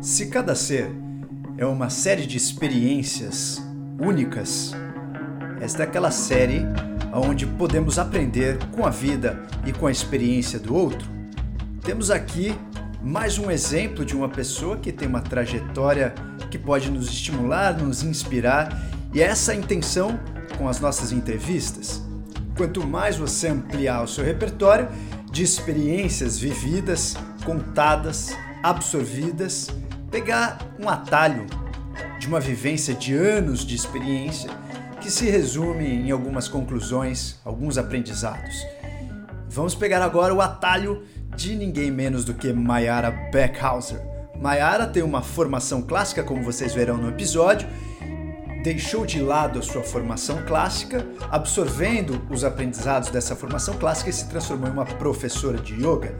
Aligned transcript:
Se 0.00 0.28
cada 0.28 0.54
ser 0.54 0.90
é 1.58 1.66
uma 1.66 1.90
série 1.90 2.26
de 2.26 2.34
experiências 2.34 3.60
únicas, 4.00 4.72
esta 5.60 5.82
é 5.82 5.86
aquela 5.86 6.10
série 6.10 6.62
onde 7.12 7.46
podemos 7.46 7.98
aprender 7.98 8.56
com 8.72 8.86
a 8.86 8.90
vida 8.90 9.42
e 9.66 9.74
com 9.74 9.86
a 9.86 9.90
experiência 9.90 10.58
do 10.58 10.74
outro. 10.74 11.06
Temos 11.82 12.10
aqui 12.10 12.56
mais 13.02 13.38
um 13.38 13.50
exemplo 13.50 14.02
de 14.02 14.16
uma 14.16 14.30
pessoa 14.30 14.78
que 14.78 14.90
tem 14.90 15.06
uma 15.06 15.20
trajetória 15.20 16.14
que 16.50 16.58
pode 16.58 16.90
nos 16.90 17.10
estimular, 17.10 17.76
nos 17.76 18.02
inspirar, 18.02 18.82
e 19.12 19.20
é 19.20 19.24
essa 19.24 19.52
a 19.52 19.54
intenção 19.54 20.18
com 20.56 20.66
as 20.66 20.80
nossas 20.80 21.12
entrevistas. 21.12 22.02
Quanto 22.56 22.86
mais 22.86 23.18
você 23.18 23.48
ampliar 23.48 24.02
o 24.02 24.08
seu 24.08 24.24
repertório 24.24 24.88
de 25.30 25.42
experiências 25.42 26.38
vividas, 26.38 27.18
contadas, 27.44 28.34
absorvidas, 28.62 29.68
pegar 30.10 30.58
um 30.78 30.88
atalho 30.88 31.46
de 32.18 32.26
uma 32.26 32.40
vivência 32.40 32.92
de 32.94 33.14
anos 33.14 33.64
de 33.64 33.74
experiência 33.74 34.50
que 35.00 35.10
se 35.10 35.30
resume 35.30 35.86
em 35.86 36.10
algumas 36.10 36.48
conclusões, 36.48 37.36
alguns 37.44 37.78
aprendizados. 37.78 38.66
Vamos 39.48 39.74
pegar 39.74 40.02
agora 40.02 40.34
o 40.34 40.40
atalho 40.40 41.02
de 41.36 41.54
ninguém 41.54 41.90
menos 41.90 42.24
do 42.24 42.34
que 42.34 42.52
Mayara 42.52 43.10
Beckhauser. 43.32 44.00
Mayara 44.40 44.86
tem 44.86 45.02
uma 45.02 45.22
formação 45.22 45.82
clássica, 45.82 46.22
como 46.22 46.42
vocês 46.42 46.74
verão 46.74 46.96
no 46.96 47.08
episódio, 47.08 47.68
deixou 48.62 49.06
de 49.06 49.20
lado 49.20 49.58
a 49.58 49.62
sua 49.62 49.82
formação 49.82 50.42
clássica, 50.46 51.06
absorvendo 51.30 52.20
os 52.30 52.44
aprendizados 52.44 53.10
dessa 53.10 53.34
formação 53.34 53.74
clássica 53.74 54.10
e 54.10 54.12
se 54.12 54.28
transformou 54.28 54.68
em 54.68 54.72
uma 54.72 54.84
professora 54.84 55.58
de 55.58 55.74
yoga. 55.74 56.14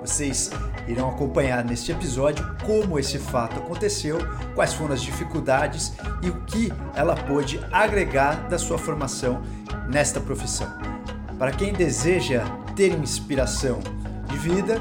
Vocês 0.00 0.50
irão 0.86 1.08
acompanhar 1.08 1.64
neste 1.64 1.90
episódio 1.90 2.46
como 2.64 2.98
esse 2.98 3.18
fato 3.18 3.58
aconteceu, 3.58 4.18
quais 4.54 4.74
foram 4.74 4.94
as 4.94 5.02
dificuldades 5.02 5.92
e 6.22 6.28
o 6.28 6.40
que 6.42 6.72
ela 6.94 7.16
pôde 7.16 7.60
agregar 7.72 8.48
da 8.48 8.58
sua 8.58 8.78
formação 8.78 9.42
nesta 9.88 10.20
profissão. 10.20 10.68
Para 11.38 11.50
quem 11.50 11.72
deseja 11.72 12.44
ter 12.74 12.92
inspiração 12.92 13.80
de 14.28 14.36
vida, 14.36 14.80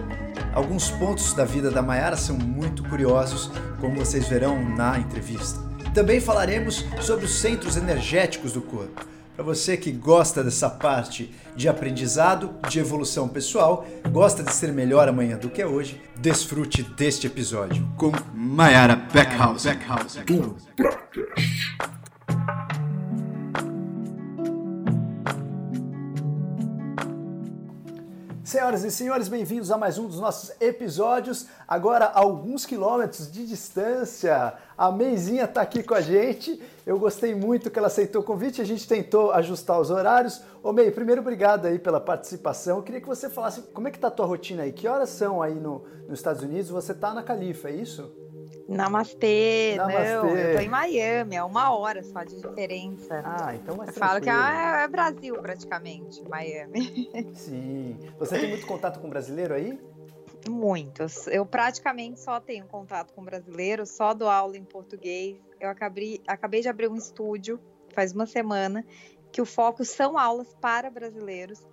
alguns 0.53 0.91
pontos 0.91 1.33
da 1.33 1.45
vida 1.45 1.71
da 1.71 1.81
Mayara 1.81 2.15
são 2.15 2.37
muito 2.37 2.83
curiosos, 2.83 3.51
como 3.79 3.95
vocês 3.95 4.27
verão 4.27 4.63
na 4.75 4.99
entrevista. 4.99 5.64
Também 5.95 6.19
falaremos 6.19 6.85
sobre 6.99 7.23
os 7.23 7.35
centros 7.35 7.77
energéticos 7.77 8.51
do 8.51 8.61
corpo. 8.61 9.05
Para 9.33 9.45
você 9.45 9.77
que 9.77 9.93
gosta 9.93 10.43
dessa 10.43 10.69
parte 10.69 11.33
de 11.55 11.69
aprendizado, 11.69 12.53
de 12.67 12.79
evolução 12.79 13.29
pessoal, 13.29 13.87
gosta 14.11 14.43
de 14.43 14.51
ser 14.51 14.73
melhor 14.73 15.07
amanhã 15.07 15.37
do 15.37 15.49
que 15.49 15.61
é 15.61 15.65
hoje, 15.65 16.01
desfrute 16.17 16.83
deste 16.83 17.27
episódio 17.27 17.87
com 17.95 18.11
Mayara 18.33 18.97
Beckhouse. 18.97 19.69
Beckhouse. 19.69 20.19
Senhoras 28.45 28.83
e 28.83 28.91
senhores, 28.91 29.27
bem-vindos 29.27 29.71
a 29.71 29.77
mais 29.77 29.97
um 29.97 30.05
dos 30.05 30.19
nossos 30.19 30.51
episódios. 30.61 31.47
Agora, 31.67 32.05
a 32.05 32.19
alguns 32.19 32.63
quilômetros 32.63 33.31
de 33.31 33.43
distância, 33.43 34.53
a 34.77 34.91
Meizinha 34.91 35.45
está 35.45 35.63
aqui 35.63 35.81
com 35.81 35.95
a 35.95 35.99
gente. 35.99 36.61
Eu 36.85 36.99
gostei 36.99 37.33
muito 37.33 37.71
que 37.71 37.79
ela 37.79 37.87
aceitou 37.87 38.21
o 38.21 38.23
convite. 38.23 38.61
A 38.61 38.63
gente 38.63 38.87
tentou 38.87 39.31
ajustar 39.31 39.81
os 39.81 39.89
horários. 39.89 40.43
Ô 40.61 40.71
Mei, 40.71 40.91
primeiro 40.91 41.21
obrigado 41.21 41.65
aí 41.65 41.79
pela 41.79 41.99
participação. 41.99 42.77
Eu 42.77 42.83
queria 42.83 43.01
que 43.01 43.07
você 43.07 43.31
falasse 43.31 43.63
como 43.73 43.87
é 43.87 43.91
que 43.91 43.97
tá 43.97 44.09
a 44.09 44.11
tua 44.11 44.27
rotina 44.27 44.61
aí. 44.61 44.71
Que 44.71 44.87
horas 44.87 45.09
são 45.09 45.41
aí 45.41 45.55
no, 45.55 45.83
nos 46.07 46.19
Estados 46.19 46.43
Unidos? 46.43 46.69
Você 46.69 46.91
está 46.91 47.15
na 47.15 47.23
Califa, 47.23 47.69
é 47.69 47.73
isso? 47.73 48.13
Namastê, 48.67 49.75
Namastê, 49.77 50.05
não, 50.15 50.37
eu 50.37 50.55
tô 50.55 50.61
em 50.63 50.69
Miami, 50.69 51.35
é 51.35 51.43
uma 51.43 51.75
hora 51.75 52.03
só 52.03 52.23
de 52.23 52.35
diferença. 52.35 53.21
Ah, 53.23 53.53
então 53.53 53.83
é 53.83 53.89
Eu 53.89 53.93
falo 53.93 54.21
que 54.21 54.29
é, 54.29 54.83
é, 54.83 54.87
Brasil 54.87 55.35
praticamente, 55.35 56.23
Miami. 56.27 57.09
Sim. 57.35 57.99
Você 58.17 58.39
tem 58.39 58.49
muito 58.49 58.65
contato 58.65 58.99
com 58.99 59.09
brasileiro 59.09 59.53
aí? 59.53 59.79
Muitos. 60.49 61.27
Eu 61.27 61.45
praticamente 61.45 62.19
só 62.19 62.39
tenho 62.39 62.65
contato 62.65 63.13
com 63.13 63.23
brasileiro, 63.23 63.85
só 63.85 64.13
dou 64.13 64.29
aula 64.29 64.57
em 64.57 64.63
português. 64.63 65.37
Eu 65.59 65.69
acabei, 65.69 66.21
acabei 66.27 66.61
de 66.61 66.67
abrir 66.67 66.87
um 66.87 66.95
estúdio 66.95 67.59
faz 67.95 68.11
uma 68.11 68.25
semana 68.25 68.85
que 69.31 69.41
o 69.41 69.45
foco 69.45 69.83
são 69.85 70.17
aulas 70.17 70.53
para 70.61 70.91
brasileiros. 70.91 71.65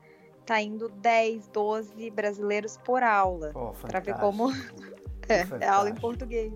Tá 0.47 0.61
indo 0.61 0.89
10, 0.89 1.49
12 1.49 2.11
brasileiros 2.11 2.77
por 2.79 3.03
aula. 3.03 3.53
Oh, 3.55 3.73
para 3.73 4.01
ver 4.01 4.15
como 4.19 4.51
é, 5.29 5.65
é 5.65 5.69
aula 5.69 5.91
em 5.91 5.95
português. 5.95 6.53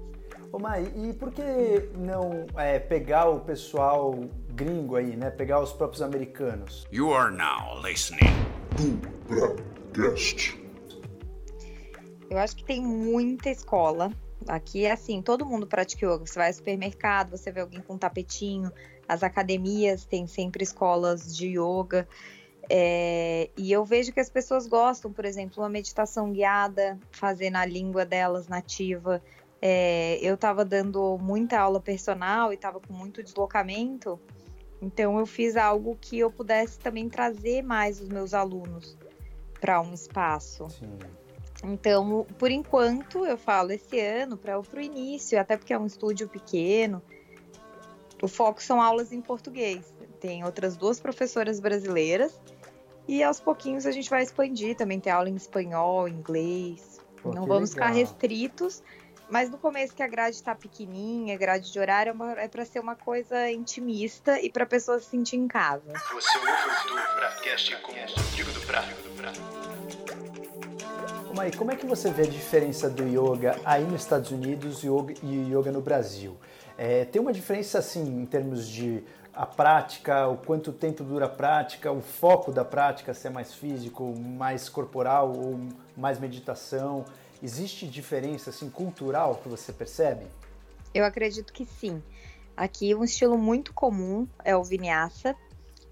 Ô 0.52 0.58
Mai, 0.58 0.90
e 0.94 1.12
por 1.12 1.32
que 1.32 1.90
não 1.96 2.46
é, 2.56 2.78
pegar 2.78 3.28
o 3.28 3.40
pessoal 3.40 4.14
gringo 4.54 4.96
aí, 4.96 5.16
né? 5.16 5.28
Pegar 5.30 5.60
os 5.60 5.72
próprios 5.72 6.00
americanos? 6.00 6.86
You 6.92 7.12
are 7.12 7.34
now 7.34 7.82
listening 7.82 8.32
to 8.76 8.98
Broadcast. 9.92 10.58
Eu 12.30 12.38
acho 12.38 12.56
que 12.56 12.64
tem 12.64 12.80
muita 12.80 13.50
escola. 13.50 14.12
Aqui 14.46 14.84
é 14.84 14.92
assim, 14.92 15.20
todo 15.20 15.44
mundo 15.44 15.66
pratica 15.66 16.06
yoga. 16.06 16.24
Você 16.24 16.38
vai 16.38 16.48
ao 16.48 16.54
supermercado, 16.54 17.36
você 17.36 17.50
vê 17.50 17.60
alguém 17.60 17.80
com 17.80 17.94
um 17.94 17.98
tapetinho. 17.98 18.70
As 19.08 19.22
academias 19.22 20.04
têm 20.04 20.26
sempre 20.26 20.62
escolas 20.62 21.36
de 21.36 21.58
yoga. 21.58 22.06
É, 22.68 23.48
e 23.56 23.70
eu 23.70 23.84
vejo 23.84 24.12
que 24.12 24.20
as 24.20 24.28
pessoas 24.28 24.66
gostam, 24.66 25.12
por 25.12 25.24
exemplo, 25.24 25.62
uma 25.62 25.68
meditação 25.68 26.32
guiada, 26.32 26.98
fazer 27.10 27.50
na 27.50 27.64
língua 27.64 28.04
delas 28.04 28.48
nativa, 28.48 29.22
é, 29.60 30.18
eu 30.20 30.34
estava 30.34 30.64
dando 30.64 31.18
muita 31.18 31.58
aula 31.58 31.80
personal 31.80 32.52
e 32.52 32.54
estava 32.54 32.80
com 32.80 32.92
muito 32.92 33.22
deslocamento, 33.22 34.20
então 34.80 35.18
eu 35.18 35.26
fiz 35.26 35.56
algo 35.56 35.96
que 36.00 36.18
eu 36.18 36.30
pudesse 36.30 36.78
também 36.78 37.08
trazer 37.08 37.62
mais 37.62 38.00
os 38.00 38.08
meus 38.08 38.34
alunos 38.34 38.96
para 39.60 39.80
um 39.80 39.94
espaço. 39.94 40.68
Sim. 40.70 40.98
Então, 41.64 42.26
por 42.38 42.50
enquanto, 42.50 43.24
eu 43.24 43.38
falo 43.38 43.72
esse 43.72 43.98
ano 43.98 44.36
para 44.36 44.58
o 44.58 44.80
início, 44.80 45.40
até 45.40 45.56
porque 45.56 45.72
é 45.72 45.78
um 45.78 45.86
estúdio 45.86 46.28
pequeno. 46.28 47.02
O 48.22 48.28
foco 48.28 48.62
são 48.62 48.80
aulas 48.80 49.12
em 49.12 49.20
português. 49.20 49.92
Tem 50.20 50.44
outras 50.44 50.76
duas 50.76 51.00
professoras 51.00 51.58
brasileiras 51.58 52.38
e 53.08 53.22
aos 53.22 53.40
pouquinhos 53.40 53.86
a 53.86 53.90
gente 53.90 54.08
vai 54.10 54.22
expandir. 54.22 54.76
Também 54.76 55.00
tem 55.00 55.12
aula 55.12 55.28
em 55.28 55.34
espanhol, 55.34 56.08
inglês. 56.08 57.00
Pô, 57.22 57.30
Não 57.32 57.46
vamos 57.46 57.70
legal. 57.70 57.88
ficar 57.88 57.98
restritos 57.98 58.82
mas 59.28 59.50
no 59.50 59.59
começo 59.59 59.94
que 59.94 60.03
a 60.03 60.06
grade 60.06 60.42
tá 60.42 60.54
pequenininha, 60.54 61.37
grade 61.37 61.72
de 61.72 61.78
horário, 61.78 62.14
é, 62.37 62.44
é 62.44 62.48
para 62.48 62.64
ser 62.64 62.81
uma 62.81 62.94
coisa 62.94 63.50
intimista 63.50 64.41
e 64.41 64.50
para 64.50 64.64
pessoa 64.64 64.98
se 64.98 65.06
sentir 65.06 65.37
em 65.37 65.48
casa. 65.48 65.92
Você 66.12 66.38
ouve 66.38 66.50
o 66.50 67.16
Pracast 67.16 67.76
com 67.82 67.92
Rodrigo 67.92 68.53
do 68.53 68.60
Pra. 68.66 68.84
Mai, 71.34 71.50
como 71.50 71.70
é 71.70 71.76
que 71.76 71.84
você 71.84 72.10
vê 72.10 72.22
a 72.22 72.26
diferença 72.26 72.88
do 72.88 73.03
yoga 73.03 73.60
aí 73.62 73.84
nos 73.84 74.00
Estados 74.00 74.31
Unidos 74.31 74.82
e 74.82 74.88
o 74.88 75.06
yoga 75.22 75.70
no 75.70 75.82
Brasil? 75.82 76.38
É, 76.78 77.04
tem 77.04 77.20
uma 77.20 77.32
diferença 77.32 77.78
assim 77.78 78.22
em 78.22 78.25
termos 78.25 78.66
de 78.66 79.04
a 79.34 79.44
prática, 79.44 80.26
o 80.28 80.38
quanto 80.38 80.72
tempo 80.72 81.04
dura 81.04 81.26
a 81.26 81.28
prática, 81.28 81.92
o 81.92 82.00
foco 82.00 82.50
da 82.50 82.65
prática, 82.65 83.12
se 83.12 83.26
é 83.26 83.31
mais 83.31 83.53
físico, 83.53 84.15
mais 84.16 84.70
corporal 84.70 85.31
ou 85.31 85.60
mais 85.94 86.19
meditação? 86.19 87.04
Existe 87.46 87.86
diferença 87.86 88.50
assim 88.50 88.68
cultural 88.68 89.36
que 89.36 89.48
você 89.48 89.72
percebe? 89.72 90.26
Eu 90.92 91.04
acredito 91.04 91.52
que 91.52 91.64
sim. 91.64 92.02
Aqui 92.56 92.92
um 92.92 93.04
estilo 93.04 93.38
muito 93.38 93.72
comum 93.72 94.26
é 94.44 94.56
o 94.56 94.64
vinyasa 94.64 95.36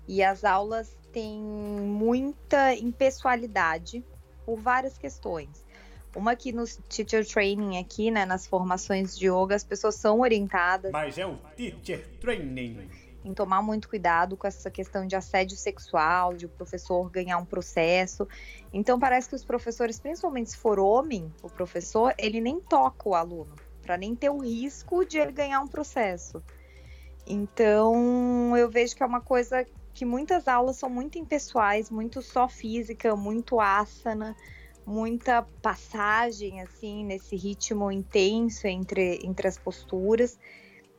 e 0.08 0.20
as 0.20 0.42
aulas 0.42 0.96
têm 1.12 1.40
muita 1.40 2.74
impessoalidade 2.74 4.04
por 4.44 4.56
várias 4.56 4.98
questões. 4.98 5.64
Uma 6.12 6.34
que 6.34 6.50
no 6.50 6.64
teacher 6.88 7.24
training 7.24 7.78
aqui, 7.78 8.10
né, 8.10 8.26
nas 8.26 8.48
formações 8.48 9.16
de 9.16 9.28
yoga, 9.28 9.54
as 9.54 9.62
pessoas 9.62 9.94
são 9.94 10.22
orientadas. 10.22 10.90
Mas 10.90 11.18
é 11.18 11.24
o 11.24 11.36
teacher 11.56 12.04
training 12.20 12.90
em 13.24 13.32
tomar 13.32 13.62
muito 13.62 13.88
cuidado 13.88 14.36
com 14.36 14.46
essa 14.46 14.70
questão 14.70 15.06
de 15.06 15.16
assédio 15.16 15.56
sexual, 15.56 16.34
de 16.34 16.46
o 16.46 16.48
professor 16.48 17.10
ganhar 17.10 17.38
um 17.38 17.44
processo. 17.44 18.28
Então 18.72 18.98
parece 18.98 19.28
que 19.28 19.34
os 19.34 19.44
professores, 19.44 19.98
principalmente 19.98 20.50
se 20.50 20.58
for 20.58 20.78
homem, 20.78 21.32
o 21.42 21.48
professor, 21.48 22.14
ele 22.18 22.40
nem 22.40 22.60
toca 22.60 23.08
o 23.08 23.14
aluno, 23.14 23.54
para 23.82 23.96
nem 23.96 24.14
ter 24.14 24.28
o 24.28 24.38
risco 24.38 25.04
de 25.04 25.18
ele 25.18 25.32
ganhar 25.32 25.60
um 25.60 25.68
processo. 25.68 26.42
Então 27.26 28.56
eu 28.56 28.70
vejo 28.70 28.94
que 28.94 29.02
é 29.02 29.06
uma 29.06 29.20
coisa 29.20 29.66
que 29.94 30.04
muitas 30.04 30.46
aulas 30.46 30.76
são 30.76 30.90
muito 30.90 31.18
impessoais, 31.18 31.90
muito 31.90 32.20
só 32.20 32.48
física, 32.48 33.16
muito 33.16 33.60
asana, 33.60 34.36
muita 34.84 35.42
passagem 35.62 36.60
assim 36.60 37.04
nesse 37.04 37.36
ritmo 37.36 37.90
intenso 37.90 38.66
entre, 38.66 39.20
entre 39.24 39.48
as 39.48 39.56
posturas. 39.56 40.38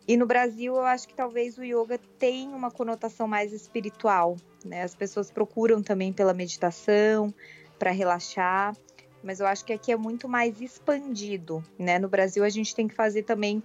E 0.07 0.15
no 0.15 0.25
Brasil, 0.27 0.75
eu 0.75 0.83
acho 0.83 1.07
que 1.07 1.15
talvez 1.15 1.57
o 1.57 1.63
yoga 1.63 1.99
tenha 2.19 2.55
uma 2.55 2.69
conotação 2.69 3.27
mais 3.27 3.51
espiritual, 3.51 4.37
né? 4.63 4.83
As 4.83 4.93
pessoas 4.93 5.31
procuram 5.31 5.81
também 5.81 6.13
pela 6.13 6.33
meditação, 6.33 7.33
para 7.79 7.91
relaxar. 7.91 8.75
mas 9.23 9.39
eu 9.39 9.47
acho 9.47 9.65
que 9.65 9.73
aqui 9.73 9.91
é 9.91 9.97
muito 9.97 10.29
mais 10.29 10.61
expandido, 10.61 11.63
né? 11.79 11.97
No 11.97 12.07
Brasil 12.07 12.43
a 12.43 12.49
gente 12.49 12.75
tem 12.75 12.87
que 12.87 12.93
fazer 12.93 13.23
também 13.23 13.63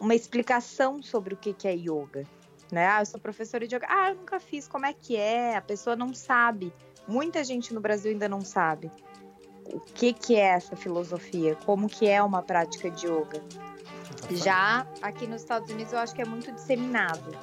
uma 0.00 0.14
explicação 0.14 1.02
sobre 1.02 1.34
o 1.34 1.36
que, 1.36 1.52
que 1.52 1.68
é 1.68 1.74
yoga, 1.74 2.24
né? 2.72 2.86
Ah, 2.86 3.02
eu 3.02 3.06
sou 3.06 3.20
professora 3.20 3.66
de 3.66 3.76
yoga. 3.76 3.86
Ah, 3.90 4.08
eu 4.10 4.14
nunca 4.16 4.40
fiz, 4.40 4.66
como 4.66 4.86
é 4.86 4.94
que 4.94 5.14
é? 5.14 5.54
A 5.56 5.60
pessoa 5.60 5.94
não 5.94 6.14
sabe. 6.14 6.72
Muita 7.06 7.44
gente 7.44 7.74
no 7.74 7.80
Brasil 7.80 8.10
ainda 8.10 8.28
não 8.28 8.40
sabe 8.40 8.90
o 9.66 9.80
que, 9.80 10.12
que 10.12 10.34
é 10.36 10.48
essa 10.54 10.76
filosofia, 10.76 11.56
como 11.64 11.88
que 11.88 12.08
é 12.08 12.22
uma 12.22 12.42
prática 12.42 12.90
de 12.90 13.06
yoga. 13.06 13.42
Já 14.30 14.86
aqui 15.00 15.26
nos 15.26 15.42
Estados 15.42 15.70
Unidos 15.70 15.92
eu 15.92 15.98
acho 15.98 16.14
que 16.14 16.22
é 16.22 16.24
muito 16.24 16.50
disseminado. 16.52 17.36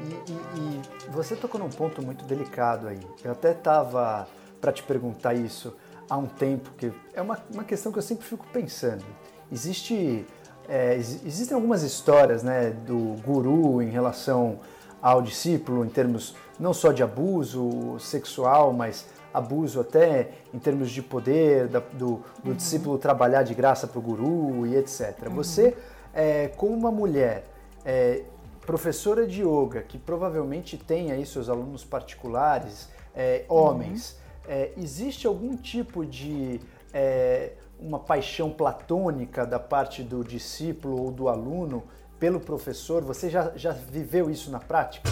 E, 0.00 0.30
e, 0.32 0.82
e 1.08 1.10
você 1.10 1.36
tocou 1.36 1.60
num 1.60 1.68
ponto 1.68 2.02
muito 2.02 2.24
delicado 2.24 2.88
aí. 2.88 3.00
Eu 3.22 3.32
até 3.32 3.52
estava 3.52 4.26
para 4.60 4.72
te 4.72 4.82
perguntar 4.82 5.34
isso 5.34 5.76
há 6.08 6.16
um 6.16 6.26
tempo, 6.26 6.70
que 6.76 6.92
é 7.14 7.20
uma, 7.20 7.38
uma 7.52 7.64
questão 7.64 7.92
que 7.92 7.98
eu 7.98 8.02
sempre 8.02 8.24
fico 8.24 8.46
pensando. 8.52 9.04
Existe, 9.52 10.26
é, 10.68 10.96
existem 10.96 11.54
algumas 11.54 11.82
histórias 11.82 12.42
né, 12.42 12.70
do 12.70 13.16
guru 13.22 13.82
em 13.82 13.90
relação 13.90 14.60
ao 15.02 15.22
discípulo, 15.22 15.84
em 15.84 15.88
termos 15.88 16.34
não 16.58 16.74
só 16.74 16.92
de 16.92 17.02
abuso 17.02 17.98
sexual, 17.98 18.72
mas 18.72 19.06
abuso 19.32 19.80
até 19.80 20.30
em 20.52 20.58
termos 20.58 20.90
de 20.90 21.02
poder, 21.02 21.68
da, 21.68 21.80
do, 21.80 22.22
do 22.42 22.50
uhum. 22.50 22.54
discípulo 22.54 22.98
trabalhar 22.98 23.42
de 23.42 23.54
graça 23.54 23.86
para 23.86 23.98
o 23.98 24.02
guru 24.02 24.66
e 24.66 24.76
etc. 24.76 25.26
Uhum. 25.26 25.34
Você, 25.36 25.76
é, 26.12 26.48
como 26.48 26.74
uma 26.74 26.90
mulher, 26.90 27.46
é, 27.84 28.22
professora 28.66 29.26
de 29.26 29.42
yoga, 29.42 29.82
que 29.82 29.98
provavelmente 29.98 30.76
tem 30.76 31.12
aí 31.12 31.24
seus 31.24 31.48
alunos 31.48 31.84
particulares, 31.84 32.88
é, 33.14 33.44
homens, 33.48 34.18
uhum. 34.46 34.82
existe 34.82 35.26
algum 35.26 35.56
tipo 35.56 36.04
de 36.04 36.60
é, 36.92 37.52
uma 37.80 37.98
paixão 37.98 38.50
platônica 38.50 39.46
da 39.46 39.58
parte 39.58 40.02
do 40.02 40.22
discípulo 40.22 41.02
ou 41.02 41.10
do 41.10 41.28
aluno 41.28 41.82
pelo 42.18 42.38
professor? 42.38 43.02
Você 43.04 43.30
já, 43.30 43.52
já 43.56 43.72
viveu 43.72 44.30
isso 44.30 44.50
na 44.50 44.58
prática? 44.58 45.08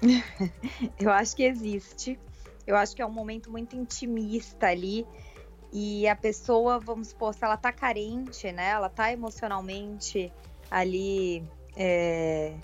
Eu 0.98 1.10
acho 1.10 1.36
que 1.36 1.42
existe. 1.42 2.18
Eu 2.68 2.76
acho 2.76 2.94
que 2.94 3.00
é 3.00 3.06
um 3.06 3.10
momento 3.10 3.50
muito 3.50 3.74
intimista 3.74 4.66
ali. 4.66 5.06
E 5.72 6.06
a 6.06 6.14
pessoa, 6.14 6.78
vamos 6.78 7.08
supor, 7.08 7.32
se 7.32 7.42
ela 7.42 7.56
tá 7.56 7.72
carente, 7.72 8.52
né? 8.52 8.68
Ela 8.68 8.90
tá 8.90 9.10
emocionalmente 9.10 10.30
ali. 10.70 11.42
É, 11.74 12.54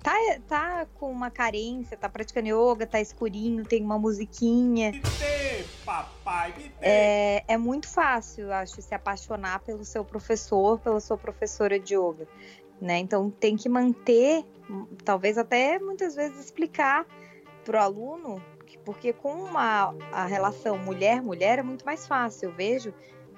tá, 0.00 0.14
tá 0.46 0.86
com 0.94 1.10
uma 1.10 1.32
carência, 1.32 1.96
tá 1.96 2.08
praticando 2.08 2.46
yoga, 2.46 2.86
tá 2.86 3.00
escurinho, 3.00 3.64
tem 3.64 3.82
uma 3.82 3.98
musiquinha. 3.98 4.92
Me 4.92 5.00
dê, 5.00 5.64
papai, 5.84 6.54
me 6.56 6.68
dê. 6.68 6.74
É, 6.80 7.44
é 7.48 7.56
muito 7.58 7.88
fácil, 7.88 8.44
eu 8.44 8.52
acho, 8.52 8.80
se 8.80 8.94
apaixonar 8.94 9.58
pelo 9.60 9.84
seu 9.84 10.04
professor, 10.04 10.78
pela 10.78 11.00
sua 11.00 11.18
professora 11.18 11.80
de 11.80 11.96
yoga. 11.96 12.28
Né? 12.80 12.98
Então 12.98 13.30
tem 13.30 13.56
que 13.56 13.68
manter, 13.68 14.44
talvez 15.04 15.38
até 15.38 15.80
muitas 15.80 16.14
vezes 16.14 16.38
explicar 16.38 17.04
para 17.64 17.80
o 17.80 17.82
aluno 17.82 18.53
porque 18.84 19.12
com 19.12 19.32
uma, 19.32 19.94
a 20.12 20.26
relação 20.26 20.78
mulher-mulher 20.78 21.58
é 21.58 21.62
muito 21.62 21.84
mais 21.84 22.06
fácil. 22.06 22.50
Eu 22.50 22.54
vejo 22.54 22.94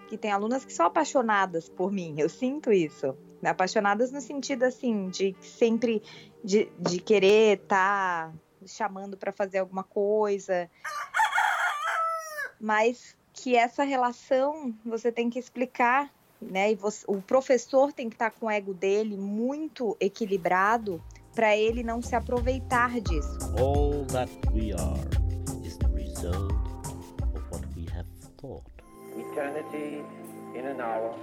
que 0.09 0.17
tem 0.17 0.31
alunas 0.31 0.65
que 0.65 0.73
são 0.73 0.87
apaixonadas 0.87 1.69
por 1.69 1.91
mim, 1.91 2.15
eu 2.19 2.29
sinto 2.29 2.73
isso. 2.73 3.17
Apaixonadas 3.45 4.11
no 4.11 4.21
sentido 4.21 4.65
assim, 4.65 5.09
de 5.09 5.37
sempre 5.41 6.03
de, 6.43 6.71
de 6.79 6.99
querer 6.99 7.59
estar 7.63 8.31
tá 8.31 8.35
chamando 8.67 9.17
para 9.17 9.33
fazer 9.33 9.59
alguma 9.59 9.85
coisa. 9.85 10.71
Mas 12.61 13.17
que 13.33 13.55
essa 13.55 13.85
relação 13.85 14.75
você 14.85 15.13
tem 15.13 15.29
que 15.29 15.39
explicar, 15.39 16.11
né? 16.41 16.73
E 16.73 16.75
você, 16.75 17.05
o 17.07 17.21
professor 17.21 17.93
tem 17.93 18.09
que 18.09 18.15
estar 18.15 18.31
tá 18.31 18.37
com 18.39 18.47
o 18.47 18.51
ego 18.51 18.73
dele 18.73 19.17
muito 19.17 19.97
equilibrado 20.01 21.03
para 21.35 21.55
ele 21.55 21.83
não 21.83 22.01
se 22.01 22.17
aproveitar 22.17 22.99
disso. 23.01 23.39
All 23.59 24.07
that 24.07 24.33
we 24.55 24.73
are 24.73 25.16
result 26.17 26.53
of 27.35 27.43
what 27.51 27.63
we 27.77 27.87
have 27.95 28.07
thought. 28.39 28.65
Eternity 29.17 30.03
in 30.55 30.67
an 30.67 30.81
hour. 30.81 31.15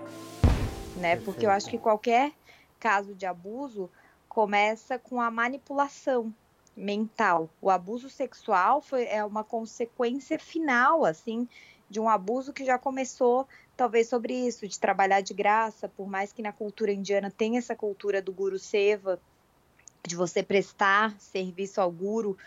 Né? 0.98 1.16
Porque 1.18 1.46
eu 1.46 1.50
acho 1.50 1.70
que 1.70 1.78
qualquer 1.78 2.32
caso 2.80 3.16
de 3.16 3.26
abuso 3.26 3.90
começa 4.30 5.00
com 5.00 5.20
a 5.20 5.32
manipulação 5.32 6.34
mental. 6.76 7.50
O 7.62 7.70
abuso 7.70 8.10
sexual 8.10 8.82
foi, 8.82 9.06
é 9.06 9.24
uma 9.26 9.44
consequência 9.44 10.38
final, 10.38 11.06
assim, 11.06 11.48
de 11.90 12.00
um 12.00 12.08
abuso 12.08 12.54
que 12.54 12.66
já 12.66 12.78
começou, 12.78 13.48
talvez, 13.76 14.08
sobre 14.08 14.34
isso, 14.34 14.68
de 14.68 14.80
trabalhar 14.80 15.22
de 15.22 15.34
graça, 15.34 15.90
por 15.90 16.08
mais 16.08 16.32
que 16.32 16.42
na 16.42 16.52
cultura 16.52 16.92
indiana 16.92 17.32
tenha 17.36 17.58
essa 17.58 17.76
cultura 17.76 18.22
do 18.22 18.32
guru 18.32 18.60
seva, 18.60 19.20
de 20.06 20.16
você 20.16 20.44
prestar 20.44 21.20
serviço 21.20 21.80
ao 21.80 21.92
guru, 21.92 22.38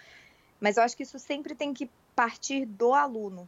mas 0.61 0.77
eu 0.77 0.83
acho 0.83 0.97
que 0.97 1.03
isso 1.03 1.19
sempre 1.19 1.55
tem 1.55 1.73
que 1.73 1.89
partir 2.17 2.65
do 2.65 2.95
aluno, 2.95 3.47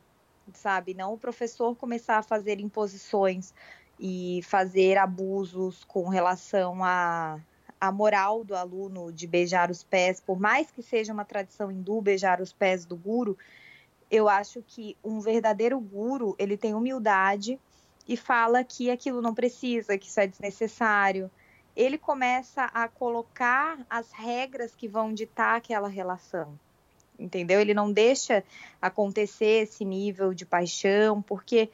sabe? 0.52 0.92
Não 0.92 1.14
o 1.14 1.18
professor 1.18 1.74
começar 1.74 2.18
a 2.18 2.22
fazer 2.22 2.60
imposições 2.60 3.54
e 3.98 4.40
fazer 4.44 4.98
abusos 4.98 5.84
com 5.84 6.06
relação 6.08 6.84
à 6.84 7.40
a 7.80 7.92
moral 7.92 8.42
do 8.42 8.56
aluno 8.56 9.12
de 9.12 9.24
beijar 9.26 9.70
os 9.70 9.84
pés, 9.84 10.20
por 10.20 10.38
mais 10.38 10.68
que 10.68 10.82
seja 10.82 11.12
uma 11.12 11.24
tradição 11.24 11.70
hindu 11.70 12.00
beijar 12.00 12.40
os 12.40 12.52
pés 12.52 12.84
do 12.84 12.96
guru, 12.96 13.38
eu 14.10 14.28
acho 14.28 14.62
que 14.66 14.96
um 15.02 15.20
verdadeiro 15.20 15.78
guru, 15.78 16.34
ele 16.40 16.56
tem 16.56 16.74
humildade 16.74 17.58
e 18.06 18.16
fala 18.16 18.64
que 18.64 18.90
aquilo 18.90 19.22
não 19.22 19.32
precisa, 19.32 19.96
que 19.96 20.08
isso 20.08 20.18
é 20.18 20.26
desnecessário. 20.26 21.30
Ele 21.76 21.96
começa 21.96 22.64
a 22.64 22.88
colocar 22.88 23.78
as 23.88 24.10
regras 24.10 24.74
que 24.74 24.88
vão 24.88 25.14
ditar 25.14 25.56
aquela 25.56 25.86
relação 25.86 26.58
entendeu? 27.18 27.60
Ele 27.60 27.74
não 27.74 27.92
deixa 27.92 28.44
acontecer 28.80 29.62
esse 29.62 29.84
nível 29.84 30.32
de 30.32 30.46
paixão, 30.46 31.20
porque 31.20 31.70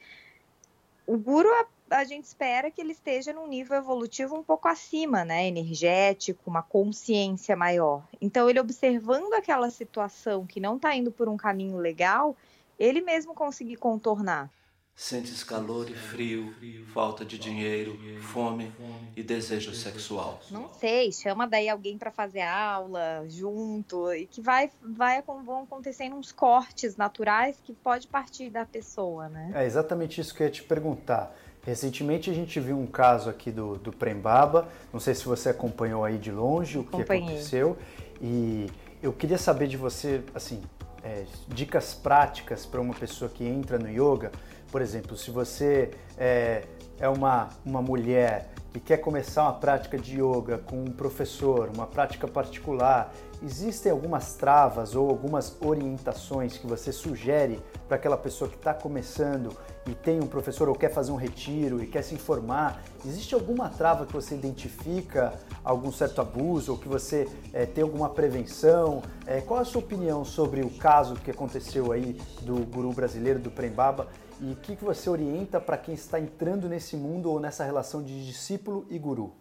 o 1.05 1.17
guru 1.17 1.49
a, 1.49 1.97
a, 1.97 2.03
gente 2.03 2.25
espera 2.25 2.71
que 2.71 2.81
ele 2.81 2.93
esteja 2.93 3.31
num 3.31 3.47
nível 3.47 3.77
evolutivo 3.77 4.35
um 4.35 4.43
pouco 4.43 4.67
acima, 4.67 5.23
né? 5.23 5.47
Energético, 5.47 6.49
uma 6.49 6.63
consciência 6.63 7.55
maior. 7.55 8.03
Então, 8.19 8.49
ele 8.49 8.59
observando 8.59 9.33
aquela 9.33 9.69
situação 9.69 10.45
que 10.45 10.59
não 10.59 10.77
está 10.77 10.95
indo 10.95 11.11
por 11.11 11.29
um 11.29 11.37
caminho 11.37 11.77
legal, 11.77 12.35
ele 12.79 13.01
mesmo 13.01 13.33
conseguir 13.33 13.77
contornar. 13.77 14.49
Sentes 14.97 15.43
calor 15.43 15.89
e 15.89 15.93
frio, 15.93 16.55
falta 16.93 17.25
de 17.25 17.37
dinheiro, 17.37 17.99
fome 18.21 18.71
e 19.13 19.21
desejo 19.21 19.75
sexual. 19.75 20.39
Não 20.49 20.69
sei, 20.69 21.11
chama 21.11 21.45
daí 21.45 21.67
alguém 21.67 21.97
para 21.97 22.11
fazer 22.11 22.41
aula 22.41 23.25
junto 23.27 24.13
e 24.13 24.25
que 24.25 24.41
vai, 24.41 24.71
vai 24.81 25.21
vão 25.21 25.63
acontecendo 25.63 26.15
uns 26.15 26.31
cortes 26.31 26.95
naturais 26.95 27.57
que 27.61 27.73
pode 27.73 28.07
partir 28.07 28.49
da 28.49 28.65
pessoa, 28.65 29.27
né? 29.27 29.51
É 29.53 29.65
exatamente 29.65 30.21
isso 30.21 30.33
que 30.33 30.41
eu 30.41 30.47
ia 30.47 30.51
te 30.51 30.63
perguntar. 30.63 31.35
Recentemente 31.65 32.29
a 32.29 32.33
gente 32.33 32.57
viu 32.61 32.79
um 32.79 32.87
caso 32.87 33.29
aqui 33.29 33.51
do, 33.51 33.75
do 33.75 33.91
Prembaba, 33.91 34.69
não 34.93 34.99
sei 35.01 35.13
se 35.13 35.25
você 35.25 35.49
acompanhou 35.49 36.05
aí 36.05 36.17
de 36.17 36.31
longe 36.31 36.77
o 36.77 36.85
que 36.85 37.01
aconteceu 37.01 37.77
e 38.21 38.67
eu 39.03 39.11
queria 39.11 39.37
saber 39.37 39.67
de 39.67 39.75
você, 39.75 40.23
assim, 40.33 40.61
é, 41.03 41.25
dicas 41.47 41.93
práticas 41.93 42.65
para 42.65 42.79
uma 42.79 42.93
pessoa 42.93 43.29
que 43.29 43.43
entra 43.43 43.77
no 43.77 43.89
yoga 43.89 44.31
por 44.75 44.81
exemplo, 44.81 45.15
se 45.15 45.31
você 45.31 45.89
é, 46.17 46.65
é 46.99 47.07
uma, 47.07 47.47
uma 47.65 47.81
mulher 47.81 48.49
que 48.73 48.79
quer 48.81 48.97
começar 48.97 49.43
uma 49.43 49.53
prática 49.53 49.97
de 49.97 50.21
yoga 50.21 50.57
com 50.57 50.83
um 50.83 50.91
professor, 50.91 51.71
uma 51.73 51.87
prática 51.87 52.27
particular, 52.27 53.13
existem 53.41 53.89
algumas 53.89 54.33
travas 54.33 54.93
ou 54.93 55.09
algumas 55.09 55.55
orientações 55.61 56.57
que 56.57 56.67
você 56.67 56.91
sugere 56.91 57.61
para 57.87 57.95
aquela 57.95 58.17
pessoa 58.17 58.49
que 58.49 58.57
está 58.57 58.73
começando 58.73 59.55
e 59.87 59.95
tem 59.95 60.19
um 60.19 60.27
professor 60.27 60.67
ou 60.67 60.75
quer 60.75 60.91
fazer 60.91 61.13
um 61.13 61.15
retiro 61.15 61.81
e 61.81 61.87
quer 61.87 62.01
se 62.01 62.13
informar? 62.13 62.83
Existe 63.05 63.33
alguma 63.33 63.69
trava 63.69 64.05
que 64.05 64.11
você 64.11 64.35
identifica, 64.35 65.31
algum 65.63 65.89
certo 65.89 66.19
abuso 66.19 66.73
ou 66.73 66.77
que 66.77 66.89
você 66.89 67.29
é, 67.53 67.65
tem 67.65 67.81
alguma 67.81 68.09
prevenção? 68.09 69.01
É, 69.25 69.39
qual 69.39 69.61
a 69.61 69.63
sua 69.63 69.79
opinião 69.79 70.25
sobre 70.25 70.63
o 70.63 70.69
caso 70.69 71.15
que 71.15 71.31
aconteceu 71.31 71.93
aí 71.93 72.19
do 72.41 72.65
guru 72.65 72.91
brasileiro 72.91 73.39
do 73.39 73.49
Prembaba 73.49 74.07
e 74.41 74.51
o 74.51 74.55
que, 74.55 74.75
que 74.75 74.83
você 74.83 75.09
orienta 75.09 75.59
para 75.61 75.77
quem 75.77 75.93
está 75.93 76.19
entrando 76.19 76.67
nesse 76.67 76.95
mundo 76.95 77.31
ou 77.31 77.39
nessa 77.39 77.63
relação 77.63 78.03
de 78.03 78.25
discípulo 78.25 78.85
e 78.89 78.99
guru? 78.99 79.33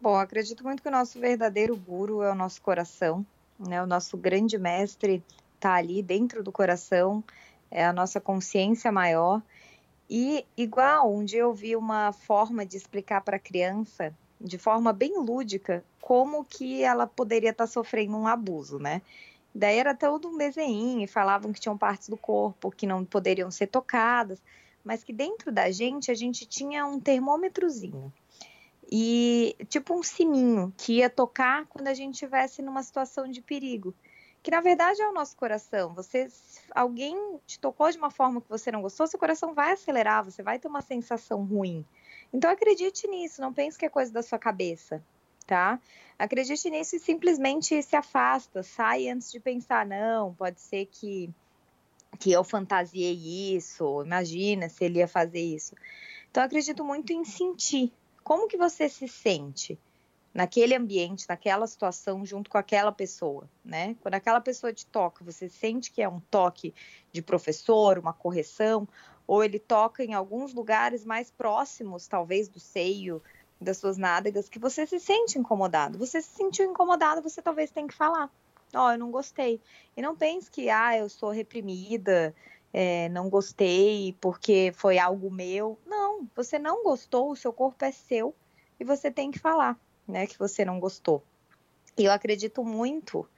Bom, 0.00 0.16
acredito 0.16 0.64
muito 0.64 0.82
que 0.82 0.88
o 0.88 0.92
nosso 0.92 1.20
verdadeiro 1.20 1.76
guru 1.76 2.22
é 2.22 2.30
o 2.32 2.34
nosso 2.34 2.60
coração, 2.60 3.24
né? 3.58 3.80
O 3.82 3.86
nosso 3.86 4.16
grande 4.16 4.58
mestre 4.58 5.22
está 5.54 5.74
ali 5.74 6.02
dentro 6.02 6.42
do 6.42 6.50
coração, 6.50 7.22
é 7.70 7.84
a 7.84 7.92
nossa 7.92 8.20
consciência 8.20 8.90
maior. 8.90 9.40
E 10.10 10.44
igual, 10.56 11.14
um 11.14 11.24
dia 11.24 11.42
eu 11.42 11.54
vi 11.54 11.76
uma 11.76 12.12
forma 12.12 12.66
de 12.66 12.76
explicar 12.76 13.20
para 13.20 13.36
a 13.36 13.40
criança, 13.40 14.12
de 14.40 14.58
forma 14.58 14.92
bem 14.92 15.18
lúdica, 15.18 15.84
como 16.00 16.44
que 16.44 16.82
ela 16.82 17.06
poderia 17.06 17.50
estar 17.50 17.64
tá 17.64 17.70
sofrendo 17.70 18.16
um 18.16 18.26
abuso, 18.26 18.80
né? 18.80 19.00
Daí 19.54 19.78
era 19.78 19.94
todo 19.94 20.28
um 20.28 20.38
desenho, 20.38 21.00
e 21.00 21.06
falavam 21.06 21.52
que 21.52 21.60
tinham 21.60 21.76
partes 21.76 22.08
do 22.08 22.16
corpo 22.16 22.70
que 22.70 22.86
não 22.86 23.04
poderiam 23.04 23.50
ser 23.50 23.66
tocadas, 23.66 24.42
mas 24.82 25.04
que 25.04 25.12
dentro 25.12 25.52
da 25.52 25.70
gente 25.70 26.10
a 26.10 26.14
gente 26.14 26.46
tinha 26.46 26.86
um 26.86 26.98
termômetrozinho. 26.98 28.12
E 28.90 29.56
tipo 29.68 29.94
um 29.94 30.02
sininho 30.02 30.72
que 30.76 30.94
ia 30.94 31.10
tocar 31.10 31.66
quando 31.66 31.88
a 31.88 31.94
gente 31.94 32.14
estivesse 32.14 32.62
numa 32.62 32.82
situação 32.82 33.28
de 33.28 33.40
perigo. 33.40 33.94
Que 34.42 34.50
na 34.50 34.60
verdade 34.60 35.00
é 35.00 35.08
o 35.08 35.12
nosso 35.12 35.36
coração. 35.36 35.94
Você 35.94 36.28
alguém 36.74 37.16
te 37.46 37.60
tocou 37.60 37.90
de 37.90 37.98
uma 37.98 38.10
forma 38.10 38.40
que 38.40 38.48
você 38.48 38.72
não 38.72 38.82
gostou, 38.82 39.06
seu 39.06 39.18
coração 39.18 39.54
vai 39.54 39.72
acelerar, 39.72 40.24
você 40.24 40.42
vai 40.42 40.58
ter 40.58 40.66
uma 40.66 40.82
sensação 40.82 41.44
ruim. 41.44 41.86
Então 42.32 42.50
acredite 42.50 43.06
nisso, 43.06 43.40
não 43.40 43.52
pense 43.52 43.78
que 43.78 43.86
é 43.86 43.88
coisa 43.88 44.12
da 44.12 44.22
sua 44.22 44.38
cabeça 44.38 45.02
tá? 45.42 45.80
Acredite 46.18 46.70
nisso 46.70 46.96
e 46.96 47.00
simplesmente 47.00 47.82
se 47.82 47.96
afasta, 47.96 48.62
sai 48.62 49.08
antes 49.08 49.30
de 49.30 49.40
pensar, 49.40 49.86
não, 49.86 50.34
pode 50.34 50.60
ser 50.60 50.86
que 50.86 51.30
que 52.18 52.30
eu 52.30 52.44
fantasiei 52.44 53.56
isso, 53.56 54.02
imagina 54.04 54.68
se 54.68 54.84
ele 54.84 54.98
ia 54.98 55.08
fazer 55.08 55.40
isso. 55.40 55.74
Então 56.30 56.42
acredito 56.42 56.84
muito 56.84 57.12
em 57.12 57.24
sentir. 57.24 57.92
Como 58.22 58.46
que 58.46 58.56
você 58.56 58.88
se 58.88 59.08
sente 59.08 59.78
naquele 60.32 60.74
ambiente, 60.74 61.26
naquela 61.28 61.66
situação, 61.66 62.24
junto 62.24 62.48
com 62.50 62.56
aquela 62.56 62.92
pessoa, 62.92 63.48
né? 63.64 63.96
Quando 64.00 64.14
aquela 64.14 64.40
pessoa 64.40 64.72
te 64.72 64.86
toca, 64.86 65.24
você 65.24 65.48
sente 65.48 65.90
que 65.90 66.00
é 66.00 66.08
um 66.08 66.20
toque 66.20 66.74
de 67.10 67.20
professor, 67.20 67.98
uma 67.98 68.12
correção, 68.12 68.88
ou 69.26 69.44
ele 69.44 69.58
toca 69.58 70.02
em 70.04 70.14
alguns 70.14 70.54
lugares 70.54 71.04
mais 71.04 71.30
próximos, 71.30 72.06
talvez 72.06 72.48
do 72.48 72.58
seio, 72.58 73.22
das 73.62 73.78
suas 73.78 73.96
nádegas 73.96 74.48
que 74.48 74.58
você 74.58 74.86
se 74.86 74.98
sente 75.00 75.38
incomodado. 75.38 75.98
Você 75.98 76.20
se 76.20 76.30
sentiu 76.30 76.70
incomodado, 76.70 77.22
você 77.22 77.40
talvez 77.40 77.70
tenha 77.70 77.88
que 77.88 77.94
falar. 77.94 78.30
Ó, 78.74 78.88
oh, 78.88 78.92
eu 78.92 78.98
não 78.98 79.10
gostei. 79.10 79.60
E 79.96 80.02
não 80.02 80.16
pense 80.16 80.50
que, 80.50 80.70
ah, 80.70 80.96
eu 80.96 81.08
sou 81.08 81.30
reprimida, 81.30 82.34
é, 82.72 83.08
não 83.10 83.28
gostei 83.28 84.16
porque 84.20 84.72
foi 84.74 84.98
algo 84.98 85.30
meu. 85.30 85.78
Não, 85.86 86.26
você 86.34 86.58
não 86.58 86.82
gostou, 86.82 87.30
o 87.30 87.36
seu 87.36 87.52
corpo 87.52 87.84
é 87.84 87.92
seu 87.92 88.34
e 88.80 88.84
você 88.84 89.10
tem 89.10 89.30
que 89.30 89.38
falar, 89.38 89.78
né, 90.08 90.26
que 90.26 90.38
você 90.38 90.64
não 90.64 90.80
gostou. 90.80 91.22
E 91.98 92.04
eu 92.04 92.12
acredito 92.12 92.64
muito 92.64 93.28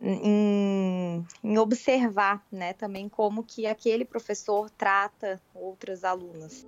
em, 0.00 1.24
em, 1.44 1.58
observar, 1.58 2.44
né, 2.50 2.72
também 2.72 3.08
como 3.08 3.44
que 3.44 3.66
aquele 3.66 4.04
professor 4.04 4.70
trata 4.70 5.40
outras 5.54 6.02
alunas. 6.02 6.66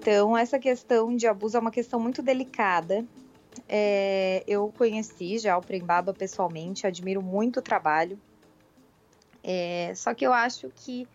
Então, 0.00 0.34
essa 0.34 0.58
questão 0.58 1.14
de 1.14 1.26
abuso 1.26 1.58
é 1.58 1.60
uma 1.60 1.70
questão 1.70 2.00
muito 2.00 2.22
delicada. 2.22 3.04
É, 3.68 4.42
eu 4.46 4.72
conheci 4.78 5.38
já 5.38 5.58
o 5.58 5.60
Prembaba 5.60 6.14
pessoalmente, 6.14 6.86
admiro 6.86 7.20
muito 7.20 7.58
o 7.58 7.62
trabalho. 7.62 8.18
É, 9.44 9.92
só 9.94 10.14
que 10.14 10.26
eu 10.26 10.32
acho 10.32 10.70
que 10.74 11.06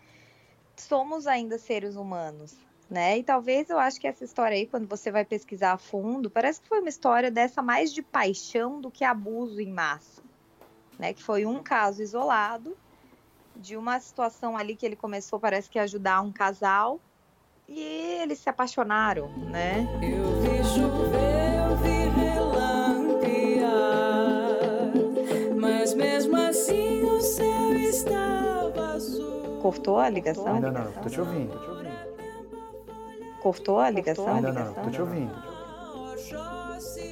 somos 0.76 1.26
ainda 1.26 1.58
seres 1.58 1.96
humanos, 1.96 2.54
né? 2.88 3.18
E 3.18 3.24
talvez 3.24 3.70
eu 3.70 3.78
acho 3.78 4.00
que 4.00 4.06
essa 4.06 4.24
história 4.24 4.56
aí, 4.56 4.66
quando 4.66 4.86
você 4.86 5.10
vai 5.10 5.24
pesquisar 5.24 5.72
a 5.72 5.78
fundo, 5.78 6.30
parece 6.30 6.60
que 6.60 6.68
foi 6.68 6.78
uma 6.78 6.88
história 6.88 7.28
dessa 7.28 7.60
mais 7.60 7.92
de 7.92 8.02
paixão 8.02 8.80
do 8.80 8.88
que 8.88 9.02
abuso 9.02 9.60
em 9.60 9.72
massa, 9.72 10.22
né? 10.96 11.12
Que 11.12 11.24
foi 11.24 11.44
um 11.44 11.60
caso 11.60 12.00
isolado 12.02 12.76
de 13.56 13.76
uma 13.76 13.98
situação 13.98 14.56
ali 14.56 14.76
que 14.76 14.86
ele 14.86 14.94
começou, 14.94 15.40
parece 15.40 15.68
que 15.68 15.78
ajudar 15.80 16.20
um 16.20 16.30
casal 16.30 17.00
e 17.68 18.20
eles 18.22 18.38
se 18.38 18.48
apaixonaram, 18.48 19.28
né? 19.50 19.86
Eu 20.02 20.40
vi 20.40 20.64
chover, 20.64 21.54
eu 21.68 21.76
vi 21.76 22.08
relampear, 22.20 23.70
mas 25.56 25.94
mesmo 25.94 26.36
assim 26.36 27.02
o 27.02 27.20
céu 27.20 27.72
estava 27.74 28.94
azul. 28.94 29.58
Cortou 29.60 29.98
a 29.98 30.08
ligação? 30.08 30.54
Ainda 30.54 30.70
não, 30.70 30.92
tô 30.92 31.08
te 31.08 31.20
ouvindo, 31.20 31.52
tô 31.52 31.58
te 31.58 31.70
ouvindo. 31.70 31.96
Cortou 33.42 33.80
a 33.80 33.90
ligação? 33.90 34.28
Ainda 34.28 34.52
não, 34.52 34.74
tô 34.74 34.90
te 34.90 35.00
ouvindo. 35.00 35.56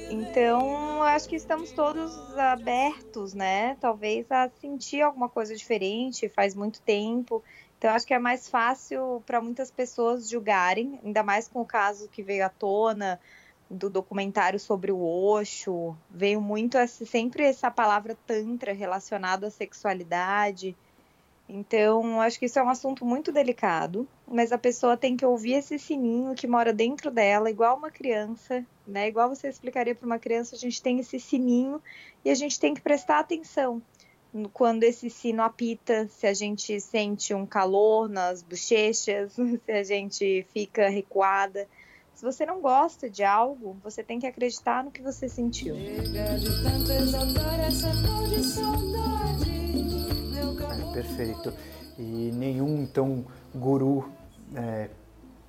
Então, 0.09 1.01
acho 1.03 1.27
que 1.27 1.35
estamos 1.35 1.71
todos 1.71 2.37
abertos, 2.37 3.33
né? 3.33 3.75
Talvez 3.81 4.31
a 4.31 4.49
sentir 4.61 5.01
alguma 5.01 5.27
coisa 5.27 5.55
diferente, 5.55 6.29
faz 6.29 6.53
muito 6.55 6.81
tempo. 6.81 7.43
Então, 7.85 7.93
acho 7.93 8.07
que 8.07 8.15
é 8.15 8.19
mais 8.19 8.49
fácil 8.49 9.21
para 9.27 9.39
muitas 9.39 9.69
pessoas 9.69 10.27
julgarem, 10.27 10.99
ainda 11.05 11.21
mais 11.21 11.47
com 11.47 11.61
o 11.61 11.65
caso 11.65 12.09
que 12.09 12.23
veio 12.23 12.43
à 12.43 12.49
tona 12.49 13.19
do 13.69 13.91
documentário 13.91 14.59
sobre 14.59 14.91
o 14.91 14.99
Osho. 14.99 15.95
Veio 16.09 16.41
muito 16.41 16.79
essa, 16.79 17.05
sempre 17.05 17.43
essa 17.43 17.69
palavra 17.69 18.17
tantra 18.25 18.73
relacionada 18.73 19.45
à 19.45 19.51
sexualidade. 19.51 20.75
Então, 21.47 22.19
acho 22.21 22.39
que 22.39 22.47
isso 22.47 22.57
é 22.57 22.63
um 22.63 22.69
assunto 22.69 23.05
muito 23.05 23.31
delicado, 23.31 24.07
mas 24.27 24.51
a 24.51 24.57
pessoa 24.57 24.97
tem 24.97 25.15
que 25.15 25.23
ouvir 25.23 25.53
esse 25.53 25.77
sininho 25.77 26.33
que 26.33 26.47
mora 26.47 26.73
dentro 26.73 27.11
dela, 27.11 27.51
igual 27.51 27.77
uma 27.77 27.91
criança, 27.91 28.65
né? 28.87 29.07
Igual 29.07 29.29
você 29.29 29.47
explicaria 29.47 29.93
para 29.93 30.07
uma 30.07 30.17
criança, 30.17 30.55
a 30.55 30.59
gente 30.59 30.81
tem 30.81 30.99
esse 30.99 31.19
sininho 31.19 31.79
e 32.23 32.31
a 32.31 32.35
gente 32.35 32.59
tem 32.59 32.73
que 32.73 32.81
prestar 32.81 33.19
atenção 33.19 33.79
quando 34.51 34.83
esse 34.83 35.09
sino 35.09 35.41
apita, 35.41 36.07
se 36.07 36.27
a 36.27 36.33
gente 36.33 36.79
sente 36.79 37.33
um 37.33 37.45
calor 37.45 38.09
nas 38.09 38.43
bochechas, 38.43 39.33
se 39.65 39.71
a 39.71 39.83
gente 39.83 40.45
fica 40.53 40.89
recuada. 40.89 41.67
Se 42.13 42.23
você 42.23 42.45
não 42.45 42.61
gosta 42.61 43.09
de 43.09 43.23
algo, 43.23 43.75
você 43.83 44.01
tem 44.01 44.19
que 44.19 44.27
acreditar 44.27 44.83
no 44.83 44.91
que 44.91 45.01
você 45.01 45.27
sentiu. 45.27 45.75
É, 45.75 46.13
perfeito. 50.93 51.53
E 51.97 52.31
nenhum 52.33 52.83
então 52.83 53.25
guru 53.53 54.09
é, 54.55 54.89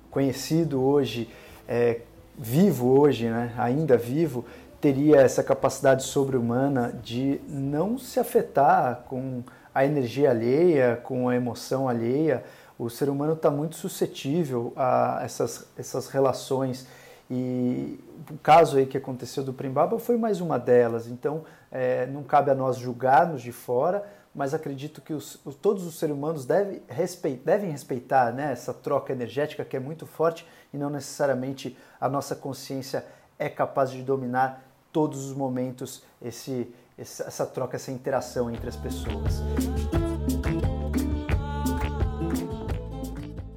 conhecido 0.09 0.81
hoje, 0.81 1.29
é, 1.67 2.01
vivo 2.37 2.99
hoje, 2.99 3.29
né, 3.29 3.53
ainda 3.57 3.97
vivo, 3.97 4.45
teria 4.79 5.17
essa 5.17 5.43
capacidade 5.43 6.03
sobre-humana 6.03 6.93
de 7.03 7.41
não 7.47 7.97
se 7.97 8.19
afetar 8.19 9.03
com 9.07 9.43
a 9.73 9.85
energia 9.85 10.29
alheia, 10.29 10.99
com 11.03 11.29
a 11.29 11.35
emoção 11.35 11.87
alheia. 11.87 12.43
O 12.77 12.89
ser 12.89 13.09
humano 13.09 13.33
está 13.33 13.49
muito 13.49 13.75
suscetível 13.75 14.73
a 14.75 15.21
essas, 15.23 15.67
essas 15.77 16.07
relações. 16.07 16.87
E 17.29 17.99
o 18.29 18.37
caso 18.37 18.77
aí 18.77 18.85
que 18.85 18.97
aconteceu 18.97 19.43
do 19.43 19.53
Primbaba 19.53 19.99
foi 19.99 20.17
mais 20.17 20.41
uma 20.41 20.57
delas. 20.57 21.07
Então, 21.07 21.43
é, 21.71 22.05
não 22.07 22.23
cabe 22.23 22.51
a 22.51 22.55
nós 22.55 22.77
julgar-nos 22.77 23.41
de 23.41 23.51
fora, 23.51 24.03
mas 24.33 24.53
acredito 24.53 25.01
que 25.01 25.13
os, 25.13 25.39
os, 25.43 25.55
todos 25.55 25.85
os 25.85 25.97
seres 25.97 26.15
humanos 26.15 26.45
devem, 26.45 26.81
respeit, 26.87 27.41
devem 27.43 27.71
respeitar 27.71 28.31
né, 28.31 28.51
essa 28.51 28.73
troca 28.73 29.11
energética 29.11 29.65
que 29.65 29.75
é 29.75 29.79
muito 29.79 30.05
forte 30.05 30.47
e 30.71 30.77
não 30.77 30.89
necessariamente 30.91 31.75
a 31.99 32.07
nossa 32.07 32.35
consciência 32.35 33.03
é 33.39 33.49
capaz 33.49 33.91
de 33.91 34.01
dominar 34.01 34.66
todos 34.91 35.25
os 35.25 35.33
momentos 35.33 36.03
esse, 36.21 36.67
essa 36.97 37.45
troca, 37.45 37.75
essa 37.75 37.91
interação 37.91 38.49
entre 38.49 38.67
as 38.67 38.75
pessoas. 38.75 39.41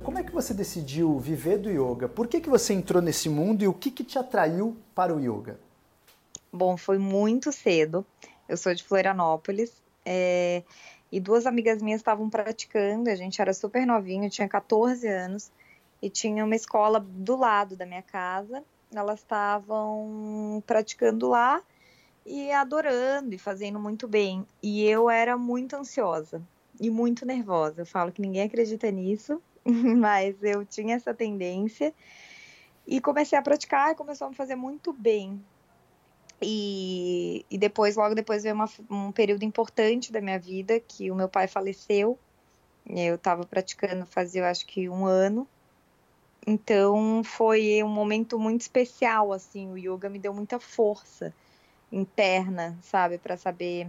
Como 0.02 0.18
é 0.18 0.22
que 0.22 0.32
você 0.32 0.52
decidiu 0.52 1.18
viver 1.18 1.58
do 1.58 1.70
yoga? 1.70 2.08
Por 2.08 2.26
que, 2.28 2.40
que 2.40 2.49
você 2.49 2.75
entrou 2.75 3.00
nesse 3.00 3.28
mundo 3.28 3.62
e 3.62 3.68
o 3.68 3.72
que, 3.72 3.90
que 3.90 4.04
te 4.04 4.18
atraiu 4.18 4.76
para 4.94 5.14
o 5.14 5.20
yoga? 5.20 5.58
Bom, 6.52 6.76
foi 6.76 6.99
muito 6.99 7.52
cedo. 7.52 8.04
Eu 8.49 8.56
sou 8.56 8.75
de 8.75 8.82
Florianópolis 8.82 9.72
é, 10.04 10.62
e 11.10 11.20
duas 11.20 11.46
amigas 11.46 11.80
minhas 11.80 12.00
estavam 12.00 12.28
praticando. 12.28 13.08
A 13.08 13.14
gente 13.14 13.40
era 13.40 13.54
super 13.54 13.87
novinho, 13.87 14.28
tinha 14.28 14.49
14 14.49 15.06
anos 15.06 15.50
e 16.02 16.10
tinha 16.10 16.44
uma 16.44 16.56
escola 16.56 16.99
do 16.99 17.37
lado 17.37 17.76
da 17.76 17.87
minha 17.87 18.02
casa 18.02 18.64
elas 18.94 19.20
estavam 19.20 20.62
praticando 20.66 21.28
lá 21.28 21.62
e 22.25 22.50
adorando 22.52 23.35
e 23.35 23.38
fazendo 23.38 23.78
muito 23.78 24.06
bem. 24.06 24.47
E 24.62 24.85
eu 24.85 25.09
era 25.09 25.37
muito 25.37 25.76
ansiosa 25.76 26.42
e 26.80 26.90
muito 26.90 27.25
nervosa. 27.25 27.82
Eu 27.82 27.87
falo 27.87 28.12
que 28.12 28.23
ninguém 28.23 28.42
acredita 28.42 28.90
nisso, 28.90 29.40
mas 29.64 30.42
eu 30.42 30.64
tinha 30.64 30.97
essa 30.97 31.14
tendência 31.14 31.94
e 32.87 33.00
comecei 33.00 33.38
a 33.38 33.42
praticar 33.42 33.92
e 33.92 33.94
começou 33.94 34.26
a 34.26 34.30
me 34.30 34.37
fazer 34.37 34.56
muito 34.56 34.92
bem. 34.92 35.40
E, 36.42 37.44
e 37.50 37.59
depois, 37.59 37.97
logo 37.97 38.14
depois, 38.14 38.42
veio 38.42 38.54
uma, 38.54 38.68
um 38.90 39.12
período 39.12 39.44
importante 39.44 40.11
da 40.11 40.20
minha 40.20 40.38
vida 40.38 40.80
que 40.80 41.11
o 41.11 41.14
meu 41.14 41.28
pai 41.28 41.47
faleceu. 41.47 42.18
Eu 42.88 43.16
estava 43.16 43.44
praticando 43.44 44.06
fazia, 44.06 44.40
eu 44.40 44.47
acho 44.47 44.66
que 44.66 44.88
um 44.88 45.04
ano 45.04 45.47
então 46.47 47.23
foi 47.25 47.82
um 47.82 47.88
momento 47.88 48.38
muito 48.38 48.62
especial, 48.62 49.32
assim, 49.32 49.70
o 49.70 49.76
yoga 49.76 50.09
me 50.09 50.18
deu 50.18 50.32
muita 50.32 50.59
força 50.59 51.35
interna, 51.92 52.78
sabe, 52.82 53.18
para 53.18 53.37
saber 53.37 53.88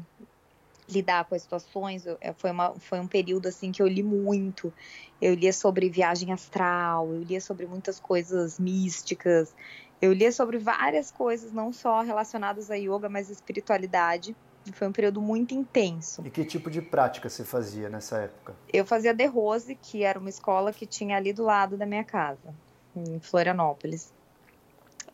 lidar 0.90 1.26
com 1.26 1.36
as 1.36 1.44
situações. 1.44 2.06
É, 2.20 2.34
foi, 2.34 2.52
uma, 2.52 2.74
foi 2.80 3.00
um 3.00 3.08
período 3.08 3.48
assim 3.48 3.72
que 3.72 3.82
eu 3.82 3.88
li 3.88 4.04
muito. 4.04 4.74
Eu 5.22 5.34
lia 5.34 5.54
sobre 5.54 5.90
viagem 5.90 6.32
astral, 6.32 7.14
eu 7.14 7.22
lia 7.22 7.40
sobre 7.40 7.66
muitas 7.66 8.00
coisas 8.00 8.60
místicas, 8.60 9.56
eu 10.02 10.12
lia 10.12 10.32
sobre 10.32 10.58
várias 10.58 11.12
coisas, 11.12 11.52
não 11.52 11.72
só 11.72 12.02
relacionadas 12.02 12.70
a 12.70 12.76
yoga, 12.76 13.08
mas 13.08 13.30
espiritualidade. 13.30 14.36
Foi 14.74 14.88
um 14.88 14.92
período 14.92 15.22
muito 15.22 15.54
intenso. 15.54 16.22
E 16.26 16.30
que 16.30 16.46
tipo 16.46 16.70
de 16.70 16.82
prática 16.82 17.28
você 17.28 17.44
fazia 17.44 17.90
nessa 17.90 18.18
época? 18.20 18.56
Eu 18.72 18.86
fazia 18.86 19.16
The 19.16 19.26
Rose, 19.26 19.76
que 19.76 20.04
era 20.04 20.20
uma 20.20 20.30
escola 20.30 20.72
que 20.72 20.86
tinha 20.86 21.18
ali 21.18 21.34
do 21.34 21.44
lado 21.44 21.78
da 21.78 21.86
minha 21.86 22.04
casa, 22.04 22.54
em 22.96 23.20
Florianópolis. 23.20 24.14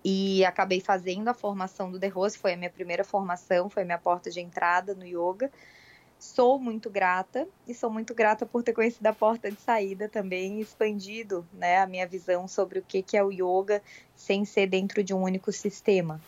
E 0.03 0.43
acabei 0.45 0.79
fazendo 0.79 1.27
a 1.29 1.33
formação 1.33 1.91
do 1.91 1.99
The 1.99 2.07
Rose, 2.07 2.37
foi 2.37 2.53
a 2.53 2.57
minha 2.57 2.69
primeira 2.69 3.03
formação, 3.03 3.69
foi 3.69 3.83
a 3.83 3.85
minha 3.85 3.97
porta 3.97 4.29
de 4.29 4.39
entrada 4.41 4.93
no 4.93 5.05
yoga. 5.05 5.51
Sou 6.19 6.59
muito 6.59 6.89
grata 6.89 7.47
e 7.67 7.73
sou 7.73 7.91
muito 7.91 8.13
grata 8.13 8.45
por 8.45 8.63
ter 8.63 8.73
conhecido 8.73 9.05
a 9.05 9.13
porta 9.13 9.51
de 9.51 9.59
saída 9.61 10.09
também, 10.09 10.59
expandido 10.59 11.47
né, 11.53 11.79
a 11.79 11.87
minha 11.87 12.07
visão 12.07 12.47
sobre 12.47 12.79
o 12.79 12.81
que, 12.81 13.03
que 13.03 13.15
é 13.15 13.23
o 13.23 13.31
yoga 13.31 13.81
sem 14.15 14.43
ser 14.43 14.67
dentro 14.67 15.03
de 15.03 15.13
um 15.13 15.21
único 15.21 15.51
sistema. 15.51 16.19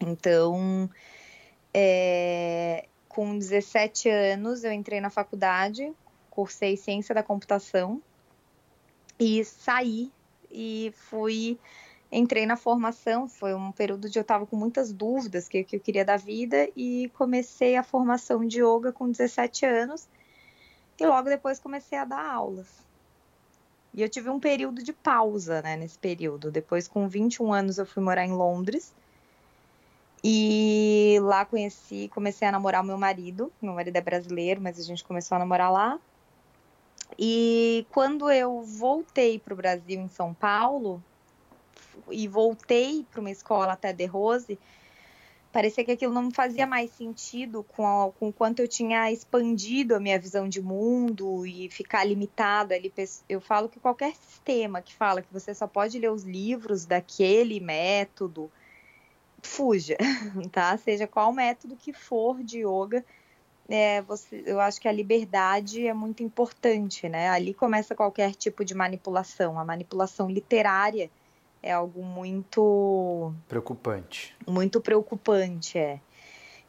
Então, 0.00 0.88
é, 1.80 2.86
com 3.08 3.38
17 3.38 4.08
anos, 4.08 4.64
eu 4.64 4.72
entrei 4.72 5.00
na 5.00 5.10
faculdade, 5.10 5.92
cursei 6.28 6.76
ciência 6.76 7.14
da 7.14 7.22
computação 7.22 8.02
e 9.16 9.44
saí 9.44 10.10
e 10.50 10.92
fui 10.96 11.56
entrei 12.10 12.46
na 12.46 12.56
formação, 12.56 13.28
foi 13.28 13.54
um 13.54 13.70
período 13.70 14.10
de 14.10 14.18
eu 14.18 14.22
estava 14.22 14.44
com 14.44 14.56
muitas 14.56 14.92
dúvidas 14.92 15.46
que, 15.46 15.62
que 15.62 15.76
eu 15.76 15.80
queria 15.80 16.04
da 16.04 16.16
vida 16.16 16.68
e 16.74 17.12
comecei 17.14 17.76
a 17.76 17.84
formação 17.84 18.44
de 18.44 18.60
yoga 18.60 18.90
com 18.92 19.08
17 19.08 19.64
anos 19.64 20.08
e 20.98 21.06
logo 21.06 21.28
depois 21.28 21.60
comecei 21.60 21.96
a 21.96 22.04
dar 22.04 22.28
aulas. 22.28 22.66
E 23.94 24.02
eu 24.02 24.08
tive 24.08 24.30
um 24.30 24.40
período 24.40 24.82
de 24.82 24.92
pausa, 24.92 25.62
né, 25.62 25.76
nesse 25.76 25.98
período. 25.98 26.50
Depois, 26.50 26.88
com 26.88 27.08
21 27.08 27.52
anos, 27.52 27.78
eu 27.78 27.86
fui 27.86 28.02
morar 28.02 28.24
em 28.24 28.32
Londres. 28.32 28.92
E 30.22 31.18
lá 31.22 31.44
conheci, 31.44 32.08
comecei 32.08 32.48
a 32.48 32.52
namorar 32.52 32.82
o 32.82 32.86
meu 32.86 32.98
marido. 32.98 33.52
Meu 33.62 33.74
marido 33.74 33.96
é 33.96 34.00
brasileiro, 34.00 34.60
mas 34.60 34.78
a 34.78 34.82
gente 34.82 35.04
começou 35.04 35.36
a 35.36 35.38
namorar 35.38 35.72
lá. 35.72 36.00
E 37.18 37.86
quando 37.90 38.30
eu 38.30 38.62
voltei 38.62 39.38
para 39.38 39.54
o 39.54 39.56
Brasil, 39.56 40.00
em 40.00 40.08
São 40.08 40.34
Paulo, 40.34 41.02
e 42.10 42.28
voltei 42.28 43.04
para 43.10 43.20
uma 43.20 43.30
escola 43.30 43.72
até 43.72 43.92
de 43.92 44.06
Rose, 44.06 44.58
parecia 45.50 45.84
que 45.84 45.92
aquilo 45.92 46.12
não 46.12 46.30
fazia 46.30 46.66
mais 46.66 46.90
sentido 46.92 47.64
com, 47.64 47.86
a, 47.86 48.12
com 48.12 48.28
o 48.28 48.32
quanto 48.32 48.60
eu 48.60 48.68
tinha 48.68 49.10
expandido 49.10 49.94
a 49.94 50.00
minha 50.00 50.18
visão 50.18 50.48
de 50.48 50.60
mundo 50.60 51.46
e 51.46 51.70
ficar 51.70 52.04
limitado 52.04 52.74
ali. 52.74 52.92
Eu 53.28 53.40
falo 53.40 53.68
que 53.68 53.80
qualquer 53.80 54.14
sistema 54.14 54.82
que 54.82 54.94
fala 54.94 55.22
que 55.22 55.32
você 55.32 55.54
só 55.54 55.66
pode 55.66 55.98
ler 55.98 56.10
os 56.10 56.24
livros 56.24 56.84
daquele 56.86 57.60
método, 57.60 58.50
fuja, 59.48 59.96
tá? 60.52 60.76
Seja 60.76 61.06
qual 61.06 61.32
método 61.32 61.74
que 61.74 61.92
for 61.92 62.42
de 62.42 62.64
yoga, 62.64 63.04
é, 63.68 64.00
você, 64.02 64.42
eu 64.46 64.60
acho 64.60 64.80
que 64.80 64.88
a 64.88 64.92
liberdade 64.92 65.86
é 65.86 65.92
muito 65.92 66.22
importante, 66.22 67.08
né? 67.08 67.28
Ali 67.28 67.52
começa 67.52 67.94
qualquer 67.94 68.34
tipo 68.34 68.64
de 68.64 68.74
manipulação. 68.74 69.58
A 69.58 69.64
manipulação 69.64 70.30
literária 70.30 71.10
é 71.62 71.72
algo 71.72 72.02
muito 72.02 73.32
preocupante. 73.46 74.34
Muito 74.46 74.80
preocupante, 74.80 75.78
é. 75.78 76.00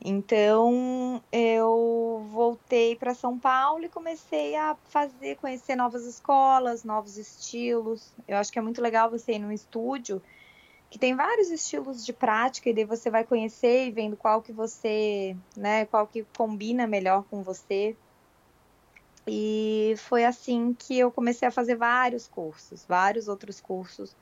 Então 0.03 1.21
eu 1.31 2.25
voltei 2.31 2.95
para 2.95 3.13
São 3.13 3.37
Paulo 3.37 3.83
e 3.83 3.89
comecei 3.89 4.55
a 4.55 4.75
fazer, 4.85 5.35
conhecer 5.37 5.75
novas 5.75 6.05
escolas, 6.05 6.83
novos 6.83 7.17
estilos. 7.17 8.13
Eu 8.27 8.37
acho 8.37 8.51
que 8.51 8.59
é 8.59 8.61
muito 8.61 8.81
legal 8.81 9.09
você 9.09 9.33
ir 9.33 9.39
num 9.39 9.51
estúdio 9.51 10.21
que 10.89 10.97
tem 10.97 11.15
vários 11.15 11.51
estilos 11.51 12.03
de 12.03 12.11
prática 12.11 12.69
e 12.69 12.73
daí 12.73 12.83
você 12.83 13.09
vai 13.09 13.23
conhecer 13.23 13.87
e 13.87 13.91
vendo 13.91 14.17
qual 14.17 14.41
que 14.41 14.51
você, 14.51 15.35
né, 15.55 15.85
qual 15.85 16.07
que 16.07 16.25
combina 16.35 16.87
melhor 16.87 17.23
com 17.29 17.43
você. 17.43 17.95
E 19.27 19.93
foi 19.97 20.25
assim 20.25 20.73
que 20.73 20.97
eu 20.97 21.11
comecei 21.11 21.47
a 21.47 21.51
fazer 21.51 21.75
vários 21.75 22.27
cursos, 22.27 22.83
vários 22.87 23.27
outros 23.27 23.61
cursos 23.61 24.15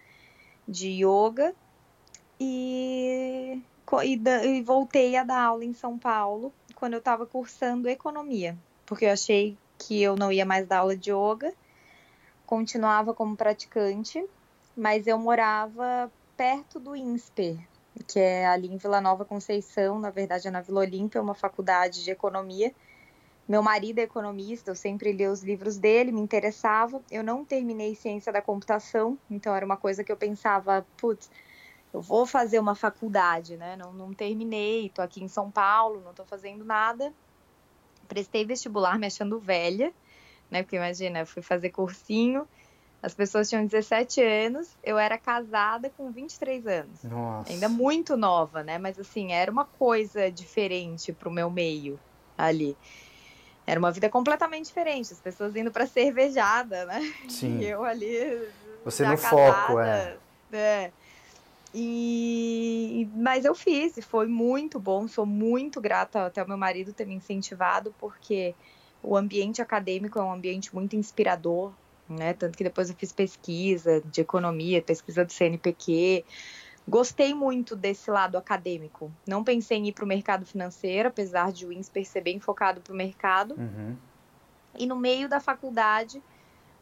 de 0.68 1.06
yoga 1.06 1.56
e, 2.38 3.62
e, 4.04 4.22
e 4.46 4.62
voltei 4.62 5.16
a 5.16 5.24
dar 5.24 5.42
aula 5.42 5.64
em 5.64 5.74
São 5.74 5.98
Paulo 5.98 6.52
quando 6.76 6.94
eu 6.94 7.00
estava 7.00 7.26
cursando 7.26 7.88
economia, 7.88 8.58
porque 8.86 9.06
eu 9.06 9.12
achei 9.12 9.58
que 9.80 10.02
eu 10.02 10.18
não 10.18 10.32
ia 10.32 10.46
mais 10.46 10.68
dar 10.68 10.80
aula 10.80 10.98
de 10.98 11.12
yoga, 11.12 11.54
continuava 12.46 13.14
como 13.14 13.38
praticante, 13.38 14.24
mas 14.76 15.08
eu 15.08 15.18
morava 15.18 16.12
perto 16.38 16.80
do 16.80 16.96
INSPER, 16.96 17.58
que 18.08 18.20
é 18.20 18.46
ali 18.46 18.68
em 18.68 18.78
Vila 18.78 19.02
Nova 19.02 19.26
Conceição, 19.26 20.00
na 20.00 20.12
verdade 20.12 20.48
é 20.48 20.52
na 20.52 20.62
Vila 20.62 20.82
Olímpia, 20.82 21.22
uma 21.22 21.34
faculdade 21.34 22.04
de 22.04 22.12
economia 22.12 22.74
meu 23.48 23.64
marido 23.64 24.00
é 24.00 24.02
economista, 24.02 24.72
eu 24.72 24.76
sempre 24.76 25.14
li 25.14 25.26
os 25.26 25.42
livros 25.42 25.78
dele, 25.78 26.12
me 26.12 26.20
interessava. 26.20 27.02
Eu 27.10 27.24
não 27.24 27.46
terminei 27.46 27.96
ciência 27.96 28.32
da 28.32 28.42
computação, 28.42 29.18
então 29.32 29.56
era 29.56 29.66
uma 29.66 29.78
coisa 29.78 30.04
que 30.04 30.12
eu 30.12 30.18
pensava, 30.18 30.86
putz, 30.98 31.32
eu 31.94 32.02
vou 32.02 32.26
fazer 32.26 32.60
uma 32.60 32.76
faculdade, 32.76 33.56
né? 33.56 33.78
Não, 33.78 33.94
não 33.94 34.14
terminei, 34.14 34.90
tô 34.90 35.02
aqui 35.02 35.24
em 35.24 35.30
São 35.30 35.50
Paulo, 35.50 36.02
não 36.02 36.14
tô 36.14 36.26
fazendo 36.26 36.66
nada. 36.66 37.14
Prestei 38.10 38.46
vestibular 38.46 39.00
me 39.00 39.08
achando 39.08 39.40
velha, 39.40 39.94
né? 40.52 40.62
Porque 40.62 40.76
imagina, 40.76 41.26
fui 41.26 41.42
fazer 41.42 41.70
cursinho, 41.70 42.46
as 43.02 43.14
pessoas 43.14 43.48
tinham 43.48 43.66
17 43.66 44.22
anos, 44.22 44.70
eu 44.84 44.98
era 44.98 45.18
casada 45.18 45.90
com 45.96 46.12
23 46.12 46.66
anos. 46.66 47.04
Nossa. 47.04 47.52
Ainda 47.52 47.70
muito 47.70 48.18
nova, 48.18 48.64
né? 48.64 48.78
Mas 48.78 49.00
assim, 49.00 49.32
era 49.32 49.52
uma 49.52 49.66
coisa 49.66 50.32
diferente 50.32 51.14
pro 51.14 51.30
meu 51.30 51.50
meio 51.50 52.00
ali. 52.38 52.76
Era 53.66 53.80
uma 53.80 53.92
vida 53.92 54.10
completamente 54.10 54.68
diferente, 54.68 55.14
as 55.14 55.20
pessoas 55.20 55.56
indo 55.56 55.72
para 55.72 55.86
cervejada, 55.86 56.86
né? 56.86 57.14
Sim. 57.30 57.60
E 57.60 57.66
eu 57.70 57.84
ali. 57.84 58.48
Você 58.84 59.04
no 59.06 59.18
casada, 59.18 59.54
foco, 59.54 59.80
é. 59.80 60.18
é. 60.54 60.92
E 61.74 63.08
mas 63.14 63.46
eu 63.46 63.54
fiz 63.54 63.98
e 63.98 64.02
foi 64.02 64.26
muito 64.26 64.80
bom. 64.80 65.08
Sou 65.08 65.26
muito 65.26 65.80
grata 65.80 66.26
até 66.26 66.42
o 66.42 66.48
meu 66.48 66.58
marido 66.58 66.94
ter 66.94 67.06
me 67.06 67.14
incentivado 67.14 67.94
porque 68.00 68.56
o 69.04 69.16
ambiente 69.16 69.62
acadêmico 69.62 70.18
é 70.18 70.24
um 70.24 70.32
ambiente 70.32 70.74
muito 70.74 70.96
inspirador, 70.96 71.74
né? 72.10 72.34
Tanto 72.34 72.58
que 72.58 72.64
depois 72.64 72.90
eu 72.90 72.96
fiz 72.96 73.12
pesquisa 73.12 74.02
de 74.02 74.22
economia, 74.22 74.82
pesquisa 74.82 75.26
do 75.26 75.32
CNPq, 75.32 76.26
Gostei 76.90 77.34
muito 77.34 77.76
desse 77.76 78.10
lado 78.10 78.38
acadêmico. 78.38 79.12
Não 79.28 79.44
pensei 79.44 79.78
em 79.78 79.88
ir 79.90 79.94
para 79.94 80.06
o 80.06 80.08
mercado 80.08 80.46
financeiro, 80.46 81.10
apesar 81.10 81.52
de 81.52 81.66
o 81.66 81.74
INSPER 81.74 82.06
ser 82.06 82.22
bem 82.22 82.40
focado 82.40 82.80
para 82.80 82.94
o 82.94 82.96
mercado. 82.96 83.56
Uhum. 83.56 83.98
E 84.80 84.86
no 84.86 84.96
meio 84.96 85.28
da 85.28 85.42
faculdade, 85.42 86.24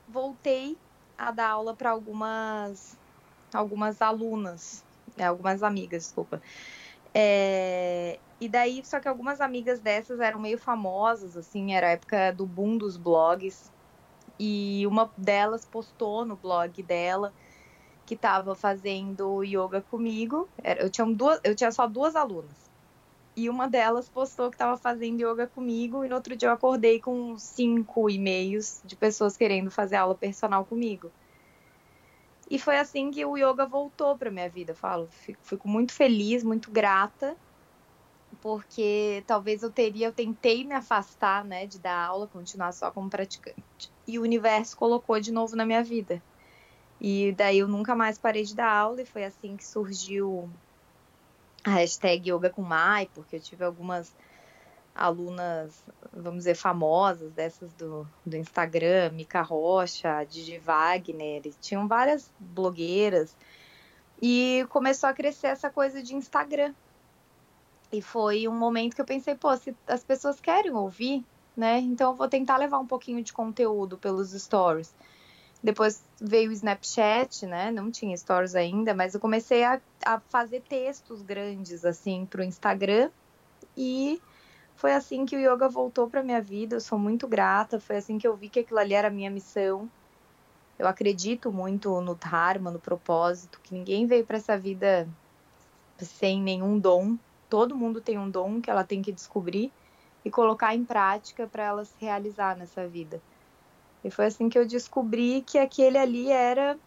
voltei 0.07 0.77
a 1.17 1.31
dar 1.31 1.49
aula 1.49 1.75
para 1.75 1.89
algumas, 1.89 2.95
algumas 3.51 3.99
alunas, 3.99 4.83
né, 5.17 5.25
algumas 5.25 5.63
amigas, 5.63 6.03
desculpa. 6.03 6.39
É, 7.11 8.19
e 8.39 8.47
daí, 8.47 8.85
só 8.85 8.99
que 8.99 9.07
algumas 9.07 9.41
amigas 9.41 9.79
dessas 9.79 10.19
eram 10.19 10.39
meio 10.39 10.59
famosas, 10.59 11.35
assim, 11.35 11.73
era 11.73 11.88
a 11.88 11.91
época 11.91 12.31
do 12.31 12.45
boom 12.45 12.77
dos 12.77 12.95
blogs. 12.95 13.71
E 14.39 14.86
uma 14.88 15.10
delas 15.17 15.65
postou 15.65 16.26
no 16.26 16.36
blog 16.36 16.82
dela 16.84 17.34
que 18.06 18.13
estava 18.13 18.54
fazendo 18.54 19.43
yoga 19.43 19.82
comigo. 19.82 20.48
Eu 20.80 20.89
tinha, 20.89 21.08
duas, 21.08 21.39
eu 21.43 21.56
tinha 21.56 21.71
só 21.71 21.88
duas 21.88 22.15
alunas. 22.15 22.65
E 23.36 23.50
uma 23.50 23.67
delas 23.67 24.08
postou 24.08 24.50
que 24.50 24.56
estava 24.56 24.78
fazendo 24.78 25.19
yoga 25.19 25.45
comigo, 25.48 26.06
e 26.06 26.08
no 26.08 26.15
outro 26.15 26.38
dia 26.38 26.48
eu 26.48 26.54
acordei 26.54 27.02
com 27.02 27.38
cinco 27.38 28.10
e-mails 28.10 28.82
de 28.86 28.95
pessoas 28.95 29.36
querendo 29.36 29.69
fazer 29.69 29.98
aula 29.98 30.15
personal 30.15 30.63
comigo. 30.63 31.12
E 32.50 32.58
foi 32.60 32.78
assim 32.78 33.12
que 33.12 33.26
o 33.26 33.36
yoga 33.36 33.65
voltou 33.65 34.17
para 34.17 34.32
minha 34.32 34.48
vida. 34.48 34.71
Eu 34.71 34.76
falo, 34.76 35.08
fico, 35.10 35.39
fico 35.43 35.67
muito 35.67 35.91
feliz, 35.91 36.43
muito 36.43 36.71
grata, 36.71 37.36
porque 38.45 39.23
talvez 39.25 39.63
eu 39.63 39.71
teria, 39.71 40.05
eu 40.05 40.13
tentei 40.13 40.63
me 40.63 40.75
afastar, 40.75 41.43
né, 41.43 41.65
de 41.65 41.79
dar 41.79 41.97
aula, 41.97 42.27
continuar 42.27 42.71
só 42.73 42.91
como 42.91 43.10
praticante. 43.10 43.91
E 44.05 44.19
o 44.19 44.21
universo 44.21 44.77
colocou 44.77 45.19
de 45.19 45.31
novo 45.31 45.55
na 45.55 45.65
minha 45.65 45.84
vida. 45.84 46.21
E 47.01 47.31
daí 47.31 47.58
eu 47.58 47.67
nunca 47.67 47.95
mais 47.95 48.19
parei 48.19 48.43
de 48.43 48.53
dar 48.55 48.71
aula 48.71 49.01
e 49.01 49.05
foi 49.05 49.25
assim 49.25 49.58
que 49.58 49.65
surgiu 49.65 50.47
a 51.63 51.71
hashtag 51.71 52.29
Yoga 52.29 52.51
com 52.51 52.62
Mai, 52.62 53.10
porque 53.15 53.38
eu 53.38 53.39
tive 53.39 53.65
algumas 53.65 54.15
alunas, 54.93 55.84
vamos 56.13 56.41
dizer, 56.41 56.53
famosas 56.53 57.31
dessas 57.31 57.73
do, 57.73 58.08
do 58.23 58.38
Instagram, 58.38 59.10
Mica 59.13 59.41
Rocha, 59.41 60.23
Didi 60.23 60.60
Wagner, 60.60 61.41
tinham 61.60 61.88
várias 61.88 62.31
blogueiras. 62.39 63.36
E 64.21 64.67
começou 64.69 65.10
a 65.10 65.13
crescer 65.15 65.47
essa 65.47 65.71
coisa 65.71 66.03
de 66.03 66.13
Instagram. 66.13 66.75
E 67.91 68.02
foi 68.02 68.48
um 68.48 68.58
momento 68.58 68.95
que 68.95 69.02
eu 69.02 69.06
pensei, 69.06 69.36
pô, 69.36 69.56
se 69.56 69.76
as 69.88 70.04
pessoas 70.04 70.39
querem 70.39 70.74
ouvir, 70.74 71.26
né? 71.56 71.80
Então 71.80 72.12
eu 72.12 72.15
vou 72.15 72.28
tentar 72.28 72.58
levar 72.58 72.80
um 72.80 72.88
pouquinho 72.88 73.24
de 73.24 73.32
conteúdo 73.32 73.98
pelos 73.98 74.32
stories. 74.32 74.93
Depois 75.63 76.04
veio 76.21 76.50
o 76.50 76.54
Snapchat, 76.54 77.45
né? 77.45 77.71
Não 77.71 77.89
tinha 77.89 78.15
stories 78.15 78.56
ainda, 78.56 78.93
mas 78.93 79.13
eu 79.13 79.19
comecei 79.19 79.63
a, 79.63 79.82
a 80.06 80.19
fazer 80.19 80.62
textos 80.62 81.21
grandes 81.21 81.86
assim 81.86 82.26
para 82.26 82.41
o 82.41 82.43
Instagram 82.43 83.10
e 83.76 84.21
foi 84.76 84.93
assim 84.93 85.26
que 85.26 85.36
o 85.36 85.39
yoga 85.39 85.67
voltou 85.69 86.10
para 86.10 86.21
minha 86.21 86.41
vida. 86.41 86.76
Eu 86.76 86.82
sou 86.82 87.00
muito 87.00 87.28
grata. 87.28 87.80
Foi 87.80 87.98
assim 87.98 88.17
que 88.17 88.28
eu 88.28 88.36
vi 88.36 88.50
que 88.50 88.60
aquilo 88.60 88.80
ali 88.80 88.93
era 88.93 89.08
a 89.08 89.12
minha 89.12 89.32
missão. 89.32 89.89
Eu 90.78 90.88
acredito 90.88 91.52
muito 91.52 92.02
no 92.02 92.15
dharma, 92.15 92.69
no 92.69 92.80
propósito, 92.80 93.60
que 93.63 93.74
ninguém 93.74 94.06
veio 94.06 94.26
para 94.26 94.38
essa 94.38 94.58
vida 94.58 95.08
sem 95.98 96.41
nenhum 96.41 96.78
dom. 96.78 97.17
Todo 97.49 97.75
mundo 97.75 98.01
tem 98.01 98.17
um 98.17 98.29
dom 98.29 98.62
que 98.62 98.69
ela 98.69 98.84
tem 98.84 99.01
que 99.01 99.12
descobrir 99.12 99.71
e 100.23 100.31
colocar 100.31 100.73
em 100.73 100.84
prática 100.84 101.47
para 101.47 101.63
ela 101.63 101.86
se 101.86 101.93
realizar 101.99 102.58
nessa 102.58 102.88
vida. 102.88 103.21
E 104.03 104.10
foi 104.10 104.25
assim 104.25 104.49
que 104.49 104.58
eu 104.58 104.65
descobri 104.65 105.43
que 105.45 105.58
aquele 105.58 105.97
ali 105.97 106.31
era 106.31 106.77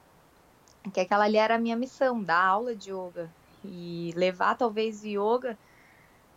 que 0.92 1.00
aquela 1.00 1.24
ali 1.24 1.36
era 1.36 1.56
a 1.56 1.58
minha 1.58 1.76
missão, 1.76 2.22
dar 2.22 2.42
aula 2.42 2.74
de 2.74 2.90
yoga 2.90 3.30
e 3.64 4.12
levar 4.16 4.56
talvez 4.56 5.04
yoga 5.04 5.58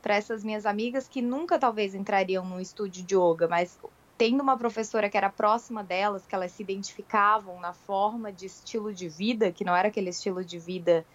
para 0.01 0.15
essas 0.15 0.43
minhas 0.43 0.65
amigas 0.65 1.07
que 1.07 1.21
nunca 1.21 1.59
talvez 1.59 1.93
entrariam 1.93 2.43
num 2.43 2.59
estúdio 2.59 3.03
de 3.05 3.15
yoga, 3.15 3.47
mas 3.47 3.77
tendo 4.17 4.41
uma 4.41 4.57
professora 4.57 5.09
que 5.09 5.17
era 5.17 5.29
próxima 5.29 5.83
delas, 5.83 6.25
que 6.25 6.35
elas 6.35 6.51
se 6.51 6.63
identificavam 6.63 7.59
na 7.59 7.73
forma 7.73 8.31
de 8.31 8.45
estilo 8.47 8.93
de 8.93 9.07
vida, 9.07 9.51
que 9.51 9.63
não 9.63 9.75
era 9.75 9.87
aquele 9.87 10.09
estilo 10.09 10.43
de 10.43 10.59
vida 10.59 11.05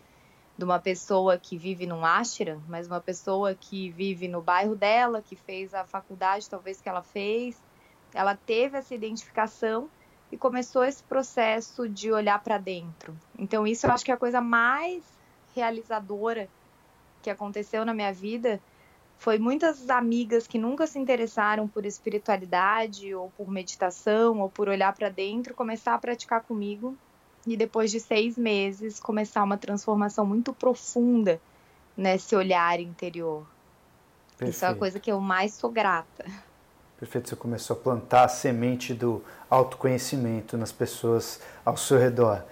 de 0.57 0.65
uma 0.65 0.79
pessoa 0.79 1.39
que 1.39 1.57
vive 1.57 1.87
num 1.87 2.05
ashram, 2.05 2.63
mas 2.67 2.87
uma 2.87 3.01
pessoa 3.01 3.55
que 3.55 3.91
vive 3.91 4.27
no 4.27 4.41
bairro 4.41 4.75
dela, 4.75 5.21
que 5.21 5.37
fez 5.37 5.75
a 5.75 5.85
faculdade 5.85 6.49
talvez 6.49 6.81
que 6.81 6.89
ela 6.89 7.03
fez. 7.03 7.61
Ela 8.15 8.35
teve 8.35 8.79
essa 8.79 8.95
identificação 8.95 9.91
e 10.33 10.37
começou 10.37 10.85
esse 10.85 11.03
processo 11.03 11.89
de 11.89 12.11
olhar 12.11 12.43
para 12.43 12.59
dentro. 12.59 13.17
Então 13.39 13.67
isso 13.67 13.87
eu 13.87 13.91
acho 13.91 14.05
que 14.05 14.11
é 14.11 14.15
a 14.15 14.19
coisa 14.19 14.41
mais 14.41 15.05
realizadora 15.55 16.49
que 17.23 17.31
aconteceu 17.31 17.85
na 17.85 17.93
minha 17.93 18.13
vida 18.13 18.61
foi 19.19 19.39
muitas 19.39 19.89
amigas 19.89 20.47
que 20.47 20.59
nunca 20.59 20.87
se 20.87 20.99
interessaram 20.99 21.67
por 21.67 21.87
espiritualidade 21.87 23.15
ou 23.15 23.31
por 23.31 23.51
meditação 23.51 24.41
ou 24.41 24.51
por 24.51 24.69
olhar 24.69 24.95
para 24.95 25.09
dentro 25.09 25.55
começar 25.55 25.95
a 25.95 25.99
praticar 25.99 26.43
comigo 26.43 26.97
e 27.47 27.57
depois 27.57 27.91
de 27.91 28.01
seis 28.01 28.37
meses 28.37 28.99
começar 28.99 29.43
uma 29.43 29.57
transformação 29.57 30.27
muito 30.27 30.53
profunda 30.53 31.41
nesse 31.97 32.35
olhar 32.35 32.81
interior. 32.81 33.47
Perfeito. 34.37 34.55
Isso 34.55 34.65
é 34.65 34.69
a 34.69 34.75
coisa 34.75 35.01
que 35.01 35.11
eu 35.11 35.21
mais 35.21 35.55
sou 35.55 35.71
grata. 35.71 36.25
Perfeito, 36.99 37.29
você 37.29 37.37
começou 37.37 37.77
a 37.77 37.79
plantar 37.79 38.25
a 38.25 38.29
semente 38.29 38.95
do 38.95 39.23
autoconhecimento 39.49 40.57
nas 40.57 40.73
pessoas 40.73 41.41
ao 41.65 41.77
seu 41.77 41.99
redor. 41.99 42.43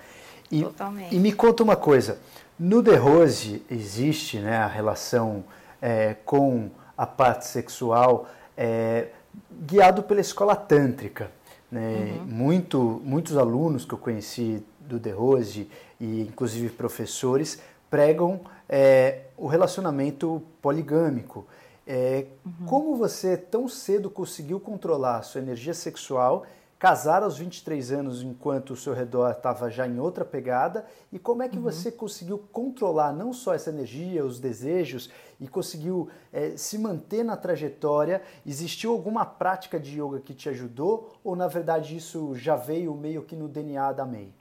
E, 0.50 0.62
Totalmente. 0.62 1.14
E 1.14 1.18
me 1.18 1.32
conta 1.32 1.62
uma 1.62 1.76
coisa, 1.76 2.18
no 2.58 2.82
The 2.82 2.96
Rose 2.96 3.62
existe 3.70 4.38
né, 4.38 4.58
a 4.58 4.66
relação 4.66 5.44
é, 5.80 6.14
com 6.24 6.70
a 6.96 7.06
parte 7.06 7.46
sexual 7.46 8.28
é, 8.56 9.08
guiado 9.50 10.02
pela 10.02 10.20
escola 10.20 10.54
tântrica. 10.54 11.30
Né? 11.70 12.18
Uhum. 12.18 12.24
Muito, 12.26 13.02
muitos 13.04 13.36
alunos 13.36 13.84
que 13.84 13.94
eu 13.94 13.98
conheci 13.98 14.62
do 14.86 14.98
The 15.00 15.10
Rose 15.10 15.70
e 16.00 16.22
inclusive 16.22 16.70
professores 16.70 17.60
pregam 17.90 18.40
é, 18.68 19.26
o 19.36 19.46
relacionamento 19.46 20.42
poligâmico. 20.60 21.46
É, 21.86 22.26
uhum. 22.44 22.66
Como 22.66 22.96
você 22.96 23.36
tão 23.36 23.68
cedo 23.68 24.08
conseguiu 24.08 24.58
controlar 24.58 25.18
a 25.18 25.22
sua 25.22 25.40
energia 25.40 25.74
sexual, 25.74 26.46
casar 26.78 27.22
aos 27.22 27.38
23 27.38 27.92
anos 27.92 28.22
enquanto 28.22 28.72
o 28.72 28.76
seu 28.76 28.92
redor 28.92 29.30
estava 29.30 29.70
já 29.70 29.86
em 29.86 29.98
outra 29.98 30.24
pegada, 30.24 30.84
e 31.12 31.18
como 31.18 31.42
é 31.42 31.48
que 31.48 31.56
uhum. 31.56 31.62
você 31.62 31.90
conseguiu 31.90 32.38
controlar 32.52 33.12
não 33.12 33.32
só 33.32 33.54
essa 33.54 33.70
energia, 33.70 34.24
os 34.24 34.40
desejos, 34.40 35.10
e 35.40 35.46
conseguiu 35.46 36.08
é, 36.32 36.56
se 36.56 36.78
manter 36.78 37.22
na 37.22 37.36
trajetória? 37.36 38.22
Existiu 38.46 38.92
alguma 38.92 39.24
prática 39.24 39.78
de 39.78 40.00
yoga 40.00 40.20
que 40.20 40.34
te 40.34 40.48
ajudou, 40.48 41.12
ou 41.22 41.36
na 41.36 41.46
verdade 41.46 41.96
isso 41.96 42.34
já 42.34 42.56
veio 42.56 42.94
meio 42.94 43.22
que 43.22 43.36
no 43.36 43.48
DNA 43.48 43.92
da 43.92 44.04
May? 44.04 44.32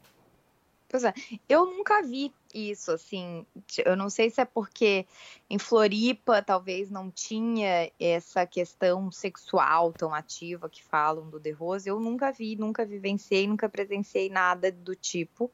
Pois 0.93 1.03
é, 1.03 1.13
eu 1.49 1.65
nunca 1.65 2.03
vi 2.03 2.31
isso, 2.53 2.91
assim, 2.91 3.47
eu 3.83 3.97
não 3.97 4.11
sei 4.11 4.29
se 4.29 4.39
é 4.39 4.45
porque 4.45 5.07
em 5.49 5.57
Floripa 5.57 6.39
talvez 6.43 6.91
não 6.91 7.09
tinha 7.09 7.91
essa 7.99 8.45
questão 8.45 9.11
sexual 9.11 9.91
tão 9.91 10.13
ativa 10.13 10.69
que 10.69 10.83
falam 10.83 11.27
do 11.31 11.39
The 11.39 11.49
Rose, 11.49 11.89
eu 11.89 11.99
nunca 11.99 12.31
vi, 12.31 12.55
nunca 12.55 12.85
vivenciei, 12.85 13.47
nunca 13.47 13.67
presenciei 13.67 14.29
nada 14.29 14.71
do 14.71 14.95
tipo, 14.95 15.49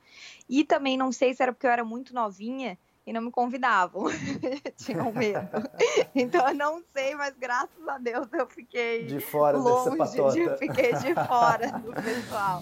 e 0.49 0.65
também 0.65 0.97
não 0.97 1.09
sei 1.09 1.33
se 1.33 1.41
era 1.41 1.53
porque 1.53 1.67
eu 1.67 1.71
era 1.71 1.85
muito 1.85 2.13
novinha 2.13 2.77
e 3.07 3.13
não 3.13 3.21
me 3.21 3.31
convidavam, 3.31 4.07
tinham 4.75 5.13
medo, 5.13 5.47
então 6.13 6.49
eu 6.49 6.53
não 6.53 6.83
sei, 6.91 7.15
mas 7.15 7.33
graças 7.37 7.87
a 7.87 7.97
Deus 7.97 8.27
eu 8.33 8.45
fiquei 8.45 9.05
de 9.05 9.21
fora 9.21 9.57
longe, 9.57 9.91
dessa 9.91 9.95
patota. 9.95 10.33
De, 10.33 10.57
fiquei 10.57 10.93
de 10.95 11.15
fora 11.15 11.71
do 11.79 11.93
pessoal. 11.93 12.61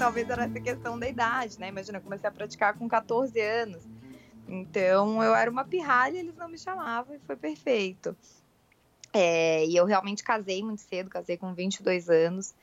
Talvez 0.00 0.30
era 0.30 0.44
essa 0.44 0.58
questão 0.58 0.98
da 0.98 1.06
idade, 1.06 1.60
né? 1.60 1.68
Imagina, 1.68 1.98
eu 1.98 2.02
comecei 2.02 2.26
a 2.26 2.32
praticar 2.32 2.72
com 2.72 2.88
14 2.88 3.38
anos. 3.38 3.82
Então 4.48 5.22
eu 5.22 5.34
era 5.34 5.50
uma 5.50 5.62
pirralha, 5.62 6.18
eles 6.18 6.34
não 6.36 6.48
me 6.48 6.56
chamavam 6.56 7.14
e 7.14 7.18
foi 7.18 7.36
perfeito. 7.36 8.16
É, 9.12 9.66
e 9.66 9.76
eu 9.76 9.84
realmente 9.84 10.24
casei 10.24 10.62
muito 10.62 10.80
cedo, 10.80 11.10
casei 11.10 11.36
com 11.36 11.52
22 11.52 12.08
anos. 12.08 12.54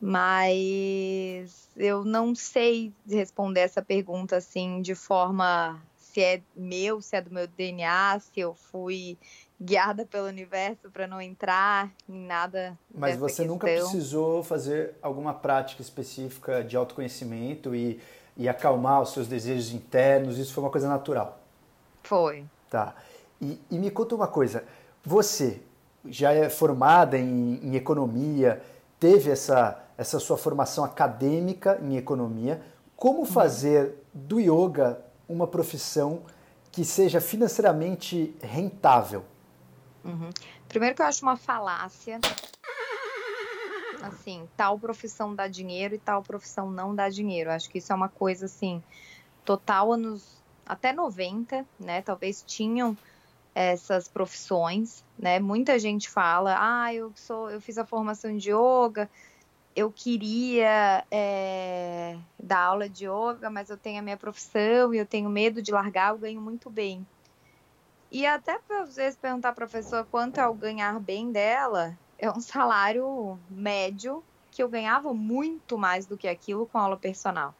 Mas 0.00 1.68
eu 1.76 2.04
não 2.04 2.34
sei 2.34 2.92
responder 3.08 3.60
essa 3.60 3.80
pergunta 3.80 4.36
assim 4.36 4.82
de 4.82 4.94
forma 4.96 5.80
se 5.96 6.20
é 6.20 6.42
meu, 6.54 7.00
se 7.00 7.14
é 7.14 7.20
do 7.20 7.30
meu 7.30 7.46
DNA, 7.46 8.18
se 8.18 8.40
eu 8.40 8.54
fui 8.54 9.16
guiada 9.60 10.04
pelo 10.04 10.26
universo 10.26 10.90
para 10.90 11.06
não 11.06 11.20
entrar 11.20 11.90
em 12.08 12.26
nada. 12.26 12.78
Mas 12.94 13.16
você 13.16 13.36
questão. 13.36 13.46
nunca 13.46 13.66
precisou 13.66 14.42
fazer 14.42 14.94
alguma 15.00 15.32
prática 15.32 15.82
específica 15.82 16.62
de 16.62 16.76
autoconhecimento 16.76 17.74
e, 17.74 18.00
e 18.36 18.48
acalmar 18.48 19.02
os 19.02 19.12
seus 19.12 19.26
desejos 19.26 19.72
internos? 19.72 20.38
Isso 20.38 20.52
foi 20.52 20.62
uma 20.64 20.70
coisa 20.70 20.88
natural? 20.88 21.40
Foi. 22.02 22.44
Tá. 22.70 22.94
E, 23.40 23.58
e 23.70 23.78
me 23.78 23.90
conta 23.90 24.14
uma 24.14 24.28
coisa. 24.28 24.64
Você 25.04 25.60
já 26.08 26.32
é 26.32 26.48
formada 26.48 27.18
em, 27.18 27.60
em 27.62 27.76
economia, 27.76 28.62
teve 29.00 29.30
essa, 29.30 29.82
essa 29.96 30.18
sua 30.18 30.36
formação 30.36 30.84
acadêmica 30.84 31.78
em 31.82 31.96
economia. 31.96 32.60
Como 32.96 33.20
uhum. 33.20 33.26
fazer 33.26 33.94
do 34.12 34.38
yoga 34.40 35.00
uma 35.28 35.46
profissão 35.46 36.22
que 36.70 36.84
seja 36.84 37.20
financeiramente 37.20 38.34
rentável? 38.42 39.24
Uhum. 40.06 40.30
Primeiro 40.68 40.94
que 40.94 41.02
eu 41.02 41.06
acho 41.06 41.22
uma 41.22 41.36
falácia. 41.36 42.20
Assim, 44.02 44.48
tal 44.56 44.78
profissão 44.78 45.34
dá 45.34 45.48
dinheiro 45.48 45.94
e 45.94 45.98
tal 45.98 46.22
profissão 46.22 46.70
não 46.70 46.94
dá 46.94 47.08
dinheiro. 47.08 47.50
Acho 47.50 47.68
que 47.68 47.78
isso 47.78 47.92
é 47.92 47.96
uma 47.96 48.08
coisa 48.08 48.46
assim, 48.46 48.82
total 49.44 49.92
anos 49.92 50.42
até 50.64 50.92
90, 50.92 51.66
né? 51.80 52.02
Talvez 52.02 52.44
tinham 52.46 52.96
essas 53.54 54.06
profissões, 54.06 55.02
né? 55.18 55.40
Muita 55.40 55.78
gente 55.78 56.08
fala, 56.08 56.56
ah, 56.58 56.94
eu 56.94 57.12
sou, 57.16 57.50
eu 57.50 57.60
fiz 57.60 57.78
a 57.78 57.86
formação 57.86 58.36
de 58.36 58.50
yoga, 58.50 59.10
eu 59.74 59.90
queria 59.90 61.04
é, 61.10 62.16
dar 62.38 62.60
aula 62.60 62.88
de 62.88 63.06
yoga, 63.06 63.48
mas 63.50 63.70
eu 63.70 63.76
tenho 63.76 63.98
a 63.98 64.02
minha 64.02 64.16
profissão 64.16 64.94
e 64.94 64.98
eu 64.98 65.06
tenho 65.06 65.28
medo 65.30 65.62
de 65.62 65.72
largar, 65.72 66.10
eu 66.10 66.18
ganho 66.18 66.40
muito 66.40 66.68
bem. 66.70 67.06
E 68.16 68.24
até 68.24 68.58
para 68.60 68.82
vezes 68.84 69.14
perguntar 69.14 69.50
a 69.50 69.54
professora 69.54 70.02
quanto 70.10 70.40
é 70.40 70.48
o 70.48 70.54
ganhar 70.54 70.98
bem 70.98 71.30
dela, 71.30 71.94
é 72.18 72.30
um 72.30 72.40
salário 72.40 73.38
médio 73.50 74.24
que 74.50 74.62
eu 74.62 74.70
ganhava 74.70 75.12
muito 75.12 75.76
mais 75.76 76.06
do 76.06 76.16
que 76.16 76.26
aquilo 76.26 76.66
com 76.66 76.78
aula 76.78 76.96
personal. 76.96 77.54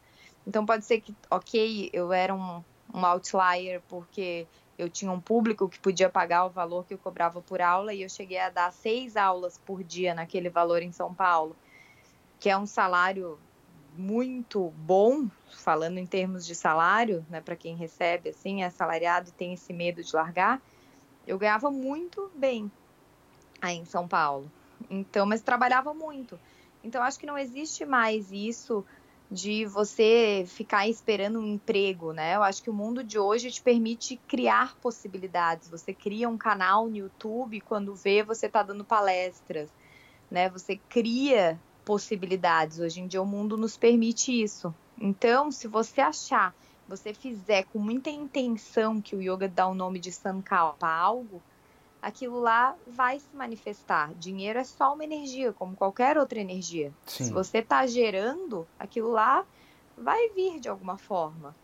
Então 0.47 0.65
pode 0.65 0.83
ser 0.83 0.99
que, 0.99 1.13
ok, 1.29 1.91
eu 1.93 2.11
era 2.11 2.33
um, 2.33 2.63
um 2.91 3.05
outlier 3.05 3.83
porque 3.87 4.47
eu 4.79 4.89
tinha 4.89 5.11
um 5.11 5.21
público 5.21 5.69
que 5.69 5.79
podia 5.79 6.09
pagar 6.09 6.45
o 6.45 6.49
valor 6.49 6.87
que 6.87 6.95
eu 6.95 6.97
cobrava 6.97 7.39
por 7.39 7.61
aula 7.61 7.93
e 7.93 8.01
eu 8.01 8.09
cheguei 8.09 8.39
a 8.39 8.49
dar 8.49 8.73
seis 8.73 9.15
aulas 9.15 9.59
por 9.59 9.83
dia 9.83 10.15
naquele 10.15 10.49
valor 10.49 10.81
em 10.81 10.91
São 10.91 11.13
Paulo, 11.13 11.55
que 12.39 12.49
é 12.49 12.57
um 12.57 12.65
salário 12.65 13.37
muito 13.97 14.71
bom, 14.77 15.27
falando 15.51 15.97
em 15.97 16.05
termos 16.05 16.45
de 16.45 16.55
salário, 16.55 17.25
né, 17.29 17.41
para 17.41 17.55
quem 17.55 17.75
recebe 17.75 18.29
assim, 18.29 18.63
é 18.63 18.69
salariado 18.69 19.29
e 19.29 19.33
tem 19.33 19.53
esse 19.53 19.73
medo 19.73 20.03
de 20.03 20.15
largar, 20.15 20.61
eu 21.25 21.37
ganhava 21.37 21.69
muito 21.69 22.31
bem 22.35 22.71
aí 23.61 23.75
em 23.75 23.85
São 23.85 24.07
Paulo. 24.07 24.49
Então, 24.89 25.25
mas 25.25 25.41
trabalhava 25.41 25.93
muito. 25.93 26.39
Então, 26.83 27.03
acho 27.03 27.19
que 27.19 27.25
não 27.25 27.37
existe 27.37 27.85
mais 27.85 28.31
isso 28.31 28.85
de 29.29 29.65
você 29.65 30.45
ficar 30.47 30.87
esperando 30.87 31.39
um 31.39 31.55
emprego, 31.55 32.13
né? 32.13 32.35
Eu 32.35 32.43
acho 32.43 32.63
que 32.63 32.69
o 32.69 32.73
mundo 32.73 33.03
de 33.03 33.19
hoje 33.19 33.51
te 33.51 33.61
permite 33.61 34.15
criar 34.27 34.77
possibilidades. 34.77 35.69
Você 35.69 35.93
cria 35.93 36.29
um 36.29 36.37
canal 36.37 36.87
no 36.87 36.95
YouTube, 36.95 37.59
quando 37.61 37.93
vê, 37.93 38.23
você 38.23 38.45
está 38.45 38.63
dando 38.63 38.85
palestras, 38.85 39.69
né? 40.31 40.49
Você 40.49 40.77
cria 40.77 41.59
possibilidades. 41.87 42.79
Hoje 42.79 42.99
em 42.99 43.07
dia 43.07 43.21
o 43.21 43.25
mundo 43.25 43.55
nos 43.55 43.77
permite 43.77 44.43
isso. 44.43 44.75
Então, 44.99 45.49
se 45.49 45.69
você 45.69 46.01
achar, 46.01 46.53
você 46.85 47.13
fizer 47.13 47.63
com 47.63 47.79
muita 47.79 48.09
intenção 48.09 48.99
que 48.99 49.15
o 49.15 49.21
yoga 49.21 49.47
dá 49.47 49.65
o 49.65 49.73
nome 49.73 49.97
de 49.97 50.11
sankalpa 50.11 50.85
a 50.85 50.93
algo, 50.93 51.41
aquilo 52.01 52.41
lá 52.41 52.75
vai 52.85 53.21
se 53.21 53.33
manifestar. 53.33 54.13
Dinheiro 54.15 54.59
é 54.59 54.65
só 54.65 54.93
uma 54.93 55.05
energia, 55.05 55.53
como 55.53 55.77
qualquer 55.77 56.17
outra 56.17 56.41
energia. 56.41 56.91
Sim. 57.05 57.23
Se 57.23 57.31
você 57.31 57.59
está 57.59 57.87
gerando, 57.87 58.67
aquilo 58.77 59.09
lá 59.09 59.45
vai 59.97 60.27
vir 60.31 60.59
de 60.59 60.67
alguma 60.67 60.97
forma. 60.97 61.55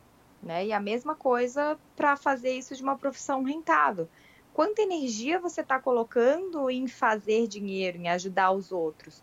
Né? 0.41 0.67
E 0.67 0.71
a 0.71 0.79
mesma 0.79 1.15
coisa 1.15 1.77
para 1.97 2.15
fazer 2.15 2.51
isso 2.57 2.73
de 2.73 2.81
uma 2.81 2.97
profissão 2.97 3.43
rentável. 3.43 4.07
Quanta 4.53 4.81
energia 4.81 5.38
você 5.38 5.59
está 5.59 5.79
colocando 5.79 6.69
em 6.69 6.88
fazer 6.88 7.45
dinheiro, 7.45 7.97
em 7.97 8.07
ajudar 8.07 8.51
os 8.53 8.71
outros? 8.71 9.21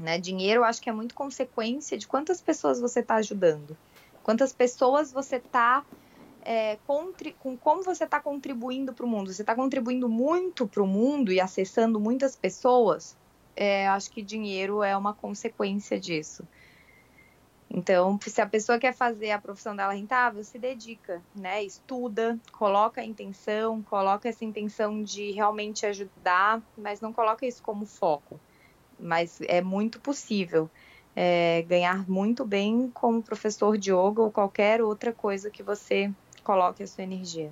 Né? 0.00 0.18
Dinheiro, 0.18 0.60
eu 0.60 0.64
acho 0.64 0.80
que 0.80 0.88
é 0.88 0.92
muito 0.92 1.14
consequência 1.14 1.98
de 1.98 2.06
quantas 2.06 2.40
pessoas 2.40 2.80
você 2.80 3.00
está 3.00 3.16
ajudando, 3.16 3.76
quantas 4.22 4.52
pessoas 4.52 5.12
você 5.12 5.36
está 5.36 5.84
é, 6.44 6.76
com 7.38 7.56
como 7.56 7.82
você 7.82 8.04
está 8.04 8.20
contribuindo 8.20 8.92
para 8.92 9.06
o 9.06 9.08
mundo. 9.08 9.32
Você 9.32 9.42
está 9.42 9.54
contribuindo 9.54 10.08
muito 10.08 10.66
para 10.66 10.82
o 10.82 10.86
mundo 10.86 11.32
e 11.32 11.40
acessando 11.40 12.00
muitas 12.00 12.36
pessoas. 12.36 13.16
É, 13.54 13.86
acho 13.88 14.10
que 14.10 14.22
dinheiro 14.22 14.82
é 14.82 14.96
uma 14.96 15.14
consequência 15.14 15.98
disso. 16.00 16.46
Então, 17.74 18.18
se 18.20 18.40
a 18.40 18.46
pessoa 18.46 18.78
quer 18.78 18.94
fazer 18.94 19.30
a 19.30 19.40
profissão 19.40 19.74
dela 19.74 19.94
rentável, 19.94 20.44
se 20.44 20.58
dedica, 20.58 21.22
né? 21.34 21.64
Estuda, 21.64 22.38
coloca 22.52 23.00
a 23.00 23.04
intenção, 23.04 23.82
coloca 23.82 24.28
essa 24.28 24.44
intenção 24.44 25.02
de 25.02 25.30
realmente 25.30 25.86
ajudar, 25.86 26.62
mas 26.76 27.00
não 27.00 27.14
coloca 27.14 27.46
isso 27.46 27.62
como 27.62 27.86
foco. 27.86 28.38
Mas 29.02 29.38
é 29.42 29.60
muito 29.60 30.00
possível 30.00 30.70
é, 31.14 31.62
ganhar 31.68 32.08
muito 32.08 32.44
bem 32.44 32.90
como 32.94 33.22
professor 33.22 33.76
de 33.76 33.90
yoga 33.90 34.22
ou 34.22 34.30
qualquer 34.30 34.80
outra 34.80 35.12
coisa 35.12 35.50
que 35.50 35.62
você 35.62 36.10
coloque 36.42 36.82
a 36.82 36.86
sua 36.86 37.04
energia. 37.04 37.50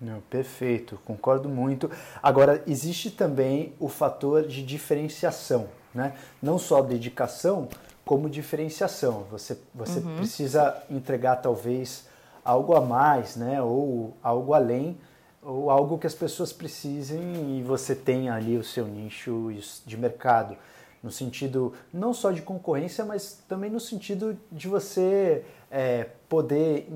Não, 0.00 0.20
perfeito, 0.22 0.98
concordo 1.04 1.48
muito. 1.48 1.90
Agora, 2.22 2.62
existe 2.66 3.10
também 3.10 3.72
o 3.80 3.88
fator 3.88 4.46
de 4.46 4.62
diferenciação, 4.62 5.68
né? 5.94 6.14
Não 6.42 6.58
só 6.58 6.82
dedicação, 6.82 7.68
como 8.04 8.28
diferenciação. 8.28 9.26
Você, 9.30 9.58
você 9.74 10.00
uhum. 10.00 10.16
precisa 10.16 10.82
entregar 10.90 11.36
talvez 11.36 12.06
algo 12.44 12.74
a 12.74 12.80
mais, 12.80 13.36
né? 13.36 13.62
Ou 13.62 14.14
algo 14.22 14.52
além, 14.52 14.98
ou 15.42 15.70
algo 15.70 15.96
que 15.96 16.06
as 16.06 16.14
pessoas 16.14 16.52
precisem 16.52 17.58
e 17.58 17.62
você 17.62 17.94
tem 17.94 18.28
ali 18.28 18.58
o 18.58 18.64
seu 18.64 18.86
nicho 18.86 19.50
de 19.86 19.96
mercado. 19.96 20.56
No 21.02 21.10
sentido 21.10 21.72
não 21.92 22.12
só 22.12 22.30
de 22.30 22.42
concorrência, 22.42 23.04
mas 23.04 23.42
também 23.48 23.70
no 23.70 23.78
sentido 23.80 24.36
de 24.50 24.66
você 24.68 25.44
é, 25.70 26.08
poder 26.28 26.88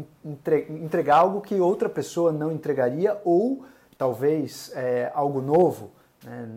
entregar 0.68 1.18
algo 1.18 1.40
que 1.40 1.54
outra 1.60 1.88
pessoa 1.88 2.32
não 2.32 2.50
entregaria 2.50 3.20
ou 3.24 3.64
talvez 3.96 4.72
é, 4.74 5.10
algo 5.14 5.40
novo. 5.40 5.90
Né? 6.24 6.48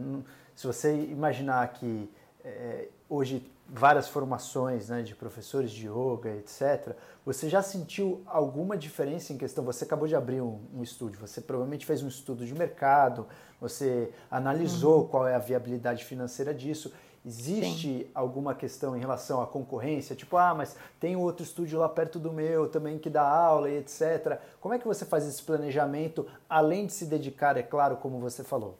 Se 0.55 0.65
você 0.65 0.95
imaginar 0.95 1.67
que 1.73 2.09
é, 2.43 2.87
hoje 3.09 3.45
várias 3.67 4.07
formações 4.07 4.89
né, 4.89 5.01
de 5.01 5.15
professores 5.15 5.71
de 5.71 5.87
yoga, 5.87 6.29
etc., 6.35 6.95
você 7.25 7.49
já 7.49 7.61
sentiu 7.61 8.21
alguma 8.25 8.77
diferença 8.77 9.33
em 9.33 9.37
questão? 9.37 9.63
Você 9.63 9.85
acabou 9.85 10.07
de 10.07 10.15
abrir 10.15 10.41
um, 10.41 10.59
um 10.75 10.83
estúdio, 10.83 11.19
você 11.19 11.41
provavelmente 11.41 11.85
fez 11.85 12.03
um 12.03 12.07
estudo 12.07 12.45
de 12.45 12.53
mercado, 12.53 13.25
você 13.59 14.11
analisou 14.29 15.01
uhum. 15.01 15.07
qual 15.07 15.27
é 15.27 15.35
a 15.35 15.39
viabilidade 15.39 16.03
financeira 16.03 16.53
disso 16.53 16.93
Existe 17.25 17.87
Sim. 17.87 18.07
alguma 18.13 18.53
questão 18.53 18.97
em 18.97 18.99
relação 18.99 19.41
à 19.41 19.47
concorrência? 19.47 20.13
Tipo, 20.13 20.35
ah, 20.35 20.53
mas 20.53 20.75
tem 20.99 21.15
outro 21.15 21.43
estúdio 21.43 21.79
lá 21.79 21.87
perto 21.87 22.19
do 22.19 22.33
meu 22.33 22.67
também 22.67 22.99
que 22.99 23.09
dá 23.09 23.25
aula 23.25 23.69
e 23.69 23.77
etc. 23.77 24.39
Como 24.59 24.73
é 24.73 24.79
que 24.79 24.85
você 24.85 25.05
faz 25.05 25.25
esse 25.25 25.41
planejamento, 25.41 26.27
além 26.49 26.85
de 26.85 26.91
se 26.91 27.05
dedicar, 27.05 27.55
é 27.55 27.63
claro, 27.63 27.95
como 27.95 28.19
você 28.19 28.43
falou? 28.43 28.77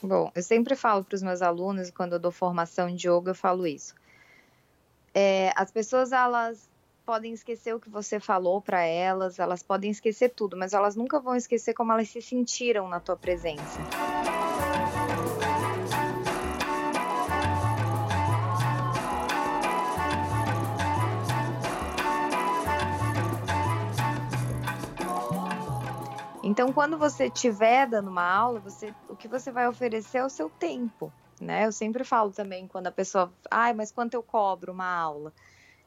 Bom, 0.00 0.30
eu 0.34 0.42
sempre 0.42 0.76
falo 0.76 1.04
para 1.04 1.16
os 1.16 1.22
meus 1.22 1.42
alunos, 1.42 1.90
quando 1.90 2.12
eu 2.12 2.18
dou 2.18 2.30
formação 2.32 2.94
de 2.94 3.08
yoga, 3.08 3.30
eu 3.30 3.34
falo 3.34 3.66
isso. 3.66 3.94
É, 5.14 5.52
as 5.56 5.70
pessoas, 5.70 6.12
elas 6.12 6.68
podem 7.04 7.32
esquecer 7.32 7.74
o 7.74 7.80
que 7.80 7.90
você 7.90 8.20
falou 8.20 8.60
para 8.60 8.82
elas, 8.84 9.38
elas 9.38 9.62
podem 9.62 9.90
esquecer 9.90 10.30
tudo, 10.30 10.56
mas 10.56 10.72
elas 10.72 10.94
nunca 10.94 11.18
vão 11.18 11.34
esquecer 11.34 11.74
como 11.74 11.92
elas 11.92 12.08
se 12.08 12.22
sentiram 12.22 12.88
na 12.88 13.00
tua 13.00 13.16
presença. 13.16 13.80
Então, 26.52 26.70
quando 26.70 26.98
você 26.98 27.28
estiver 27.28 27.88
dando 27.88 28.10
uma 28.10 28.30
aula, 28.30 28.60
você, 28.60 28.94
o 29.08 29.16
que 29.16 29.26
você 29.26 29.50
vai 29.50 29.66
oferecer 29.66 30.18
é 30.18 30.24
o 30.26 30.28
seu 30.28 30.50
tempo, 30.50 31.10
né? 31.40 31.64
Eu 31.64 31.72
sempre 31.72 32.04
falo 32.04 32.30
também 32.30 32.68
quando 32.68 32.88
a 32.88 32.92
pessoa, 32.92 33.32
ai, 33.50 33.72
mas 33.72 33.90
quanto 33.90 34.12
eu 34.12 34.22
cobro 34.22 34.70
uma 34.70 34.86
aula? 34.86 35.32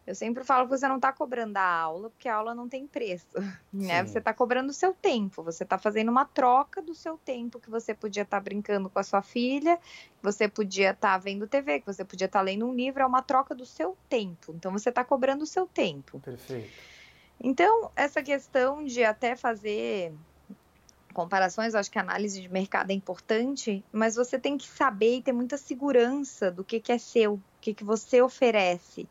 Eu 0.08 0.16
sempre 0.16 0.44
falo 0.44 0.68
que 0.68 0.76
você 0.76 0.88
não 0.88 0.96
está 0.96 1.14
cobrando 1.14 1.56
a 1.58 1.64
aula, 1.64 2.10
porque 2.10 2.28
a 2.28 2.34
aula 2.38 2.56
não 2.56 2.68
tem 2.68 2.88
preço, 2.88 3.28
né? 3.72 4.04
Você 4.04 4.18
está 4.18 4.34
cobrando 4.34 4.72
o 4.72 4.74
seu 4.74 4.92
tempo, 4.92 5.44
você 5.44 5.62
está 5.62 5.78
fazendo 5.78 6.10
uma 6.10 6.26
troca 6.26 6.82
do 6.82 6.96
seu 6.96 7.16
tempo 7.20 7.60
que 7.60 7.70
você 7.70 7.94
podia 7.94 8.24
estar 8.24 8.38
tá 8.38 8.44
brincando 8.44 8.90
com 8.90 8.98
a 8.98 9.04
sua 9.04 9.22
filha, 9.22 9.78
que 9.78 10.24
você 10.24 10.48
podia 10.48 10.92
estar 10.92 11.12
tá 11.12 11.18
vendo 11.20 11.48
TV, 11.48 11.82
que 11.82 11.86
você 11.86 12.04
podia 12.04 12.26
estar 12.26 12.40
tá 12.40 12.44
lendo 12.44 12.66
um 12.66 12.74
livro, 12.74 13.04
é 13.04 13.06
uma 13.06 13.22
troca 13.22 13.54
do 13.54 13.68
seu 13.68 13.96
tempo. 14.10 14.52
Então 14.56 14.72
você 14.72 14.90
está 14.90 15.06
cobrando 15.06 15.44
o 15.44 15.48
seu 15.48 15.68
tempo. 15.68 16.20
Perfeito. 16.22 16.74
Então, 17.40 17.92
essa 17.96 18.24
questão 18.24 18.84
de 18.84 19.04
até 19.04 19.36
fazer 19.36 20.16
comparações, 21.16 21.74
eu 21.74 21.80
acho 21.80 21.90
que 21.90 21.98
a 21.98 22.02
análise 22.02 22.42
de 22.42 22.50
mercado 22.50 22.92
é 22.92 22.94
importante, 22.94 23.84
mas 23.92 24.16
você 24.16 24.38
tem 24.38 24.58
que 24.58 24.68
saber 24.68 25.18
e 25.18 25.22
ter 25.22 25.32
muita 25.32 25.58
segurança 25.58 26.52
do 26.52 26.64
que, 26.64 26.80
que 26.80 26.92
é 26.92 26.98
seu, 26.98 27.36
o 27.36 27.42
que, 27.62 27.74
que 27.74 27.84
você 27.84 28.22
oferece. 28.22 29.08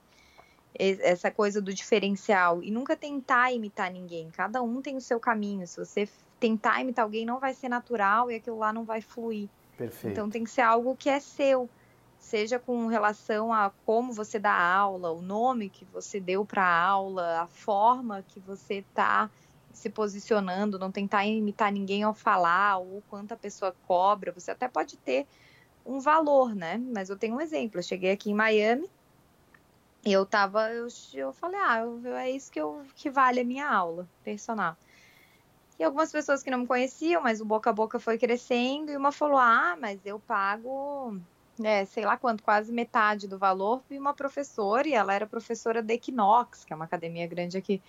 Essa 0.79 1.31
coisa 1.31 1.63
do 1.63 1.73
diferencial. 1.73 2.63
E 2.63 2.71
nunca 2.71 2.97
tentar 2.97 3.53
imitar 3.53 3.91
ninguém. 3.93 4.29
Cada 4.31 4.61
um 4.61 4.83
tem 4.83 4.97
o 4.97 5.01
seu 5.01 5.21
caminho. 5.21 5.67
Se 5.69 5.79
você 5.79 6.09
tentar 6.39 6.81
imitar 6.81 7.05
alguém, 7.05 7.25
não 7.25 7.39
vai 7.39 7.55
ser 7.55 7.69
natural 7.69 8.31
e 8.31 8.35
aquilo 8.35 8.59
lá 8.59 8.73
não 8.73 8.85
vai 8.85 9.01
fluir. 9.01 9.49
Perfeito. 9.79 10.13
Então 10.13 10.29
tem 10.29 10.45
que 10.45 10.51
ser 10.51 10.63
algo 10.63 10.97
que 10.97 11.09
é 11.09 11.21
seu. 11.21 11.71
Seja 12.19 12.59
com 12.59 12.87
relação 12.89 13.53
a 13.53 13.71
como 13.87 14.13
você 14.13 14.39
dá 14.39 14.53
aula, 14.53 15.13
o 15.13 15.23
nome 15.23 15.69
que 15.69 15.85
você 15.87 16.19
deu 16.19 16.45
para 16.45 16.65
a 16.65 16.87
aula, 16.87 17.43
a 17.43 17.47
forma 17.47 18.25
que 18.27 18.41
você 18.41 18.77
está 18.77 19.31
se 19.75 19.91
posicionando, 19.91 20.79
não 20.79 20.91
tentar 20.91 21.27
imitar 21.27 21.71
ninguém 21.71 22.03
ao 22.03 22.15
falar, 22.15 22.79
ou 22.79 23.03
quanto 23.11 23.33
a 23.33 23.37
pessoa 23.37 23.75
cobra. 23.87 24.33
Você 24.33 24.51
até 24.51 24.69
pode 24.69 24.97
ter 24.97 25.27
um 25.85 26.01
valor, 26.01 26.55
né? 26.55 26.79
Mas 26.79 27.11
eu 27.11 27.19
tenho 27.19 27.37
um 27.37 27.41
exemplo. 27.41 27.79
Eu 27.79 27.83
cheguei 27.83 28.13
aqui 28.13 28.31
em 28.31 28.35
Miami 28.35 28.89
eu 30.13 30.27
tava, 30.27 30.71
eu, 30.71 30.87
eu 31.15 31.33
falei, 31.33 31.59
ah, 31.61 31.81
eu, 31.81 32.15
é 32.15 32.31
isso 32.31 32.53
que, 32.53 32.61
eu, 32.61 32.83
que 32.95 33.09
vale 33.09 33.41
a 33.41 33.45
minha 33.45 33.67
aula 33.67 34.07
personal. 34.23 34.77
E 35.79 35.83
algumas 35.83 36.13
pessoas 36.13 36.43
que 36.43 36.51
não 36.51 36.59
me 36.59 36.67
conheciam, 36.67 37.23
mas 37.23 37.41
o 37.41 37.45
boca 37.45 37.71
a 37.71 37.73
boca 37.73 37.99
foi 37.99 38.19
crescendo, 38.19 38.91
e 38.91 38.97
uma 38.97 39.11
falou, 39.11 39.39
ah, 39.39 39.77
mas 39.81 40.05
eu 40.05 40.21
pago, 40.21 41.19
é, 41.63 41.85
sei 41.87 42.05
lá 42.05 42.17
quanto, 42.17 42.43
quase 42.43 42.71
metade 42.71 43.27
do 43.27 43.39
valor, 43.39 43.83
e 43.91 43.99
uma 43.99 44.15
professora, 44.15 44.87
e 44.87 44.93
ela 44.93 45.15
era 45.15 45.27
professora 45.27 45.83
da 45.83 45.95
Equinox, 45.95 46.65
que 46.65 46.73
é 46.73 46.77
uma 46.77 46.85
academia 46.85 47.27
grande 47.27 47.57
aqui 47.57 47.83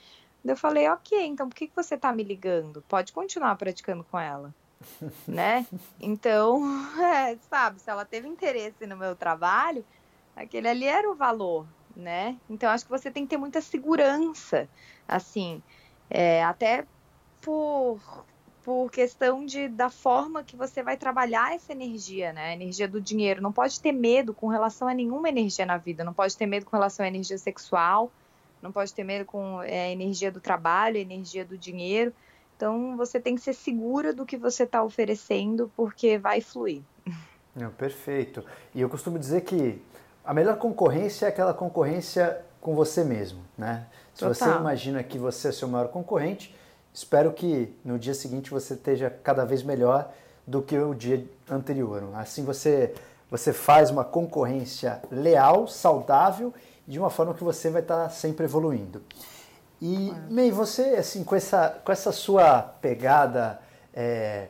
eu 0.52 0.58
falei, 0.58 0.88
ok, 0.90 1.26
então 1.26 1.50
por 1.50 1.56
que, 1.56 1.68
que 1.68 1.76
você 1.76 1.98
tá 1.98 2.12
me 2.12 2.24
ligando? 2.24 2.84
Pode 2.88 3.12
continuar 3.12 3.56
praticando 3.56 4.04
com 4.04 4.20
ela. 4.20 4.54
né? 5.28 5.66
Então, 6.00 6.62
é, 7.02 7.38
sabe, 7.50 7.82
se 7.82 7.90
ela 7.90 8.06
teve 8.06 8.28
interesse 8.28 8.86
no 8.86 8.98
meu 8.98 9.16
trabalho, 9.16 9.86
aquele 10.36 10.68
ali 10.68 10.86
era 10.86 11.10
o 11.10 11.16
valor, 11.16 11.66
né? 11.96 12.38
Então, 12.50 12.70
acho 12.70 12.86
que 12.86 12.92
você 12.92 13.10
tem 13.10 13.24
que 13.24 13.30
ter 13.30 13.38
muita 13.38 13.62
segurança, 13.62 14.70
assim, 15.08 15.62
é, 16.10 16.44
até 16.44 16.86
por 17.42 18.00
por 18.66 18.90
questão 18.90 19.46
de, 19.46 19.68
da 19.68 19.92
forma 19.92 20.44
que 20.44 20.56
você 20.56 20.82
vai 20.82 20.98
trabalhar 20.98 21.54
essa 21.54 21.72
energia, 21.72 22.34
né? 22.34 22.48
A 22.48 22.54
energia 22.54 22.88
do 22.88 23.00
dinheiro. 23.00 23.40
Não 23.40 23.52
pode 23.52 23.80
ter 23.80 23.92
medo 23.92 24.34
com 24.34 24.48
relação 24.48 24.88
a 24.88 24.94
nenhuma 24.94 25.30
energia 25.30 25.68
na 25.68 25.78
vida. 25.78 26.04
Não 26.04 26.16
pode 26.16 26.36
ter 26.36 26.48
medo 26.48 26.66
com 26.66 26.76
relação 26.76 27.06
à 27.06 27.08
energia 27.08 27.38
sexual. 27.38 28.12
Não 28.62 28.72
pode 28.72 28.94
ter 28.94 29.04
medo 29.04 29.26
com 29.26 29.62
é, 29.62 29.86
a 29.86 29.92
energia 29.92 30.32
do 30.32 30.40
trabalho, 30.40 30.98
a 30.98 31.02
energia 31.02 31.46
do 31.46 31.58
dinheiro. 31.58 32.14
Então 32.56 32.96
você 32.96 33.20
tem 33.20 33.36
que 33.36 33.42
ser 33.42 33.54
segura 33.54 34.14
do 34.14 34.26
que 34.26 34.38
você 34.38 34.64
está 34.64 34.84
oferecendo, 34.84 35.72
porque 35.76 36.18
vai 36.18 36.42
fluir. 36.42 36.82
Não, 37.56 37.72
perfeito. 37.72 38.44
E 38.74 38.82
eu 38.82 38.90
costumo 38.90 39.20
dizer 39.20 39.42
que 39.42 39.82
a 40.24 40.34
melhor 40.34 40.58
concorrência 40.58 41.26
é 41.26 41.30
aquela 41.30 41.54
concorrência 41.54 42.44
com 42.60 42.76
você 42.76 43.04
mesmo, 43.04 43.42
né? 43.58 43.88
Se 44.14 44.22
Total. 44.22 44.34
você 44.34 44.60
imagina 44.60 45.04
que 45.04 45.18
você 45.18 45.50
é 45.50 45.52
seu 45.52 45.68
maior 45.68 45.90
concorrente, 45.90 46.56
espero 46.94 47.32
que 47.32 47.74
no 47.84 48.00
dia 48.00 48.14
seguinte 48.14 48.50
você 48.50 48.74
esteja 48.74 49.10
cada 49.10 49.46
vez 49.46 49.62
melhor 49.62 50.12
do 50.48 50.62
que 50.62 50.78
o 50.78 50.94
dia 50.94 51.26
anterior. 51.50 52.04
Assim 52.16 52.44
você 52.44 52.94
você 53.30 53.52
faz 53.52 53.90
uma 53.90 54.04
concorrência 54.04 55.02
leal, 55.12 55.68
saudável, 55.68 56.54
de 56.88 57.00
uma 57.00 57.10
forma 57.10 57.34
que 57.34 57.44
você 57.44 57.70
vai 57.70 57.82
estar 57.82 58.10
sempre 58.10 58.46
evoluindo. 58.46 59.02
E, 59.82 60.14
May, 60.30 60.52
você, 60.52 60.82
assim, 60.96 61.24
com 61.24 61.36
essa, 61.36 61.82
com 61.84 61.92
essa 61.92 62.12
sua 62.12 62.62
pegada 62.62 63.60
é, 63.94 64.48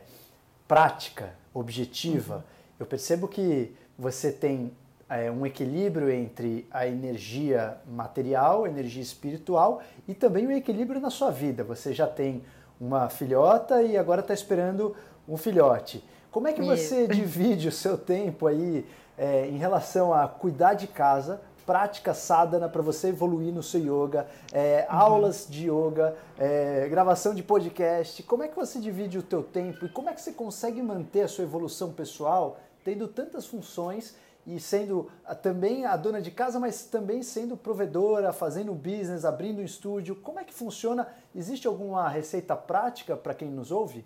prática, 0.68 1.34
objetiva, 1.52 2.36
uhum. 2.36 2.42
eu 2.80 2.86
percebo 2.86 3.26
que 3.26 3.74
você 3.98 4.30
tem 4.30 4.72
é, 5.08 5.30
um 5.30 5.46
equilíbrio 5.46 6.10
entre 6.10 6.66
a 6.70 6.86
energia 6.86 7.78
material, 7.86 8.64
a 8.64 8.68
energia 8.68 9.02
espiritual 9.02 9.82
e 10.06 10.14
também 10.14 10.46
um 10.46 10.52
equilíbrio 10.52 11.00
na 11.00 11.10
sua 11.10 11.30
vida. 11.30 11.64
Você 11.64 11.92
já 11.92 12.06
tem 12.06 12.42
uma 12.80 13.08
filhota 13.08 13.82
e 13.82 13.96
agora 13.96 14.20
está 14.20 14.34
esperando 14.34 14.94
um 15.28 15.36
filhote. 15.36 16.04
Como 16.30 16.46
é 16.46 16.52
que 16.52 16.62
você 16.62 17.06
divide 17.06 17.68
o 17.68 17.72
seu 17.72 17.96
tempo 17.96 18.46
aí 18.46 18.86
é, 19.16 19.46
em 19.46 19.56
relação 19.56 20.12
a 20.12 20.28
cuidar 20.28 20.74
de 20.74 20.86
casa, 20.86 21.40
prática 21.66 22.14
sadhana 22.14 22.68
para 22.68 22.80
você 22.80 23.08
evoluir 23.08 23.52
no 23.52 23.62
seu 23.62 23.80
yoga, 23.80 24.26
é, 24.52 24.86
uhum. 24.88 24.96
aulas 24.96 25.46
de 25.50 25.68
yoga, 25.68 26.16
é, 26.38 26.86
gravação 26.88 27.34
de 27.34 27.42
podcast. 27.42 28.22
Como 28.22 28.44
é 28.44 28.48
que 28.48 28.54
você 28.54 28.78
divide 28.78 29.18
o 29.18 29.22
teu 29.22 29.42
tempo 29.42 29.84
e 29.84 29.88
como 29.88 30.08
é 30.08 30.14
que 30.14 30.20
você 30.20 30.32
consegue 30.32 30.80
manter 30.80 31.22
a 31.22 31.28
sua 31.28 31.44
evolução 31.44 31.92
pessoal 31.92 32.58
tendo 32.84 33.08
tantas 33.08 33.46
funções 33.46 34.14
e 34.46 34.60
sendo 34.60 35.10
também 35.42 35.84
a 35.84 35.96
dona 35.96 36.22
de 36.22 36.30
casa, 36.30 36.60
mas 36.60 36.84
também 36.84 37.20
sendo 37.20 37.56
provedora, 37.56 38.32
fazendo 38.32 38.72
business, 38.72 39.24
abrindo 39.24 39.60
um 39.60 39.64
estúdio. 39.64 40.14
Como 40.14 40.38
é 40.38 40.44
que 40.44 40.54
funciona? 40.54 41.08
Existe 41.34 41.66
alguma 41.66 42.08
receita 42.08 42.54
prática 42.54 43.16
para 43.16 43.34
quem 43.34 43.50
nos 43.50 43.72
ouve? 43.72 44.04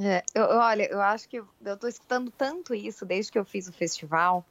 É, 0.00 0.22
eu, 0.34 0.44
olha, 0.44 0.90
eu 0.90 1.00
acho 1.00 1.28
que 1.28 1.36
eu 1.36 1.46
estou 1.64 1.88
escutando 1.88 2.28
tanto 2.30 2.74
isso 2.74 3.06
desde 3.06 3.30
que 3.30 3.38
eu 3.38 3.44
fiz 3.44 3.68
o 3.68 3.72
festival. 3.72 4.44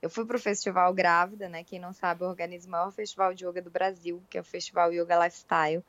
Eu 0.00 0.08
fui 0.08 0.24
para 0.24 0.36
o 0.36 0.40
festival 0.40 0.92
grávida, 0.94 1.48
né? 1.48 1.64
Quem 1.64 1.78
não 1.78 1.92
sabe, 1.92 2.22
eu 2.22 2.28
organizo 2.28 2.68
o 2.68 2.70
maior 2.70 2.92
festival 2.92 3.34
de 3.34 3.44
yoga 3.44 3.60
do 3.60 3.70
Brasil, 3.70 4.22
que 4.30 4.38
é 4.38 4.40
o 4.40 4.44
Festival 4.44 4.92
Yoga 4.92 5.24
Lifestyle. 5.24 5.84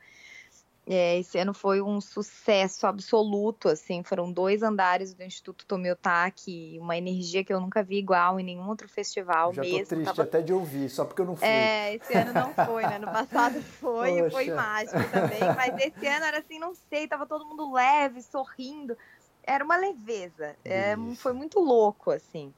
É, 0.88 1.20
esse 1.20 1.38
ano 1.38 1.54
foi 1.54 1.84
um 1.84 2.02
sucesso 2.02 2.88
absoluto, 2.88 3.70
assim, 3.70 4.02
foram 4.02 4.32
dois 4.32 4.64
andares 4.64 5.14
do 5.14 5.22
Instituto 5.22 5.64
Tomiotaki, 5.68 6.80
uma 6.82 6.98
energia 6.98 7.44
que 7.44 7.54
eu 7.54 7.62
nunca 7.62 7.84
vi 7.84 8.00
igual 8.00 8.40
em 8.40 8.44
nenhum 8.44 8.68
outro 8.68 8.90
festival 8.90 9.54
Já 9.54 9.62
mesmo. 9.62 9.80
tô 9.82 9.86
triste 9.86 10.06
tava... 10.06 10.24
até 10.24 10.42
de 10.42 10.52
ouvir, 10.52 10.90
só 10.90 11.06
porque 11.06 11.22
eu 11.22 11.26
não 11.26 11.36
fui. 11.36 11.48
É, 11.48 11.94
esse 11.94 12.12
ano 12.18 12.34
não 12.34 12.52
foi, 12.66 12.82
né? 12.88 12.98
No 12.98 13.06
passado 13.14 13.62
foi 13.62 14.20
e 14.20 14.32
foi 14.32 14.50
mágico 14.50 14.98
também, 15.12 15.42
mas 15.56 15.78
esse 15.80 16.08
ano 16.08 16.26
era 16.26 16.40
assim, 16.40 16.58
não 16.58 16.74
sei, 16.74 17.08
tava 17.08 17.28
todo 17.28 17.46
mundo 17.46 17.72
leve, 17.72 18.24
sorrindo, 18.24 18.98
era 19.44 19.64
uma 19.64 19.78
leveza, 19.78 20.56
é, 20.66 20.96
foi 21.18 21.34
muito 21.34 21.60
louco, 21.60 22.10
assim 22.10 22.52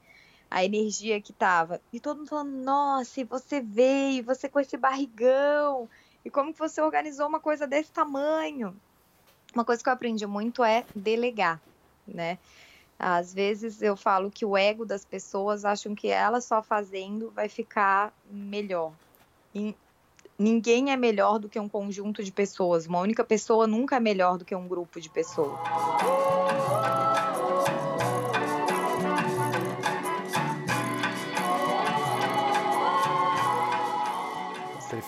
a 0.51 0.65
energia 0.65 1.21
que 1.21 1.31
tava. 1.31 1.79
E 1.93 1.99
todo 1.99 2.17
mundo 2.17 2.29
falando, 2.29 2.51
nossa, 2.51 3.21
e 3.21 3.23
você 3.23 3.61
veio, 3.61 4.25
você 4.25 4.49
com 4.49 4.59
esse 4.59 4.75
barrigão, 4.75 5.87
e 6.25 6.29
como 6.29 6.51
que 6.51 6.59
você 6.59 6.81
organizou 6.81 7.25
uma 7.25 7.39
coisa 7.39 7.65
desse 7.65 7.89
tamanho? 7.89 8.75
Uma 9.55 9.63
coisa 9.63 9.81
que 9.81 9.87
eu 9.87 9.93
aprendi 9.93 10.27
muito 10.27 10.61
é 10.61 10.85
delegar, 10.93 11.59
né? 12.05 12.37
Às 12.99 13.33
vezes 13.33 13.81
eu 13.81 13.95
falo 13.95 14.29
que 14.29 14.45
o 14.45 14.55
ego 14.55 14.85
das 14.85 15.03
pessoas 15.03 15.65
acham 15.65 15.95
que 15.95 16.09
ela 16.09 16.39
só 16.39 16.61
fazendo 16.61 17.31
vai 17.31 17.49
ficar 17.49 18.13
melhor. 18.29 18.91
E 19.55 19.75
ninguém 20.37 20.91
é 20.91 20.97
melhor 20.97 21.39
do 21.39 21.49
que 21.49 21.59
um 21.59 21.67
conjunto 21.67 22.23
de 22.23 22.31
pessoas. 22.31 22.85
Uma 22.85 22.99
única 22.99 23.23
pessoa 23.23 23.65
nunca 23.65 23.95
é 23.95 23.99
melhor 23.99 24.37
do 24.37 24.45
que 24.45 24.53
um 24.53 24.67
grupo 24.67 25.01
de 25.01 25.09
pessoas. 25.09 25.59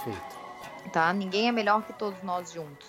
Perfeito. 0.04 0.92
Tá? 0.92 1.14
Ninguém 1.14 1.48
é 1.48 1.52
melhor 1.52 1.86
que 1.86 1.94
todos 1.94 2.22
nós 2.22 2.52
juntos. 2.52 2.88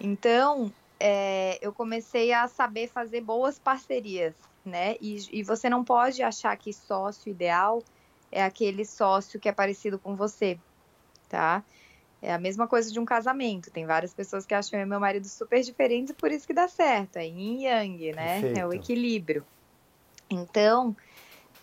Então, 0.00 0.72
é, 0.98 1.58
eu 1.60 1.72
comecei 1.72 2.32
a 2.32 2.48
saber 2.48 2.88
fazer 2.88 3.20
boas 3.20 3.58
parcerias, 3.58 4.34
né? 4.64 4.96
E, 5.00 5.38
e 5.38 5.42
você 5.42 5.68
não 5.68 5.84
pode 5.84 6.22
achar 6.22 6.56
que 6.56 6.72
sócio 6.72 7.30
ideal 7.30 7.82
é 8.32 8.42
aquele 8.42 8.84
sócio 8.84 9.38
que 9.38 9.48
é 9.48 9.52
parecido 9.52 9.98
com 9.98 10.16
você, 10.16 10.58
tá? 11.28 11.62
É 12.22 12.32
a 12.32 12.38
mesma 12.38 12.66
coisa 12.66 12.90
de 12.92 13.00
um 13.00 13.04
casamento. 13.04 13.70
Tem 13.70 13.86
várias 13.86 14.12
pessoas 14.12 14.44
que 14.44 14.54
acham 14.54 14.78
eu 14.78 14.86
e 14.86 14.88
meu 14.88 15.00
marido 15.00 15.26
super 15.26 15.62
diferentes, 15.62 16.14
por 16.14 16.30
isso 16.30 16.46
que 16.46 16.54
dá 16.54 16.68
certo. 16.68 17.16
É 17.16 17.26
yin 17.26 17.64
yang, 17.64 18.12
né? 18.12 18.40
Perfeito. 18.40 18.58
É 18.58 18.66
o 18.66 18.72
equilíbrio. 18.72 19.46
Então, 20.30 20.94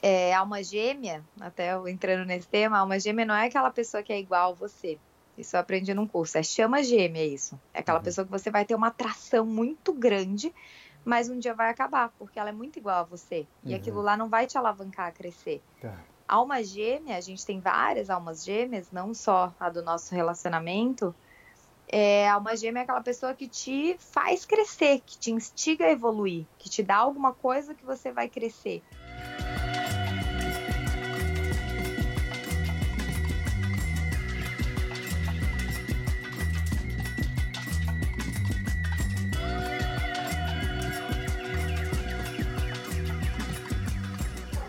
é, 0.01 0.33
alma 0.33 0.63
gêmea, 0.63 1.23
até 1.39 1.73
eu 1.73 1.87
entrando 1.87 2.25
nesse 2.25 2.47
tema, 2.47 2.79
alma 2.79 2.99
gêmea 2.99 3.25
não 3.25 3.35
é 3.35 3.47
aquela 3.47 3.71
pessoa 3.71 4.03
que 4.03 4.13
é 4.13 4.19
igual 4.19 4.51
a 4.51 4.55
você. 4.55 4.97
Isso 5.37 5.55
eu 5.55 5.59
aprendi 5.59 5.93
num 5.93 6.07
curso. 6.07 6.37
É 6.37 6.43
chama 6.43 6.83
gêmea 6.83 7.25
isso. 7.25 7.59
É 7.73 7.79
aquela 7.79 7.99
uhum. 7.99 8.03
pessoa 8.03 8.25
que 8.25 8.31
você 8.31 8.49
vai 8.49 8.65
ter 8.65 8.75
uma 8.75 8.87
atração 8.87 9.45
muito 9.45 9.93
grande, 9.93 10.53
mas 11.05 11.29
um 11.29 11.37
dia 11.37 11.53
vai 11.53 11.69
acabar, 11.69 12.11
porque 12.17 12.39
ela 12.39 12.49
é 12.49 12.53
muito 12.53 12.79
igual 12.79 13.01
a 13.01 13.03
você. 13.03 13.45
E 13.63 13.71
uhum. 13.71 13.75
aquilo 13.75 14.01
lá 14.01 14.17
não 14.17 14.29
vai 14.29 14.47
te 14.47 14.57
alavancar 14.57 15.07
a 15.07 15.11
crescer. 15.11 15.61
Tá. 15.79 15.93
Alma 16.27 16.63
gêmea, 16.63 17.15
a 17.15 17.21
gente 17.21 17.45
tem 17.45 17.59
várias 17.59 18.09
almas 18.09 18.43
gêmeas, 18.43 18.91
não 18.91 19.13
só 19.13 19.53
a 19.59 19.69
do 19.69 19.81
nosso 19.81 20.13
relacionamento. 20.13 21.15
É, 21.87 22.27
alma 22.27 22.57
gêmea 22.57 22.81
é 22.81 22.83
aquela 22.83 23.01
pessoa 23.01 23.33
que 23.33 23.47
te 23.47 23.95
faz 23.99 24.45
crescer, 24.45 25.01
que 25.05 25.17
te 25.17 25.31
instiga 25.31 25.85
a 25.85 25.91
evoluir, 25.91 26.45
que 26.57 26.69
te 26.69 26.83
dá 26.83 26.97
alguma 26.97 27.33
coisa 27.33 27.73
que 27.73 27.85
você 27.85 28.11
vai 28.11 28.27
crescer. 28.27 28.83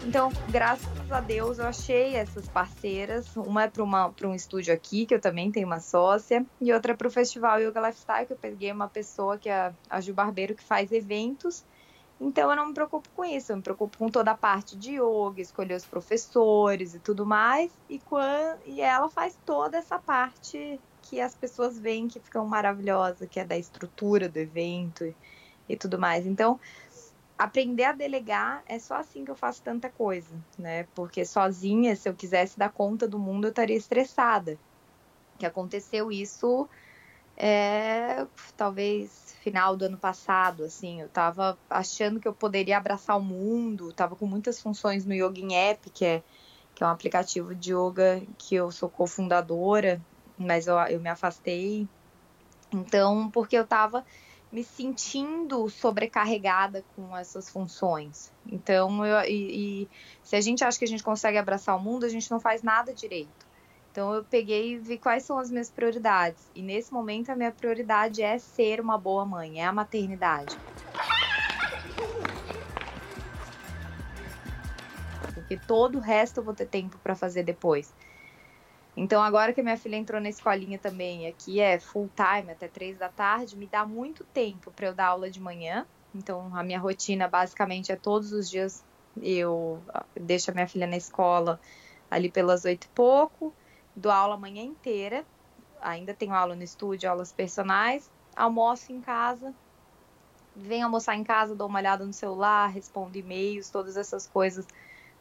Então, 0.08 0.32
graças 0.48 1.12
a 1.12 1.20
Deus, 1.20 1.58
eu 1.58 1.66
achei 1.66 2.16
essas 2.16 2.48
parceiras. 2.48 3.36
Uma 3.36 3.64
é 3.64 3.68
para 3.68 4.26
um 4.26 4.34
estúdio 4.34 4.72
aqui, 4.72 5.04
que 5.04 5.14
eu 5.14 5.20
também 5.20 5.52
tenho 5.52 5.66
uma 5.66 5.80
sócia, 5.80 6.46
e 6.58 6.72
outra 6.72 6.92
é 6.92 6.96
para 6.96 7.08
o 7.08 7.10
Festival 7.10 7.60
Yoga 7.60 7.78
Lifestyle, 7.86 8.24
que 8.24 8.32
eu 8.32 8.38
peguei 8.38 8.72
uma 8.72 8.88
pessoa 8.88 9.36
que 9.36 9.50
é 9.50 9.70
a 9.90 10.00
Gil 10.00 10.14
Barbeiro, 10.14 10.54
que 10.54 10.64
faz 10.64 10.92
eventos. 10.92 11.62
Então, 12.18 12.48
eu 12.48 12.56
não 12.56 12.68
me 12.68 12.72
preocupo 12.72 13.06
com 13.14 13.22
isso, 13.22 13.52
eu 13.52 13.56
me 13.56 13.62
preocupo 13.62 13.98
com 13.98 14.08
toda 14.08 14.30
a 14.30 14.34
parte 14.34 14.78
de 14.78 14.92
yoga, 14.92 15.42
escolher 15.42 15.74
os 15.74 15.84
professores 15.84 16.94
e 16.94 16.98
tudo 16.98 17.26
mais. 17.26 17.70
E, 17.86 17.98
quando, 17.98 18.60
e 18.64 18.80
ela 18.80 19.10
faz 19.10 19.38
toda 19.44 19.76
essa 19.76 19.98
parte 19.98 20.80
que 21.02 21.20
as 21.20 21.34
pessoas 21.34 21.78
veem 21.78 22.08
que 22.08 22.18
ficam 22.18 22.46
maravilhosa, 22.46 23.26
que 23.26 23.38
é 23.38 23.44
da 23.44 23.58
estrutura 23.58 24.26
do 24.26 24.38
evento 24.38 25.04
e, 25.04 25.14
e 25.68 25.76
tudo 25.76 25.98
mais. 25.98 26.26
Então, 26.26 26.58
aprender 27.38 27.84
a 27.84 27.92
delegar 27.92 28.64
é 28.66 28.78
só 28.78 28.96
assim 28.96 29.24
que 29.24 29.30
eu 29.30 29.36
faço 29.36 29.62
tanta 29.62 29.88
coisa, 29.88 30.36
né? 30.58 30.84
Porque 30.94 31.24
sozinha, 31.24 31.94
se 31.94 32.08
eu 32.08 32.14
quisesse 32.14 32.58
dar 32.58 32.72
conta 32.72 33.06
do 33.06 33.18
mundo, 33.18 33.46
eu 33.46 33.50
estaria 33.50 33.76
estressada. 33.76 34.58
Que 35.38 35.46
aconteceu 35.46 36.10
isso, 36.10 36.68
é, 37.36 38.26
talvez 38.56 39.36
final 39.40 39.76
do 39.76 39.84
ano 39.84 39.96
passado, 39.96 40.64
assim, 40.64 41.00
eu 41.00 41.08
tava 41.08 41.56
achando 41.70 42.18
que 42.18 42.26
eu 42.26 42.34
poderia 42.34 42.76
abraçar 42.76 43.16
o 43.16 43.22
mundo, 43.22 43.92
tava 43.92 44.16
com 44.16 44.26
muitas 44.26 44.60
funções 44.60 45.06
no 45.06 45.14
Yogin 45.14 45.54
App, 45.54 45.88
que 45.90 46.04
é, 46.04 46.22
que 46.74 46.82
é 46.82 46.86
um 46.86 46.90
aplicativo 46.90 47.54
de 47.54 47.72
yoga 47.72 48.20
que 48.36 48.56
eu 48.56 48.72
sou 48.72 48.90
cofundadora, 48.90 50.02
mas 50.36 50.66
eu, 50.66 50.76
eu 50.76 50.98
me 50.98 51.08
afastei. 51.08 51.88
Então, 52.72 53.30
porque 53.30 53.56
eu 53.56 53.66
tava 53.66 54.04
me 54.50 54.64
sentindo 54.64 55.68
sobrecarregada 55.68 56.84
com 56.96 57.16
essas 57.16 57.50
funções. 57.50 58.32
Então, 58.50 59.04
eu, 59.04 59.20
e, 59.28 59.82
e, 59.82 59.88
se 60.22 60.36
a 60.36 60.40
gente 60.40 60.64
acha 60.64 60.78
que 60.78 60.84
a 60.84 60.88
gente 60.88 61.02
consegue 61.02 61.36
abraçar 61.36 61.76
o 61.76 61.80
mundo, 61.80 62.04
a 62.04 62.08
gente 62.08 62.30
não 62.30 62.40
faz 62.40 62.62
nada 62.62 62.94
direito. 62.94 63.48
Então 63.98 64.14
eu 64.14 64.22
peguei 64.22 64.74
e 64.74 64.78
vi 64.78 64.96
quais 64.96 65.24
são 65.24 65.38
as 65.38 65.50
minhas 65.50 65.70
prioridades. 65.70 66.48
E 66.54 66.62
nesse 66.62 66.92
momento 66.92 67.30
a 67.30 67.34
minha 67.34 67.50
prioridade 67.50 68.22
é 68.22 68.38
ser 68.38 68.80
uma 68.80 68.96
boa 68.96 69.24
mãe, 69.24 69.60
é 69.60 69.64
a 69.64 69.72
maternidade. 69.72 70.56
Porque 75.34 75.56
todo 75.56 75.98
o 75.98 76.00
resto 76.00 76.38
eu 76.38 76.44
vou 76.44 76.54
ter 76.54 76.66
tempo 76.66 76.96
para 77.02 77.16
fazer 77.16 77.42
depois. 77.42 77.92
Então 79.00 79.22
agora 79.22 79.52
que 79.54 79.62
minha 79.62 79.76
filha 79.76 79.94
entrou 79.94 80.20
na 80.20 80.28
escolinha 80.28 80.76
também, 80.76 81.28
aqui 81.28 81.60
é 81.60 81.78
full 81.78 82.10
time 82.16 82.50
até 82.50 82.66
três 82.66 82.98
da 82.98 83.08
tarde, 83.08 83.56
me 83.56 83.68
dá 83.68 83.86
muito 83.86 84.24
tempo 84.32 84.72
para 84.72 84.88
eu 84.88 84.94
dar 84.94 85.06
aula 85.06 85.30
de 85.30 85.40
manhã. 85.40 85.86
Então 86.12 86.52
a 86.52 86.64
minha 86.64 86.80
rotina 86.80 87.28
basicamente 87.28 87.92
é 87.92 87.96
todos 87.96 88.32
os 88.32 88.50
dias 88.50 88.84
eu 89.22 89.84
deixo 90.20 90.50
a 90.50 90.54
minha 90.54 90.66
filha 90.66 90.86
na 90.86 90.96
escola 90.96 91.60
ali 92.10 92.28
pelas 92.28 92.64
oito 92.64 92.86
e 92.86 92.90
pouco 92.92 93.54
dou 93.94 94.10
aula 94.10 94.34
a 94.34 94.38
manhã 94.38 94.62
inteira, 94.62 95.24
ainda 95.80 96.12
tenho 96.12 96.32
aula 96.34 96.56
no 96.56 96.64
estúdio, 96.64 97.08
aulas 97.08 97.32
personais, 97.32 98.10
almoço 98.36 98.92
em 98.92 99.00
casa, 99.00 99.54
venho 100.56 100.86
almoçar 100.86 101.14
em 101.14 101.22
casa, 101.22 101.54
dou 101.54 101.68
uma 101.68 101.78
olhada 101.78 102.04
no 102.04 102.12
celular, 102.12 102.66
respondo 102.66 103.16
e-mails, 103.16 103.70
todas 103.70 103.96
essas 103.96 104.26
coisas 104.26 104.66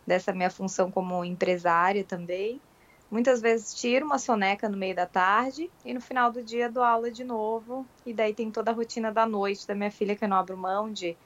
dessa 0.06 0.34
minha 0.34 0.50
função 0.50 0.92
como 0.92 1.24
empresária 1.24 2.04
também. 2.04 2.64
Muitas 3.10 3.42
vezes 3.42 3.74
tiro 3.74 4.06
uma 4.06 4.20
soneca 4.20 4.68
no 4.70 4.78
meio 4.78 4.96
da 4.96 5.06
tarde 5.08 5.72
e 5.84 5.94
no 5.94 6.02
final 6.02 6.32
do 6.32 6.44
dia 6.44 6.70
dou 6.72 6.84
aula 6.84 7.10
de 7.12 7.24
novo. 7.24 7.90
E 8.06 8.14
daí 8.14 8.34
tem 8.36 8.52
toda 8.52 8.72
a 8.72 8.74
rotina 8.74 9.12
da 9.14 9.26
noite 9.26 9.66
da 9.66 9.74
minha 9.76 9.92
filha 9.92 10.16
que 10.16 10.26
eu 10.26 10.30
não 10.30 10.38
abro 10.38 10.58
mão 10.58 10.92
de, 10.92 11.18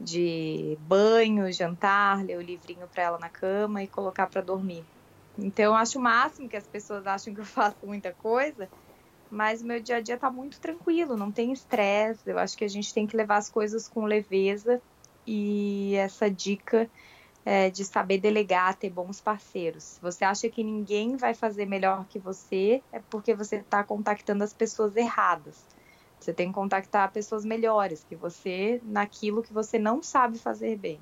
de 0.00 0.76
banho, 0.80 1.52
jantar, 1.52 2.24
ler 2.24 2.38
o 2.38 2.42
livrinho 2.42 2.88
para 2.88 3.02
ela 3.04 3.18
na 3.18 3.30
cama 3.30 3.82
e 3.82 3.88
colocar 3.88 4.28
para 4.28 4.42
dormir. 4.42 4.88
Então, 5.36 5.66
eu 5.66 5.74
acho 5.74 5.98
o 5.98 6.02
máximo 6.02 6.48
que 6.48 6.56
as 6.56 6.66
pessoas 6.66 7.06
acham 7.06 7.34
que 7.34 7.40
eu 7.40 7.44
faço 7.46 7.78
muita 7.86 8.14
coisa, 8.14 8.70
mas 9.30 9.62
o 9.62 9.66
meu 9.66 9.82
dia 9.82 9.96
a 9.96 10.00
dia 10.00 10.18
tá 10.18 10.30
muito 10.30 10.60
tranquilo, 10.60 11.16
não 11.16 11.32
tem 11.32 11.52
estresse. 11.52 12.30
Eu 12.30 12.38
acho 12.38 12.56
que 12.56 12.64
a 12.64 12.68
gente 12.68 12.92
tem 12.94 13.06
que 13.06 13.16
levar 13.16 13.38
as 13.38 13.50
coisas 13.50 13.88
com 13.88 14.04
leveza 14.06 14.82
e 15.26 15.94
essa 15.96 16.30
dica 16.30 16.90
é, 17.44 17.70
de 17.70 17.84
saber 17.84 18.18
delegar, 18.18 18.74
ter 18.74 18.90
bons 18.90 19.20
parceiros. 19.20 19.82
Se 19.82 20.00
você 20.00 20.24
acha 20.24 20.48
que 20.48 20.62
ninguém 20.62 21.16
vai 21.16 21.34
fazer 21.34 21.66
melhor 21.66 22.04
que 22.08 22.18
você, 22.18 22.82
é 22.92 23.00
porque 23.10 23.34
você 23.34 23.56
está 23.56 23.82
contactando 23.82 24.44
as 24.44 24.52
pessoas 24.52 24.96
erradas. 24.96 25.56
Você 26.20 26.32
tem 26.32 26.48
que 26.48 26.54
contactar 26.54 27.10
pessoas 27.12 27.44
melhores 27.44 28.04
que 28.08 28.16
você 28.16 28.80
naquilo 28.84 29.42
que 29.42 29.52
você 29.52 29.78
não 29.78 30.02
sabe 30.02 30.38
fazer 30.38 30.76
bem. 30.76 31.00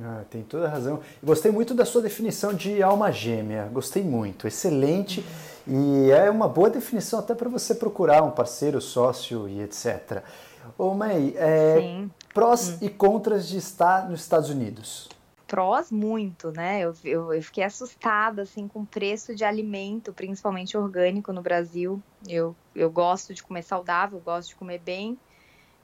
Ah, 0.00 0.22
tem 0.30 0.42
toda 0.42 0.66
a 0.66 0.70
razão. 0.70 1.00
Gostei 1.22 1.50
muito 1.50 1.74
da 1.74 1.84
sua 1.84 2.02
definição 2.02 2.54
de 2.54 2.82
alma 2.82 3.10
gêmea. 3.10 3.68
Gostei 3.72 4.04
muito, 4.04 4.46
excelente. 4.46 5.24
E 5.66 6.10
é 6.10 6.30
uma 6.30 6.48
boa 6.48 6.70
definição 6.70 7.18
até 7.18 7.34
para 7.34 7.48
você 7.48 7.74
procurar 7.74 8.22
um 8.22 8.30
parceiro, 8.30 8.80
sócio 8.80 9.48
e 9.48 9.60
etc. 9.60 10.22
Ô, 10.76 10.94
May, 10.94 11.34
é, 11.36 12.04
prós 12.32 12.68
hum. 12.68 12.78
e 12.82 12.88
contras 12.88 13.48
de 13.48 13.56
estar 13.56 14.08
nos 14.08 14.20
Estados 14.20 14.50
Unidos? 14.50 15.08
Prós, 15.48 15.90
muito, 15.90 16.52
né? 16.52 16.82
Eu, 16.82 16.92
eu, 17.02 17.32
eu, 17.32 17.42
fiquei 17.42 17.64
assustada, 17.64 18.42
assim, 18.42 18.68
com 18.68 18.82
o 18.82 18.86
preço 18.86 19.34
de 19.34 19.44
alimento, 19.44 20.12
principalmente 20.12 20.76
orgânico 20.76 21.32
no 21.32 21.40
Brasil. 21.40 22.00
Eu, 22.28 22.54
eu 22.74 22.90
gosto 22.90 23.32
de 23.32 23.42
comer 23.42 23.62
saudável, 23.62 24.20
gosto 24.20 24.50
de 24.50 24.56
comer 24.56 24.78
bem. 24.78 25.18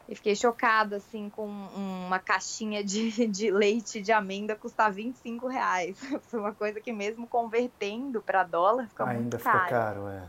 E 0.07 0.15
fiquei 0.15 0.37
chocada, 0.37 0.97
assim, 0.97 1.31
com 1.31 1.47
uma 1.47 2.19
caixinha 2.19 2.85
de, 2.85 3.11
de 3.27 3.51
leite 3.51 4.03
de 4.03 4.13
amêndoa 4.13 4.55
custar 4.55 4.93
25 4.93 5.49
reais. 5.49 5.99
Foi 6.29 6.39
uma 6.39 6.53
coisa 6.53 6.79
que 6.79 6.93
mesmo 6.93 7.27
convertendo 7.27 8.21
para 8.21 8.45
dólar 8.45 8.87
fica 8.89 9.05
Ainda 9.05 9.21
muito 9.21 9.39
caro. 9.39 9.57
Ainda 9.57 9.67
fica 9.67 9.81
caro, 9.81 10.09
é. 10.09 10.29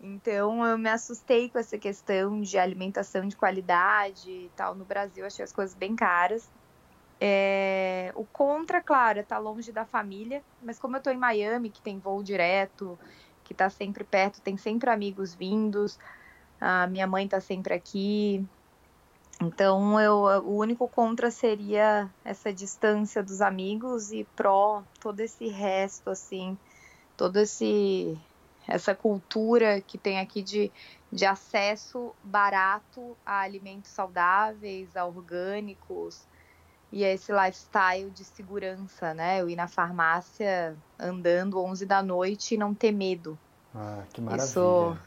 Então 0.00 0.64
eu 0.64 0.78
me 0.78 0.88
assustei 0.88 1.48
com 1.48 1.58
essa 1.58 1.78
questão 1.78 2.40
de 2.40 2.58
alimentação 2.58 3.26
de 3.26 3.36
qualidade 3.36 4.30
e 4.30 4.50
tal. 4.56 4.74
No 4.74 4.84
Brasil 4.84 5.26
achei 5.26 5.44
as 5.44 5.52
coisas 5.52 5.74
bem 5.74 5.94
caras. 5.94 6.48
É... 7.24 8.10
O 8.16 8.24
contra, 8.24 8.80
claro, 8.80 9.18
é 9.18 9.22
estar 9.22 9.36
tá 9.36 9.40
longe 9.40 9.70
da 9.70 9.84
família, 9.84 10.42
mas 10.60 10.76
como 10.76 10.96
eu 10.96 10.98
estou 10.98 11.12
em 11.12 11.16
Miami, 11.16 11.70
que 11.70 11.80
tem 11.80 12.00
voo 12.00 12.20
direto, 12.20 12.98
que 13.44 13.52
está 13.52 13.70
sempre 13.70 14.02
perto, 14.02 14.40
tem 14.40 14.56
sempre 14.56 14.90
amigos 14.90 15.32
vindos, 15.32 16.00
a 16.60 16.88
minha 16.88 17.06
mãe 17.06 17.26
está 17.26 17.40
sempre 17.40 17.74
aqui, 17.74 18.44
então, 19.40 20.00
eu, 20.00 20.18
o 20.44 20.56
único 20.56 20.86
contra 20.88 21.28
seria 21.28 22.08
essa 22.24 22.52
distância 22.52 23.22
dos 23.24 23.40
amigos 23.40 24.12
e 24.12 24.24
pró 24.36 24.84
todo 25.00 25.18
esse 25.18 25.48
resto, 25.48 26.10
assim, 26.10 26.56
todo 27.16 27.38
esse 27.38 28.16
essa 28.68 28.94
cultura 28.94 29.80
que 29.80 29.98
tem 29.98 30.20
aqui 30.20 30.40
de, 30.40 30.70
de 31.10 31.26
acesso 31.26 32.14
barato 32.22 33.16
a 33.26 33.40
alimentos 33.40 33.90
saudáveis, 33.90 34.94
a 34.96 35.04
orgânicos 35.04 36.24
e 36.92 37.04
a 37.04 37.12
esse 37.12 37.32
lifestyle 37.32 38.10
de 38.10 38.22
segurança, 38.22 39.14
né? 39.14 39.40
Eu 39.40 39.48
ir 39.48 39.56
na 39.56 39.66
farmácia 39.66 40.76
andando 40.98 41.58
11 41.58 41.86
da 41.86 42.02
noite 42.02 42.54
e 42.54 42.58
não 42.58 42.74
ter 42.74 42.92
medo. 42.92 43.38
Ah, 43.74 44.02
que 44.12 44.20
maravilha. 44.20 44.46
Isso, 44.46 44.98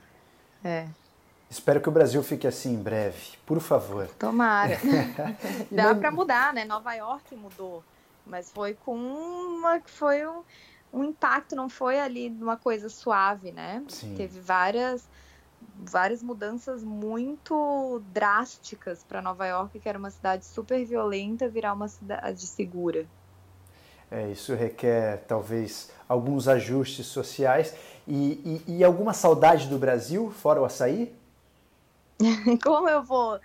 é. 0.63 0.87
Espero 1.47 1.79
que 1.79 1.87
o 1.87 1.91
Brasil 1.91 2.23
fique 2.23 2.47
assim 2.47 2.73
em 2.73 2.81
breve, 2.81 3.37
por 3.45 3.59
favor. 3.59 4.07
Tomara. 4.17 4.79
Dá 5.69 5.93
para 5.93 6.09
mudar, 6.09 6.53
né? 6.53 6.65
Nova 6.65 6.93
York 6.95 7.35
mudou, 7.35 7.83
mas 8.25 8.51
foi 8.51 8.73
com 8.73 8.97
uma 8.97 9.79
que 9.79 9.91
foi 9.91 10.27
um, 10.27 10.41
um 10.91 11.03
impacto, 11.03 11.55
não 11.55 11.69
foi 11.69 11.99
ali 11.99 12.29
uma 12.29 12.57
coisa 12.57 12.89
suave, 12.89 13.51
né? 13.51 13.83
Sim. 13.87 14.15
Teve 14.15 14.39
várias 14.39 15.07
várias 15.75 16.21
mudanças 16.23 16.83
muito 16.83 18.01
drásticas 18.11 19.03
para 19.03 19.21
Nova 19.21 19.45
York, 19.45 19.79
que 19.79 19.87
era 19.87 19.97
uma 19.97 20.09
cidade 20.09 20.45
super 20.45 20.83
violenta, 20.85 21.47
virar 21.47 21.73
uma 21.73 21.87
cidade 21.87 22.45
segura. 22.45 23.05
É, 24.09 24.31
isso 24.31 24.53
requer 24.53 25.23
talvez 25.27 25.91
alguns 26.07 26.47
ajustes 26.47 27.07
sociais 27.07 27.75
e, 28.07 28.61
e, 28.67 28.77
e 28.77 28.83
alguma 28.83 29.13
saudade 29.13 29.67
do 29.67 29.77
Brasil, 29.77 30.31
fora 30.31 30.61
o 30.61 30.65
açaí? 30.65 31.13
Como 32.63 32.87
eu 32.87 33.03
vou 33.03 33.39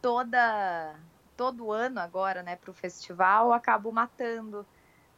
toda 0.00 0.94
todo 1.36 1.70
ano 1.70 2.00
agora, 2.00 2.42
né, 2.42 2.56
para 2.56 2.70
o 2.70 2.74
festival, 2.74 3.52
acabo 3.52 3.92
matando 3.92 4.64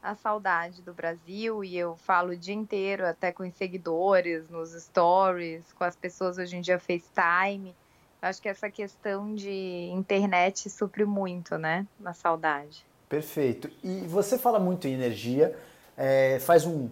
a 0.02 0.14
saudade 0.14 0.82
do 0.82 0.92
Brasil 0.92 1.64
e 1.64 1.76
eu 1.76 1.96
falo 1.96 2.32
o 2.32 2.36
dia 2.36 2.54
inteiro, 2.54 3.06
até 3.06 3.32
com 3.32 3.42
os 3.46 3.54
seguidores, 3.54 4.48
nos 4.48 4.70
stories, 4.70 5.64
com 5.72 5.84
as 5.84 5.96
pessoas 5.96 6.38
hoje 6.38 6.56
em 6.56 6.60
dia 6.60 6.78
FaceTime. 6.78 7.74
Acho 8.20 8.42
que 8.42 8.48
essa 8.48 8.70
questão 8.70 9.34
de 9.34 9.90
internet 9.92 10.68
supre 10.70 11.04
muito, 11.04 11.56
né, 11.56 11.86
na 12.00 12.14
saudade. 12.14 12.84
Perfeito. 13.08 13.70
E 13.82 14.00
você 14.06 14.36
fala 14.36 14.58
muito 14.58 14.86
em 14.86 14.92
energia, 14.92 15.56
é, 15.96 16.38
faz 16.40 16.66
um, 16.66 16.88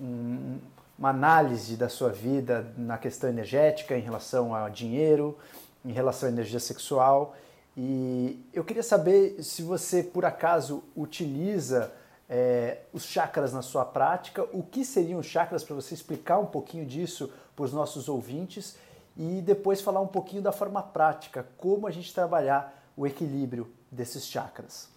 um, 0.00 0.58
uma 0.98 1.10
análise 1.10 1.76
da 1.76 1.88
sua 1.88 2.10
vida 2.10 2.72
na 2.76 2.98
questão 2.98 3.28
energética, 3.28 3.96
em 3.96 4.00
relação 4.00 4.54
ao 4.54 4.70
dinheiro, 4.70 5.38
em 5.84 5.92
relação 5.92 6.28
à 6.28 6.32
energia 6.32 6.60
sexual. 6.60 7.36
E 7.76 8.44
eu 8.52 8.64
queria 8.64 8.82
saber 8.82 9.42
se 9.42 9.62
você, 9.62 10.02
por 10.02 10.24
acaso, 10.24 10.82
utiliza 10.96 11.92
é, 12.34 12.78
os 12.94 13.04
chakras 13.04 13.52
na 13.52 13.60
sua 13.60 13.84
prática, 13.84 14.42
o 14.54 14.62
que 14.62 14.86
seriam 14.86 15.20
os 15.20 15.26
chakras 15.26 15.62
para 15.62 15.76
você 15.76 15.92
explicar 15.92 16.38
um 16.38 16.46
pouquinho 16.46 16.86
disso 16.86 17.30
para 17.54 17.66
os 17.66 17.74
nossos 17.74 18.08
ouvintes 18.08 18.78
e 19.14 19.42
depois 19.42 19.82
falar 19.82 20.00
um 20.00 20.06
pouquinho 20.06 20.40
da 20.40 20.50
forma 20.50 20.82
prática, 20.82 21.46
como 21.58 21.86
a 21.86 21.90
gente 21.90 22.12
trabalhar 22.14 22.74
o 22.96 23.06
equilíbrio 23.06 23.70
desses 23.90 24.26
chakras. 24.26 24.88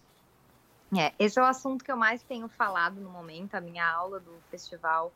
É, 0.97 1.11
esse 1.19 1.37
é 1.37 1.41
o 1.41 1.45
assunto 1.45 1.83
que 1.83 1.91
eu 1.91 1.97
mais 1.97 2.23
tenho 2.23 2.47
falado 2.47 3.01
no 3.01 3.09
momento. 3.09 3.55
A 3.55 3.59
minha 3.59 3.85
aula 3.85 4.21
do 4.21 4.31
festival 4.49 5.11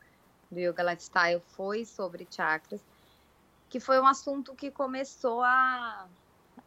do 0.51 0.59
Yoga 0.59 0.83
Lifestyle 0.83 1.41
foi 1.55 1.85
sobre 1.85 2.27
chakras, 2.29 2.81
que 3.69 3.79
foi 3.79 3.97
um 3.97 4.05
assunto 4.05 4.53
que 4.55 4.69
começou 4.69 5.41
a, 5.41 6.05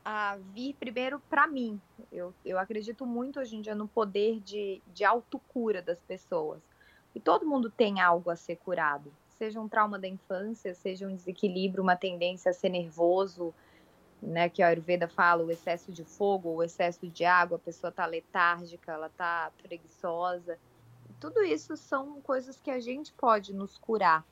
a 0.04 0.36
vir 0.52 0.74
primeiro 0.74 1.20
para 1.30 1.46
mim. 1.46 1.80
Eu, 2.10 2.34
eu 2.44 2.58
acredito 2.58 3.06
muito 3.06 3.40
hoje 3.40 3.56
em 3.56 3.60
dia 3.60 3.74
no 3.74 3.88
poder 3.88 4.40
de, 4.40 4.82
de 4.94 5.04
autocura 5.04 5.80
das 5.80 6.00
pessoas. 6.00 6.60
E 7.14 7.20
todo 7.20 7.46
mundo 7.46 7.70
tem 7.70 8.00
algo 8.00 8.30
a 8.30 8.36
ser 8.36 8.56
curado, 8.56 9.12
seja 9.28 9.60
um 9.60 9.68
trauma 9.68 9.98
da 9.98 10.08
infância, 10.08 10.74
seja 10.74 11.06
um 11.06 11.14
desequilíbrio, 11.14 11.82
uma 11.82 11.96
tendência 11.96 12.50
a 12.50 12.54
ser 12.54 12.70
nervoso, 12.70 13.54
né, 14.22 14.48
que 14.48 14.62
a 14.62 14.68
Ayurveda 14.68 15.08
fala, 15.08 15.44
o 15.44 15.50
excesso 15.50 15.92
de 15.92 16.04
fogo, 16.04 16.48
o 16.48 16.62
excesso 16.62 17.06
de 17.08 17.24
água, 17.24 17.56
a 17.56 17.60
pessoa 17.60 17.90
está 17.90 18.06
letárgica, 18.06 18.92
ela 18.92 19.08
está 19.08 19.50
preguiçosa 19.62 20.58
tudo 21.22 21.40
isso 21.44 21.76
são 21.76 22.20
coisas 22.20 22.60
que 22.60 22.68
a 22.68 22.80
gente 22.80 23.12
pode 23.12 23.54
nos 23.54 23.78
curar, 23.78 24.26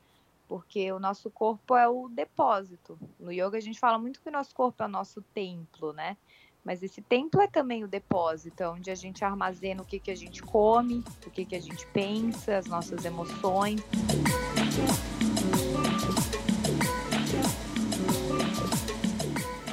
porque 0.50 0.90
o 0.90 0.98
nosso 0.98 1.30
corpo 1.30 1.76
é 1.76 1.88
o 1.88 2.08
depósito. 2.08 2.98
No 3.20 3.30
yoga 3.30 3.56
a 3.56 3.60
gente 3.60 3.78
fala 3.78 4.00
muito 4.00 4.20
que 4.20 4.28
o 4.28 4.32
nosso 4.32 4.52
corpo 4.52 4.82
é 4.82 4.86
o 4.86 4.88
nosso 4.88 5.22
templo, 5.32 5.92
né? 5.92 6.16
Mas 6.64 6.82
esse 6.82 7.00
templo 7.00 7.40
é 7.40 7.46
também 7.46 7.84
o 7.84 7.88
depósito, 7.88 8.60
é 8.60 8.68
onde 8.68 8.90
a 8.90 8.96
gente 8.96 9.24
armazena 9.24 9.80
o 9.80 9.84
que, 9.84 10.00
que 10.00 10.10
a 10.10 10.14
gente 10.16 10.42
come, 10.42 11.04
o 11.24 11.30
que, 11.30 11.44
que 11.44 11.54
a 11.54 11.60
gente 11.60 11.86
pensa, 11.92 12.58
as 12.58 12.66
nossas 12.66 13.04
emoções. 13.04 13.80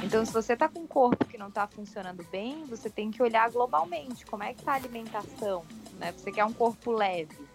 Então, 0.04 0.24
se 0.24 0.32
você 0.32 0.52
está 0.52 0.68
com 0.68 0.78
um 0.78 0.86
corpo 0.86 1.24
que 1.24 1.36
não 1.36 1.48
está 1.48 1.66
funcionando 1.66 2.24
bem, 2.30 2.64
você 2.66 2.88
tem 2.88 3.10
que 3.10 3.20
olhar 3.20 3.50
globalmente 3.50 4.24
como 4.24 4.44
é 4.44 4.54
que 4.54 4.60
está 4.60 4.74
a 4.74 4.76
alimentação, 4.76 5.64
né? 5.98 6.12
Você 6.12 6.30
quer 6.30 6.44
um 6.44 6.52
corpo 6.52 6.92
leve, 6.92 7.47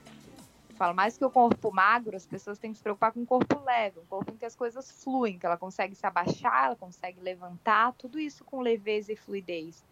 Falo 0.76 0.96
mais 0.96 1.18
que 1.18 1.24
o 1.24 1.30
corpo 1.30 1.72
magro, 1.72 2.16
as 2.16 2.26
pessoas 2.26 2.58
têm 2.58 2.72
que 2.72 2.78
se 2.78 2.84
preocupar 2.84 3.12
com 3.12 3.20
um 3.20 3.26
corpo 3.26 3.64
leve, 3.64 4.00
um 4.00 4.06
corpo 4.06 4.32
em 4.32 4.38
que 4.38 4.46
as 4.46 4.56
coisas 4.56 5.04
fluem, 5.04 5.38
que 5.38 5.46
ela 5.46 5.58
consegue 5.58 5.94
se 5.96 6.06
abaixar, 6.06 6.66
ela 6.66 6.76
consegue 6.76 7.20
levantar, 7.20 7.94
tudo 7.94 8.20
isso 8.20 8.44
com 8.44 8.60
leveza 8.60 9.12
e 9.12 9.16
fluidez. 9.16 9.86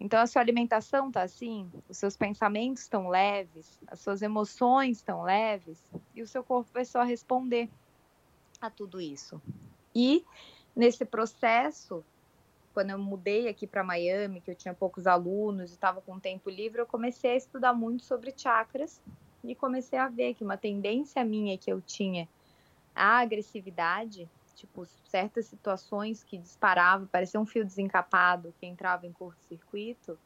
Então, 0.00 0.20
a 0.20 0.26
sua 0.26 0.40
alimentação 0.40 1.08
está 1.08 1.22
assim, 1.22 1.70
os 1.88 1.98
seus 1.98 2.16
pensamentos 2.16 2.84
estão 2.84 3.08
leves, 3.08 3.78
as 3.86 4.00
suas 4.00 4.22
emoções 4.22 4.98
estão 4.98 5.22
leves, 5.22 5.78
e 6.14 6.22
o 6.22 6.26
seu 6.26 6.42
corpo 6.42 6.70
vai 6.72 6.84
só 6.84 7.02
responder 7.02 7.68
a 8.60 8.70
tudo 8.70 9.00
isso. 9.00 9.42
E 9.94 10.24
nesse 10.74 11.04
processo, 11.04 12.02
quando 12.72 12.90
eu 12.90 12.98
mudei 12.98 13.48
aqui 13.48 13.66
para 13.66 13.84
Miami, 13.84 14.40
que 14.40 14.50
eu 14.50 14.54
tinha 14.54 14.72
poucos 14.72 15.06
alunos 15.06 15.70
e 15.70 15.74
estava 15.74 16.00
com 16.00 16.18
tempo 16.18 16.48
livre, 16.48 16.80
eu 16.80 16.86
comecei 16.86 17.32
a 17.32 17.36
estudar 17.36 17.74
muito 17.74 18.04
sobre 18.04 18.32
chakras 18.34 19.02
e 19.44 19.54
comecei 19.54 19.98
a 19.98 20.08
ver 20.08 20.34
que 20.34 20.44
uma 20.44 20.56
tendência 20.56 21.24
minha 21.24 21.56
que 21.56 21.70
eu 21.70 21.80
tinha 21.80 22.28
a 22.94 23.18
agressividade, 23.18 24.28
tipo 24.54 24.84
certas 25.04 25.46
situações 25.46 26.24
que 26.24 26.36
disparavam, 26.36 27.06
parecia 27.06 27.40
um 27.40 27.46
fio 27.46 27.64
desencapado 27.64 28.52
que 28.58 28.66
entrava 28.66 29.06
em 29.06 29.12
curto-circuito, 29.12 30.18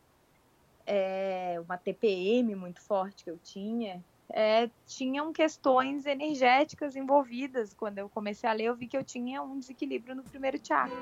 é, 0.87 1.61
uma 1.65 1.77
TPM 1.77 2.55
muito 2.55 2.81
forte 2.81 3.25
que 3.25 3.31
eu 3.31 3.39
tinha, 3.39 4.03
é, 4.31 4.71
tinham 4.87 5.33
questões 5.33 6.07
energéticas 6.07 6.97
envolvidas. 6.97 7.75
Quando 7.75 7.99
eu 7.99 8.09
comecei 8.09 8.49
a 8.49 8.53
ler, 8.53 8.65
eu 8.65 8.75
vi 8.75 8.87
que 8.87 8.97
eu 8.97 9.05
tinha 9.05 9.43
um 9.43 9.59
desequilíbrio 9.59 10.17
no 10.17 10.23
primeiro 10.23 10.59
chakra. 10.65 10.97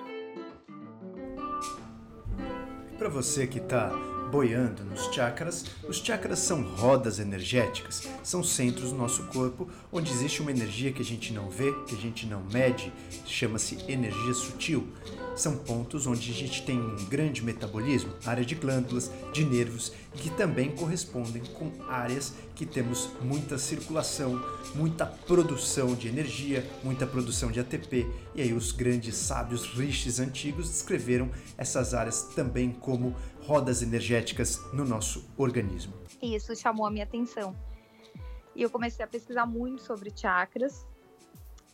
Para 2.99 3.09
você 3.09 3.47
que 3.47 3.59
está 3.59 3.91
boiando 4.31 4.85
nos 4.85 5.13
chakras, 5.13 5.65
os 5.89 5.99
chakras 5.99 6.39
são 6.39 6.63
rodas 6.63 7.19
energéticas, 7.19 8.09
são 8.23 8.45
centros 8.45 8.91
do 8.91 8.97
nosso 8.97 9.25
corpo 9.25 9.69
onde 9.93 10.13
existe 10.13 10.41
uma 10.41 10.53
energia 10.53 10.93
que 10.93 11.03
a 11.03 11.05
gente 11.05 11.33
não 11.33 11.51
vê, 11.51 11.73
que 11.87 11.97
a 11.97 11.99
gente 11.99 12.27
não 12.27 12.43
mede, 12.53 12.93
chama-se 13.27 13.79
energia 13.89 14.33
sutil. 14.33 14.87
São 15.35 15.57
pontos 15.57 16.07
onde 16.07 16.31
a 16.31 16.35
gente 16.35 16.63
tem 16.63 16.79
um 16.79 17.05
grande 17.07 17.43
metabolismo, 17.43 18.13
área 18.25 18.45
de 18.45 18.55
glândulas, 18.55 19.11
de 19.33 19.45
nervos, 19.45 19.93
que 20.15 20.31
também 20.31 20.75
correspondem 20.75 21.43
com 21.55 21.71
áreas 21.89 22.35
que 22.55 22.67
temos 22.67 23.11
muita 23.23 23.59
circulação, 23.59 24.41
muita 24.75 25.07
produção 25.07 25.95
de 25.95 26.09
energia, 26.09 26.69
muita 26.83 27.07
produção 27.07 27.51
de 27.51 27.61
ATP. 27.61 28.07
E 28.35 28.43
aí 28.43 28.53
os 28.53 28.73
grandes 28.73 29.17
sábios 29.17 29.67
rishis 29.67 30.19
antigos 30.21 30.69
descreveram 30.69 31.31
essas 31.57 31.95
áreas 31.95 32.23
também 32.35 32.73
como 32.73 33.15
rodas 33.43 33.83
energéticas 33.83 34.61
no 34.73 34.85
nosso 34.85 35.25
organismo. 35.37 35.93
Isso 36.21 36.55
chamou 36.55 36.87
a 36.87 36.91
minha 36.91 37.05
atenção. 37.05 37.57
E 38.55 38.63
eu 38.63 38.71
comecei 38.71 39.05
a 39.05 39.09
pesquisar 39.09 39.47
muito 39.47 39.83
sobre 39.83 40.13
chakras 40.15 40.85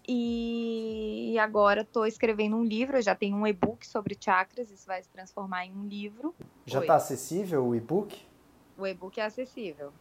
e 0.09 1.37
agora 1.41 1.80
estou 1.80 2.07
escrevendo 2.07 2.57
um 2.57 2.64
livro, 2.64 2.97
eu 2.97 3.03
já 3.03 3.14
tenho 3.14 3.37
um 3.37 3.47
e-book 3.47 3.84
sobre 3.84 4.16
chakras, 4.18 4.70
isso 4.70 4.87
vai 4.87 5.03
se 5.03 5.09
transformar 5.09 5.66
em 5.66 5.74
um 5.74 5.84
livro. 5.87 6.32
Já 6.64 6.80
está 6.80 6.95
acessível 6.95 7.66
o 7.66 7.74
e-book? 7.74 8.26
O 8.77 8.87
e-book 8.87 9.18
é 9.20 9.24
acessível. 9.24 9.93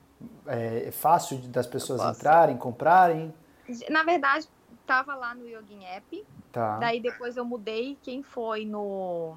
É, 0.45 0.87
é 0.87 0.91
fácil 0.91 1.37
das 1.49 1.67
pessoas 1.67 2.01
entrarem, 2.01 2.57
comprarem? 2.57 3.33
Na 3.89 4.03
verdade, 4.03 4.47
estava 4.81 5.15
lá 5.15 5.33
no 5.33 5.47
Yogin 5.47 5.83
App. 5.85 6.25
Tá. 6.51 6.77
Daí 6.77 6.99
depois 6.99 7.35
eu 7.35 7.43
mudei. 7.43 7.97
Quem 8.01 8.23
foi 8.23 8.65
no, 8.65 9.35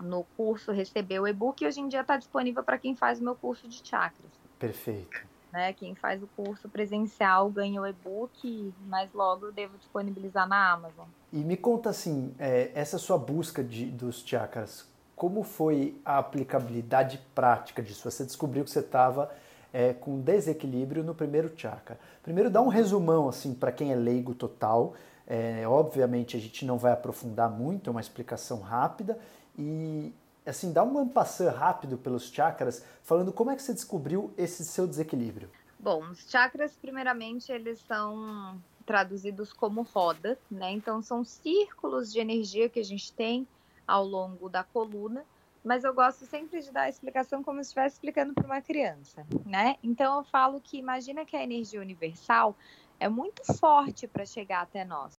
no 0.00 0.24
curso 0.36 0.72
recebeu 0.72 1.22
o 1.22 1.28
e-book 1.28 1.62
e 1.62 1.66
hoje 1.66 1.80
em 1.80 1.88
dia 1.88 2.02
está 2.02 2.16
disponível 2.16 2.62
para 2.62 2.78
quem 2.78 2.94
faz 2.94 3.20
o 3.20 3.24
meu 3.24 3.34
curso 3.34 3.68
de 3.68 3.80
chakras. 3.84 4.30
Perfeito. 4.58 5.32
Né? 5.52 5.72
Quem 5.72 5.94
faz 5.94 6.22
o 6.22 6.26
curso 6.28 6.68
presencial 6.68 7.50
ganha 7.50 7.80
o 7.80 7.86
e-book, 7.86 8.72
mas 8.86 9.12
logo 9.12 9.46
eu 9.46 9.52
devo 9.52 9.76
disponibilizar 9.76 10.48
na 10.48 10.72
Amazon. 10.72 11.06
E 11.32 11.38
me 11.38 11.56
conta 11.56 11.90
assim, 11.90 12.34
é, 12.38 12.70
essa 12.74 12.98
sua 12.98 13.18
busca 13.18 13.62
de, 13.62 13.86
dos 13.86 14.22
chakras, 14.24 14.88
como 15.22 15.44
foi 15.44 15.96
a 16.04 16.18
aplicabilidade 16.18 17.20
prática 17.32 17.80
disso? 17.80 18.10
Você 18.10 18.24
descobriu 18.24 18.64
que 18.64 18.70
você 18.72 18.80
estava 18.80 19.32
é, 19.72 19.92
com 19.92 20.20
desequilíbrio 20.20 21.04
no 21.04 21.14
primeiro 21.14 21.52
chakra. 21.56 21.96
Primeiro, 22.24 22.50
dá 22.50 22.60
um 22.60 22.66
resumão 22.66 23.28
assim 23.28 23.54
para 23.54 23.70
quem 23.70 23.92
é 23.92 23.94
leigo 23.94 24.34
total. 24.34 24.94
É, 25.24 25.62
obviamente 25.64 26.36
a 26.36 26.40
gente 26.40 26.64
não 26.64 26.76
vai 26.76 26.90
aprofundar 26.90 27.48
muito, 27.48 27.88
é 27.88 27.92
uma 27.92 28.00
explicação 28.00 28.62
rápida. 28.62 29.16
E, 29.56 30.12
assim, 30.44 30.72
dá 30.72 30.82
um 30.82 30.98
ampassã 30.98 31.52
rápido 31.52 31.96
pelos 31.96 32.24
chakras, 32.24 32.84
falando 33.04 33.32
como 33.32 33.52
é 33.52 33.54
que 33.54 33.62
você 33.62 33.72
descobriu 33.72 34.34
esse 34.36 34.64
seu 34.64 34.88
desequilíbrio. 34.88 35.48
Bom, 35.78 36.02
os 36.10 36.28
chakras, 36.28 36.72
primeiramente, 36.72 37.52
eles 37.52 37.78
são 37.86 38.60
traduzidos 38.84 39.52
como 39.52 39.82
rodas, 39.82 40.36
né? 40.50 40.72
Então, 40.72 41.00
são 41.00 41.22
círculos 41.22 42.12
de 42.12 42.18
energia 42.18 42.68
que 42.68 42.80
a 42.80 42.84
gente 42.84 43.12
tem 43.12 43.46
ao 43.92 44.06
longo 44.06 44.48
da 44.48 44.64
coluna, 44.64 45.22
mas 45.62 45.84
eu 45.84 45.92
gosto 45.92 46.24
sempre 46.24 46.62
de 46.62 46.72
dar 46.72 46.84
a 46.84 46.88
explicação 46.88 47.42
como 47.42 47.58
se 47.58 47.68
estivesse 47.68 47.96
explicando 47.96 48.32
para 48.32 48.46
uma 48.46 48.62
criança, 48.62 49.26
né? 49.44 49.76
Então, 49.82 50.16
eu 50.16 50.24
falo 50.24 50.62
que 50.62 50.78
imagina 50.78 51.26
que 51.26 51.36
a 51.36 51.42
energia 51.42 51.78
universal 51.78 52.56
é 52.98 53.06
muito 53.06 53.44
forte 53.52 54.08
para 54.08 54.24
chegar 54.24 54.62
até 54.62 54.82
nós. 54.82 55.12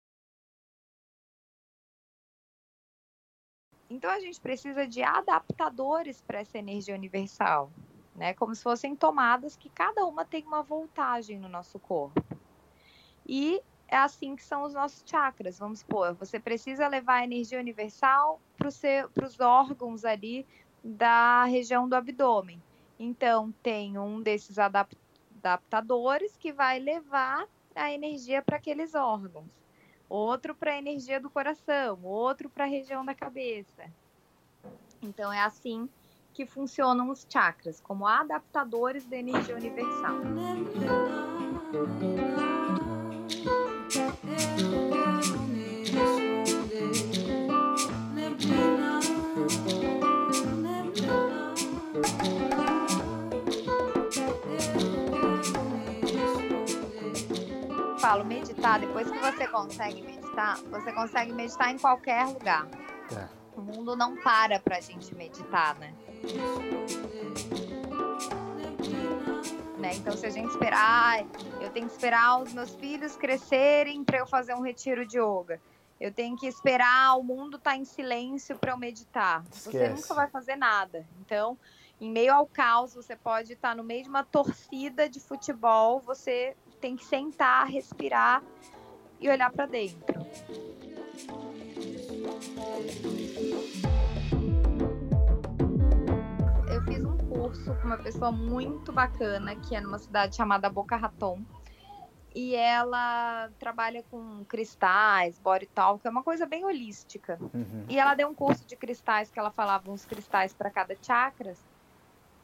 Então 3.88 4.10
a 4.10 4.20
gente 4.20 4.42
precisa 4.42 4.88
de 4.88 5.04
adaptadores 5.04 6.20
para 6.22 6.40
essa 6.40 6.58
energia 6.58 6.96
universal, 6.96 7.72
né? 8.16 8.34
Como 8.34 8.56
se 8.56 8.64
fossem 8.64 8.96
tomadas 8.96 9.56
que 9.56 9.70
cada 9.70 10.04
uma 10.04 10.26
tem 10.26 10.44
uma 10.48 10.64
voltagem 10.64 11.38
no 11.38 11.48
nosso 11.48 11.78
corpo. 11.78 12.26
E 13.24 13.62
é 13.94 13.98
assim 13.98 14.36
que 14.36 14.44
são 14.44 14.64
os 14.64 14.74
nossos 14.74 15.04
chakras. 15.06 15.60
Vamos 15.60 15.80
supor, 15.80 16.14
você 16.14 16.40
precisa 16.40 16.88
levar 16.88 17.16
a 17.16 17.24
energia 17.24 17.60
universal 17.60 18.42
para 18.58 18.68
os 19.26 19.40
órgãos 19.40 20.04
ali 20.04 20.46
da 20.84 21.46
região 21.46 21.88
do 21.88 21.96
abdômen. 21.96 22.62
Então, 23.00 23.54
tem 23.64 23.98
um 23.98 24.22
desses 24.22 24.58
adaptadores 24.60 26.36
que 26.38 26.52
vai 26.52 26.80
levar 26.80 27.48
a 27.76 27.92
energia 27.92 28.42
para 28.42 28.58
aqueles 28.58 28.94
órgãos 28.94 29.64
outro 30.14 30.54
para 30.54 30.74
a 30.74 30.78
energia 30.78 31.20
do 31.20 31.28
coração, 31.28 32.00
outro 32.04 32.48
para 32.48 32.66
a 32.66 32.68
região 32.68 33.04
da 33.04 33.16
cabeça. 33.16 33.92
Então 35.02 35.34
é 35.34 35.42
assim 35.42 35.90
que 36.34 36.46
funcionam 36.46 37.10
os 37.10 37.26
chakras, 37.28 37.82
como 37.82 38.06
adaptadores 38.06 39.08
da 39.08 39.18
energia 39.18 39.56
universal. 39.56 40.18
Falo 58.14 58.26
meditar, 58.26 58.80
depois 58.80 59.10
que 59.10 59.18
você 59.18 59.48
consegue 59.48 60.02
meditar, 60.04 60.58
você 60.70 60.92
consegue 60.92 61.34
meditar 61.34 61.72
em 61.72 61.80
qualquer 61.80 62.28
lugar. 62.28 62.68
É. 63.12 63.28
O 63.58 63.62
mundo 63.62 63.96
não 63.96 64.16
para 64.18 64.60
pra 64.60 64.80
gente 64.80 65.16
meditar, 65.16 65.76
né? 65.80 65.94
Né? 69.84 69.94
Então, 69.96 70.16
se 70.16 70.26
a 70.26 70.30
gente 70.30 70.50
esperar, 70.50 71.26
eu 71.60 71.70
tenho 71.70 71.86
que 71.88 71.92
esperar 71.92 72.42
os 72.42 72.54
meus 72.54 72.74
filhos 72.76 73.18
crescerem 73.18 74.02
para 74.02 74.18
eu 74.18 74.26
fazer 74.26 74.54
um 74.56 74.62
retiro 74.62 75.06
de 75.06 75.18
yoga. 75.18 75.60
Eu 76.00 76.10
tenho 76.10 76.38
que 76.38 76.48
esperar 76.48 77.20
o 77.20 77.24
mundo 77.24 77.58
estar 77.58 77.72
tá 77.72 77.78
em 77.78 77.84
silêncio 77.84 78.58
para 78.58 78.72
eu 78.72 78.78
meditar. 78.78 79.44
Esquece. 79.52 79.78
Você 79.78 79.90
nunca 79.90 80.14
vai 80.14 80.30
fazer 80.30 80.56
nada. 80.56 81.06
Então, 81.20 81.58
em 82.00 82.10
meio 82.10 82.34
ao 82.34 82.48
caos, 82.48 82.94
você 82.94 83.14
pode 83.14 83.54
estar 83.54 83.72
tá 83.72 83.76
no 83.76 83.84
meio 83.84 84.04
de 84.04 84.10
uma 84.10 84.24
torcida 84.24 85.10
de 85.10 85.20
futebol, 85.20 86.00
você 86.00 86.56
tem 86.80 86.96
que 86.96 87.04
sentar, 87.04 87.68
respirar 87.68 88.42
e 89.20 89.30
olhar 89.30 89.52
para 89.52 89.66
dentro. 89.66 90.26
Curso 97.54 97.76
com 97.76 97.88
uma 97.88 97.98
pessoa 97.98 98.32
muito 98.32 98.92
bacana 98.92 99.56
que 99.56 99.76
é 99.76 99.82
numa 99.82 100.00
cidade 100.00 100.36
chamada 100.36 100.70
Boca 100.70 100.96
Raton. 100.96 101.42
E 102.36 102.56
ela 102.56 103.50
trabalha 103.60 104.04
com 104.10 104.44
cristais, 104.46 105.38
body 105.38 105.68
talk, 105.68 106.06
é 106.06 106.10
uma 106.10 106.24
coisa 106.24 106.48
bem 106.48 106.66
holística. 106.66 107.38
Uhum. 107.54 107.86
E 107.88 108.00
ela 108.00 108.16
deu 108.16 108.28
um 108.28 108.34
curso 108.34 108.66
de 108.66 108.76
cristais 108.76 109.30
que 109.30 109.38
ela 109.38 109.52
falava 109.52 109.92
uns 109.92 110.04
cristais 110.04 110.52
para 110.52 110.72
cada 110.72 110.98
chakras 111.00 111.64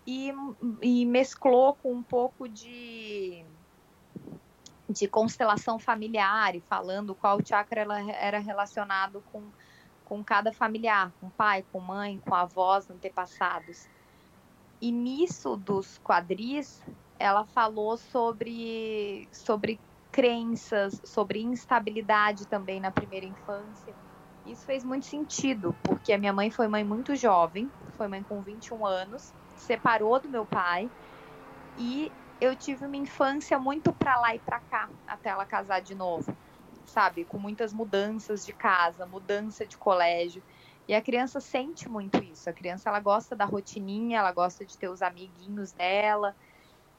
e, 0.06 0.32
e 0.80 1.06
mesclou 1.08 1.74
com 1.74 1.92
um 1.92 2.04
pouco 2.04 2.48
de 2.48 3.44
de 4.88 5.08
constelação 5.08 5.78
familiar 5.78 6.56
e 6.56 6.62
falando 6.62 7.14
qual 7.14 7.40
chakra 7.46 7.82
ela 7.82 8.02
era 8.12 8.40
relacionado 8.40 9.24
com, 9.32 9.44
com 10.04 10.24
cada 10.24 10.52
familiar, 10.52 11.12
com 11.22 11.30
pai, 11.30 11.64
com 11.72 11.80
mãe, 11.80 12.20
com 12.26 12.34
avós, 12.34 12.90
antepassados. 12.90 13.88
Nisso 14.82 15.58
dos 15.58 15.98
quadris, 16.00 16.82
ela 17.20 17.46
falou 17.46 17.98
sobre, 17.98 19.30
sobre 19.34 19.80
crenças, 20.12 21.00
sobre 21.06 21.42
instabilidade 21.42 22.48
também 22.48 22.80
na 22.80 22.92
primeira 22.92 23.26
infância. 23.26 23.96
Isso 24.46 24.66
fez 24.66 24.84
muito 24.84 25.06
sentido, 25.06 25.76
porque 25.84 26.14
a 26.14 26.18
minha 26.18 26.34
mãe 26.34 26.50
foi 26.50 26.68
mãe 26.68 26.84
muito 26.84 27.16
jovem, 27.16 27.72
foi 27.98 28.08
mãe 28.08 28.24
com 28.24 28.42
21 28.42 28.86
anos, 28.86 29.34
separou 29.56 30.20
do 30.20 30.30
meu 30.30 30.46
pai 30.46 30.90
e 31.78 32.12
eu 32.40 32.56
tive 32.56 32.86
uma 32.86 32.96
infância 32.98 33.60
muito 33.60 33.94
para 33.94 34.18
lá 34.20 34.34
e 34.34 34.40
para 34.40 34.60
cá 34.62 34.90
até 35.06 35.30
ela 35.30 35.46
casar 35.46 35.82
de 35.82 35.94
novo, 35.94 36.36
sabe? 36.86 37.26
Com 37.26 37.38
muitas 37.38 37.74
mudanças 37.74 38.46
de 38.46 38.54
casa, 38.54 39.06
mudança 39.06 39.68
de 39.68 39.78
colégio. 39.78 40.44
E 40.90 40.96
a 40.96 41.02
criança 41.04 41.40
sente 41.40 41.88
muito 41.88 42.18
isso. 42.24 42.50
A 42.50 42.54
criança 42.54 42.90
ela 42.90 43.00
gosta 43.00 43.36
da 43.36 43.46
rotininha, 43.46 44.18
ela 44.18 44.32
gosta 44.32 44.66
de 44.66 44.76
ter 44.76 44.90
os 44.90 45.04
amiguinhos 45.04 45.72
dela. 45.72 46.36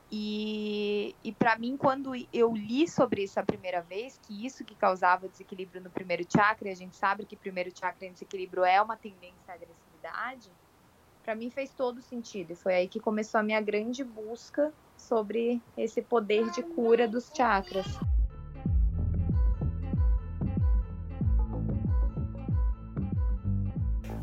E, 0.09 1.17
e 1.25 1.33
para 1.33 1.59
mim, 1.59 1.77
quando 1.77 2.13
eu 2.33 2.55
li 2.55 2.87
sobre 2.87 3.25
isso 3.25 3.41
a 3.41 3.43
primeira 3.43 3.83
vez, 3.83 4.17
que 4.23 4.47
isso 4.47 4.65
que 4.65 4.77
causava 4.77 5.29
desequilíbrio 5.29 5.83
no 5.83 5.91
primeiro 5.91 6.25
chakra, 6.33 6.69
e 6.69 6.71
a 6.71 6.77
gente 6.77 6.95
sabe 6.95 7.27
que 7.27 7.35
primeiro 7.35 7.77
chakra 7.77 8.07
em 8.07 8.13
desequilíbrio 8.13 8.63
é 8.63 8.81
uma 8.81 8.97
tendência 8.97 9.53
à 9.53 9.55
agressividade, 9.55 10.53
para 11.21 11.35
mim 11.35 11.51
fez 11.51 11.75
todo 11.75 12.01
sentido. 12.01 12.53
E 12.53 12.57
foi 12.57 12.75
aí 12.75 12.89
que 12.89 13.01
começou 13.01 13.41
a 13.41 13.43
minha 13.43 13.61
grande 13.61 14.05
busca 14.05 14.73
sobre 14.97 15.61
esse 15.77 16.01
poder 16.01 16.49
de 16.53 16.63
cura 16.63 17.09
dos 17.09 17.29
chakras. 17.37 17.87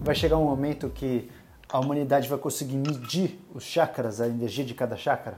Vai 0.08 0.16
chegar 0.16 0.38
um 0.38 0.46
momento 0.46 0.90
que 0.90 1.30
a 1.68 1.80
humanidade 1.80 2.30
vai 2.30 2.40
conseguir 2.40 2.78
medir 2.78 3.38
os 3.54 3.64
chakras, 3.64 4.22
a 4.22 4.28
energia 4.28 4.64
de 4.64 4.74
cada 4.74 4.96
chakra? 4.96 5.36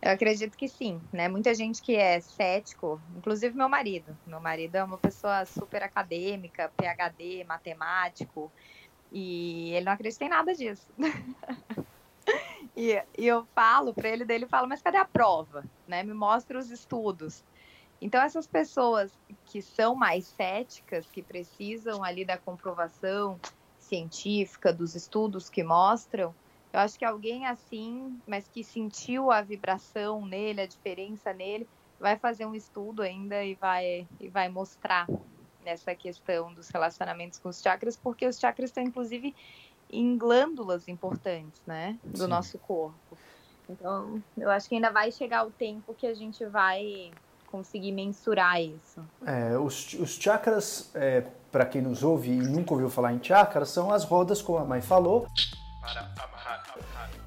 Eu 0.00 0.10
acredito 0.10 0.56
que 0.56 0.66
sim, 0.66 0.98
né? 1.12 1.28
Muita 1.28 1.54
gente 1.54 1.82
que 1.82 1.94
é 1.94 2.18
cético, 2.18 2.98
inclusive 3.14 3.54
meu 3.54 3.68
marido. 3.68 4.16
Meu 4.26 4.40
marido 4.40 4.76
é 4.76 4.82
uma 4.82 4.96
pessoa 4.96 5.44
super 5.44 5.82
acadêmica, 5.82 6.72
PhD, 6.78 7.44
matemático, 7.44 8.50
e 9.12 9.70
ele 9.74 9.84
não 9.84 9.92
acredita 9.92 10.24
em 10.24 10.30
nada 10.30 10.54
disso. 10.54 10.88
e, 12.74 13.00
e, 13.18 13.26
eu 13.26 13.46
falo 13.54 13.92
para 13.92 14.08
ele, 14.08 14.24
dele 14.24 14.46
falo, 14.46 14.66
mas 14.66 14.80
cadê 14.80 14.96
a 14.96 15.04
prova? 15.04 15.62
Né? 15.86 16.02
Me 16.02 16.14
mostra 16.14 16.58
os 16.58 16.70
estudos. 16.70 17.44
Então, 18.02 18.20
essas 18.20 18.48
pessoas 18.48 19.16
que 19.44 19.62
são 19.62 19.94
mais 19.94 20.28
céticas, 20.28 21.08
que 21.10 21.22
precisam 21.22 22.02
ali 22.02 22.24
da 22.24 22.36
comprovação 22.36 23.40
científica, 23.78 24.72
dos 24.72 24.94
estudos 24.96 25.48
que 25.48 25.62
mostram, 25.62 26.36
eu 26.72 26.80
acho 26.80 26.98
que 26.98 27.04
alguém 27.04 27.46
assim, 27.46 28.20
mas 28.26 28.48
que 28.48 28.64
sentiu 28.64 29.30
a 29.30 29.40
vibração 29.42 30.26
nele, 30.26 30.62
a 30.62 30.66
diferença 30.66 31.32
nele, 31.32 31.68
vai 31.98 32.18
fazer 32.18 32.44
um 32.46 32.54
estudo 32.54 33.02
ainda 33.02 33.44
e 33.44 33.54
vai, 33.54 34.08
e 34.18 34.28
vai 34.30 34.48
mostrar 34.48 35.06
nessa 35.60 35.94
questão 35.94 36.52
dos 36.52 36.70
relacionamentos 36.70 37.38
com 37.38 37.48
os 37.50 37.60
chakras, 37.60 37.96
porque 37.96 38.26
os 38.26 38.38
chakras 38.38 38.70
estão, 38.70 38.82
inclusive, 38.82 39.32
em 39.90 40.18
glândulas 40.18 40.88
importantes, 40.88 41.62
né, 41.66 42.00
do 42.12 42.26
Sim. 42.26 42.28
nosso 42.28 42.58
corpo. 42.58 43.20
Então, 43.68 44.22
eu 44.36 44.50
acho 44.50 44.68
que 44.68 44.74
ainda 44.74 44.90
vai 44.90 45.12
chegar 45.12 45.46
o 45.46 45.52
tempo 45.52 45.94
que 45.94 46.06
a 46.06 46.14
gente 46.14 46.44
vai 46.48 47.16
conseguir 47.52 47.92
mensurar 47.92 48.60
isso. 48.60 49.00
É, 49.26 49.58
os, 49.58 49.92
os 49.92 50.14
chakras, 50.14 50.90
é, 50.94 51.24
para 51.52 51.66
quem 51.66 51.82
nos 51.82 52.02
ouve 52.02 52.30
e 52.30 52.38
nunca 52.38 52.72
ouviu 52.72 52.88
falar 52.88 53.12
em 53.12 53.22
chakras, 53.22 53.68
são 53.68 53.92
as 53.92 54.04
rodas, 54.04 54.40
como 54.40 54.58
a 54.58 54.64
mãe 54.64 54.80
falou, 54.80 55.26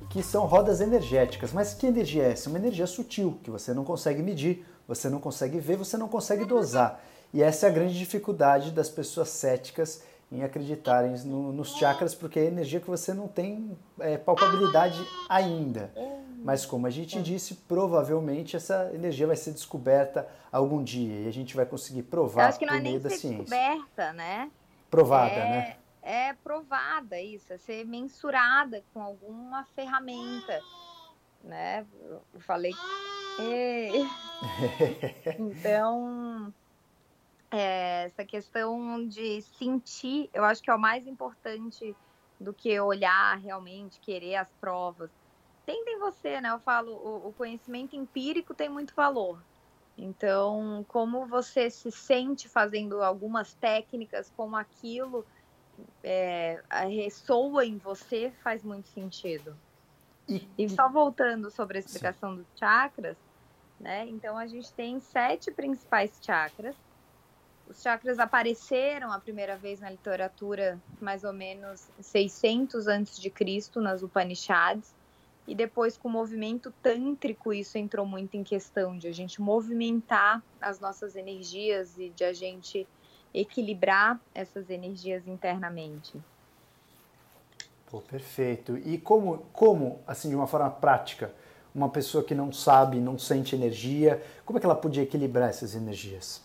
que 0.10 0.24
são 0.24 0.46
rodas 0.48 0.82
energéticas. 0.82 1.54
Mas 1.54 1.76
que 1.76 1.86
energia 1.86 2.24
é 2.24 2.32
essa? 2.32 2.50
Uma 2.50 2.58
energia 2.58 2.88
sutil, 2.88 3.40
que 3.44 3.52
você 3.52 3.72
não 3.72 3.84
consegue 3.84 4.24
medir, 4.24 4.66
você 4.88 5.10
não 5.10 5.20
consegue 5.20 5.60
ver, 5.60 5.78
você 5.78 5.96
não 5.96 6.08
consegue 6.08 6.44
dosar. 6.44 7.00
E 7.32 7.44
essa 7.44 7.68
é 7.68 7.70
a 7.70 7.74
grande 7.74 7.98
dificuldade 7.98 8.72
das 8.72 8.90
pessoas 8.90 9.30
céticas 9.30 10.02
em 10.32 10.44
acreditarem 10.44 11.16
no, 11.20 11.52
nos 11.52 11.76
chakras, 11.76 12.16
porque 12.16 12.40
é 12.40 12.46
energia 12.46 12.80
que 12.80 12.90
você 12.90 13.14
não 13.14 13.28
tem 13.28 13.78
é, 14.00 14.18
palpabilidade 14.18 15.00
ainda. 15.30 15.92
Mas 16.46 16.64
como 16.64 16.86
a 16.86 16.92
gente 16.92 17.20
disse, 17.24 17.56
provavelmente 17.68 18.56
essa 18.56 18.92
energia 18.94 19.26
vai 19.26 19.36
ser 19.36 19.52
descoberta 19.52 20.30
algum 20.52 20.84
dia 20.84 21.22
e 21.22 21.28
a 21.28 21.32
gente 21.32 21.56
vai 21.56 21.66
conseguir 21.66 22.04
provar 22.04 22.44
Eu 22.44 22.48
acho 22.50 22.60
que 22.60 22.68
não 22.68 22.76
é 22.76 22.80
nem 22.80 23.00
da 23.00 23.10
ser 23.10 23.18
ciência. 23.18 23.46
descoberta, 23.46 24.14
né? 24.14 24.52
Provada, 24.92 25.34
é, 25.34 25.50
né? 25.50 25.78
É 26.04 26.34
provada 26.34 27.20
isso, 27.20 27.52
é 27.52 27.58
ser 27.58 27.84
mensurada 27.84 28.84
com 28.94 29.02
alguma 29.02 29.66
ferramenta, 29.76 30.62
né? 31.44 31.84
Eu 32.32 32.40
falei. 32.42 32.74
então, 35.40 36.54
é, 37.50 38.04
essa 38.04 38.24
questão 38.24 39.08
de 39.08 39.42
sentir, 39.42 40.30
eu 40.32 40.44
acho 40.44 40.62
que 40.62 40.70
é 40.70 40.76
o 40.76 40.80
mais 40.80 41.08
importante 41.08 41.96
do 42.40 42.54
que 42.54 42.80
olhar 42.80 43.40
realmente, 43.40 44.00
querer 44.00 44.36
as 44.36 44.52
provas 44.62 45.10
tenta 45.66 45.90
em 45.90 46.00
você, 46.00 46.40
né? 46.40 46.52
Eu 46.52 46.60
falo, 46.60 46.92
o, 46.92 47.30
o 47.30 47.34
conhecimento 47.34 47.96
empírico 47.96 48.54
tem 48.54 48.70
muito 48.70 48.94
valor. 48.96 49.42
Então, 49.98 50.86
como 50.90 51.26
você 51.26 51.70
se 51.70 51.90
sente 51.92 52.50
fazendo 52.50 53.02
algumas 53.02 53.54
técnicas, 53.54 54.32
como 54.36 54.56
aquilo 54.56 55.26
é, 56.04 56.62
ressoa 56.88 57.66
em 57.66 57.78
você, 57.78 58.32
faz 58.44 58.64
muito 58.64 58.90
sentido. 58.90 59.56
E, 60.28 60.48
e 60.58 60.70
só 60.70 60.90
voltando 60.90 61.50
sobre 61.50 61.78
a 61.78 61.80
explicação 61.80 62.32
sim. 62.32 62.38
dos 62.38 62.60
chakras, 62.60 63.18
né? 63.80 64.06
Então, 64.10 64.38
a 64.38 64.48
gente 64.48 64.72
tem 64.74 65.00
sete 65.00 65.52
principais 65.52 66.20
chakras. 66.22 66.76
Os 67.68 67.82
chakras 67.82 68.20
apareceram 68.20 69.12
a 69.12 69.20
primeira 69.20 69.56
vez 69.56 69.80
na 69.80 69.90
literatura 69.90 70.80
mais 71.00 71.24
ou 71.24 71.34
menos 71.34 71.90
600 72.00 72.88
antes 72.88 73.20
de 73.20 73.30
Cristo 73.30 73.82
nas 73.82 74.04
Upanishads 74.04 74.94
e 75.48 75.54
depois, 75.54 75.96
com 75.98 76.08
o 76.08 76.12
movimento 76.12 76.74
tântrico, 76.82 77.54
isso 77.54 77.78
entrou 77.78 78.06
muito 78.06 78.36
em 78.36 78.44
questão 78.44 78.98
de 78.98 79.08
a 79.08 79.12
gente 79.12 79.42
movimentar 79.42 80.42
as 80.60 80.80
nossas 80.80 81.16
energias 81.16 81.98
e 81.98 82.10
de 82.10 82.24
a 82.24 82.34
gente 82.34 82.88
equilibrar 83.34 84.20
essas 84.34 84.70
energias 84.70 85.28
internamente. 85.28 86.20
Pô, 87.92 88.02
perfeito. 88.02 88.78
E 88.78 88.98
como, 88.98 89.40
como, 89.54 90.00
assim, 90.08 90.30
de 90.30 90.36
uma 90.36 90.48
forma 90.48 90.72
prática, 90.72 91.32
uma 91.74 91.90
pessoa 91.90 92.24
que 92.24 92.34
não 92.34 92.52
sabe, 92.52 93.00
não 93.00 93.20
sente 93.20 93.54
energia, 93.54 94.24
como 94.46 94.58
é 94.58 94.60
que 94.60 94.66
ela 94.66 94.76
podia 94.76 95.04
equilibrar 95.04 95.50
essas 95.50 95.76
energias? 95.76 96.42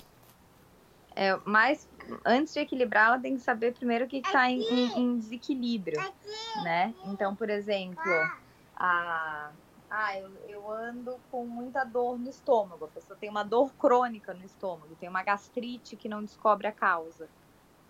É, 1.17 1.39
mas 1.45 1.89
antes 2.25 2.53
de 2.53 2.61
equilibrar, 2.61 3.09
ela 3.09 3.19
tem 3.19 3.37
que 3.37 3.43
saber 3.43 3.73
primeiro 3.75 4.05
o 4.05 4.09
que 4.09 4.19
está 4.19 4.51
em, 4.51 4.63
em, 4.63 4.99
em, 4.99 5.19
desequilíbrio, 5.19 6.01
né? 6.63 6.95
Então, 7.07 7.35
por 7.35 7.49
exemplo, 7.49 8.03
a 8.81 9.53
ah, 9.91 10.17
eu, 10.17 10.31
eu 10.49 10.71
ando 10.71 11.19
com 11.33 11.45
muita 11.45 11.83
dor 11.83 12.17
no 12.17 12.31
estômago. 12.31 12.85
A 12.85 12.89
pessoa 12.89 13.19
tem 13.19 13.29
uma 13.29 13.43
dor 13.43 13.73
crônica 13.75 14.33
no 14.33 14.45
estômago, 14.45 14.95
tem 15.01 15.09
uma 15.09 15.25
gastrite 15.25 15.97
que 15.97 16.09
não 16.09 16.23
descobre 16.23 16.69
a 16.69 16.73
causa. 16.73 17.29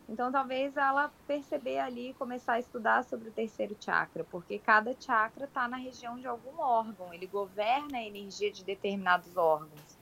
Então, 0.09 0.33
talvez 0.33 0.77
ela 0.79 1.13
perceber 1.27 1.79
ali 1.79 2.15
começar 2.15 2.55
a 2.55 2.59
estudar 2.59 3.05
sobre 3.05 3.29
o 3.29 3.33
terceiro 3.33 3.77
chakra, 3.79 4.25
porque 4.25 4.59
cada 4.59 4.97
chakra 4.99 5.45
está 5.45 5.69
na 5.69 5.77
região 5.77 6.19
de 6.19 6.27
algum 6.27 6.59
órgão, 6.59 7.13
ele 7.13 7.27
governa 7.27 7.99
a 7.99 8.03
energia 8.03 8.51
de 8.51 8.65
determinados 8.65 9.37
órgãos. 9.37 9.99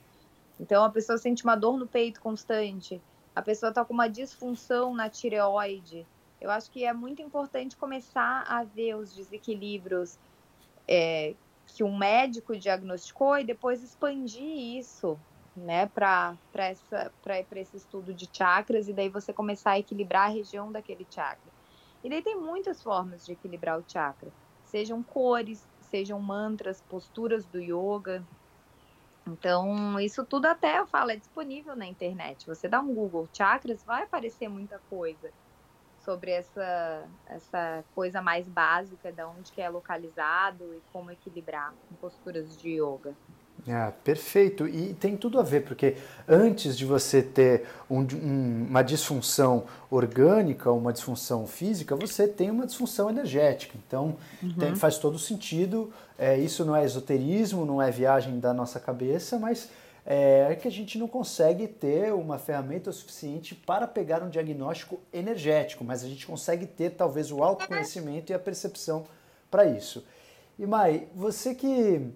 Então, 0.57 0.85
a 0.85 0.89
pessoa 0.89 1.17
sente 1.17 1.43
uma 1.43 1.55
dor 1.55 1.77
no 1.77 1.85
peito 1.85 2.21
constante, 2.21 2.99
a 3.35 3.41
pessoa 3.41 3.69
está 3.69 3.83
com 3.83 3.93
uma 3.93 4.07
disfunção 4.07 4.95
na 4.95 5.09
tireoide. 5.09 6.07
Eu 6.39 6.49
acho 6.49 6.71
que 6.71 6.85
é 6.85 6.93
muito 6.93 7.21
importante 7.21 7.75
começar 7.75 8.45
a 8.47 8.63
ver 8.63 8.95
os 8.95 9.13
desequilíbrios 9.13 10.17
é, 10.89 11.35
que 11.67 11.83
um 11.83 11.95
médico 11.95 12.57
diagnosticou 12.57 13.37
e 13.37 13.45
depois 13.45 13.83
expandir 13.83 14.79
isso 14.79 15.19
né, 15.55 15.85
para 15.87 16.37
esse 17.55 17.77
estudo 17.77 18.13
de 18.13 18.27
chakras 18.35 18.87
e 18.87 18.93
daí 18.93 19.09
você 19.09 19.31
começar 19.31 19.71
a 19.71 19.79
equilibrar 19.79 20.29
a 20.29 20.33
região 20.33 20.71
daquele 20.71 21.07
chakra. 21.09 21.51
E 22.03 22.09
daí 22.09 22.23
tem 22.23 22.35
muitas 22.39 22.81
formas 22.81 23.23
de 23.23 23.33
equilibrar 23.33 23.79
o 23.79 23.85
chakra, 23.87 24.33
sejam 24.63 25.03
cores, 25.03 25.69
sejam 25.81 26.19
mantras, 26.19 26.81
posturas 26.81 27.45
do 27.45 27.59
yoga. 27.59 28.25
Então, 29.27 29.99
isso 29.99 30.25
tudo 30.25 30.47
até 30.47 30.79
eu 30.79 30.87
falo, 30.87 31.11
é 31.11 31.15
disponível 31.15 31.75
na 31.75 31.85
internet. 31.85 32.47
Você 32.47 32.67
dá 32.67 32.79
um 32.81 32.95
Google 32.95 33.29
chakras, 33.35 33.83
vai 33.83 34.03
aparecer 34.03 34.47
muita 34.47 34.79
coisa 34.89 35.31
sobre 36.09 36.31
essa, 36.31 37.03
essa 37.29 37.83
coisa 37.93 38.19
mais 38.19 38.47
básica, 38.47 39.11
de 39.11 39.21
onde 39.21 39.51
que 39.51 39.61
é 39.61 39.69
localizado 39.69 40.63
e 40.73 40.81
como 40.91 41.11
equilibrar 41.11 41.71
em 41.91 41.95
posturas 41.97 42.57
de 42.57 42.81
yoga. 42.81 43.13
Ah, 43.67 43.93
perfeito. 44.03 44.67
E 44.67 44.95
tem 44.95 45.15
tudo 45.15 45.39
a 45.39 45.43
ver, 45.43 45.63
porque 45.65 45.97
antes 46.27 46.75
de 46.75 46.83
você 46.83 47.21
ter 47.21 47.67
um, 47.87 47.99
um, 47.99 48.65
uma 48.69 48.81
disfunção 48.81 49.65
orgânica, 49.91 50.71
uma 50.71 50.91
disfunção 50.91 51.45
física, 51.45 51.95
você 51.95 52.27
tem 52.27 52.49
uma 52.49 52.65
disfunção 52.65 53.07
energética. 53.07 53.77
Então, 53.85 54.17
uhum. 54.41 54.53
tem, 54.53 54.75
faz 54.75 54.97
todo 54.97 55.19
sentido. 55.19 55.93
É, 56.17 56.39
isso 56.39 56.65
não 56.65 56.75
é 56.75 56.83
esoterismo, 56.83 57.65
não 57.65 57.79
é 57.79 57.91
viagem 57.91 58.39
da 58.39 58.51
nossa 58.51 58.79
cabeça, 58.79 59.37
mas 59.37 59.69
é 60.11 60.55
que 60.55 60.67
a 60.67 60.71
gente 60.71 60.97
não 60.97 61.07
consegue 61.07 61.67
ter 61.67 62.11
uma 62.13 62.39
ferramenta 62.39 62.91
suficiente 62.91 63.53
para 63.53 63.87
pegar 63.87 64.23
um 64.23 64.29
diagnóstico 64.29 64.99
energético, 65.13 65.83
mas 65.83 66.03
a 66.03 66.07
gente 66.07 66.25
consegue 66.25 66.65
ter 66.65 66.91
talvez 66.91 67.31
o 67.31 67.43
autoconhecimento 67.43 68.31
e 68.31 68.35
a 68.35 68.39
percepção 68.39 69.05
para 69.51 69.65
isso. 69.65 70.03
E 70.57 70.65
Mai, 70.65 71.07
você 71.15 71.53
que 71.53 72.11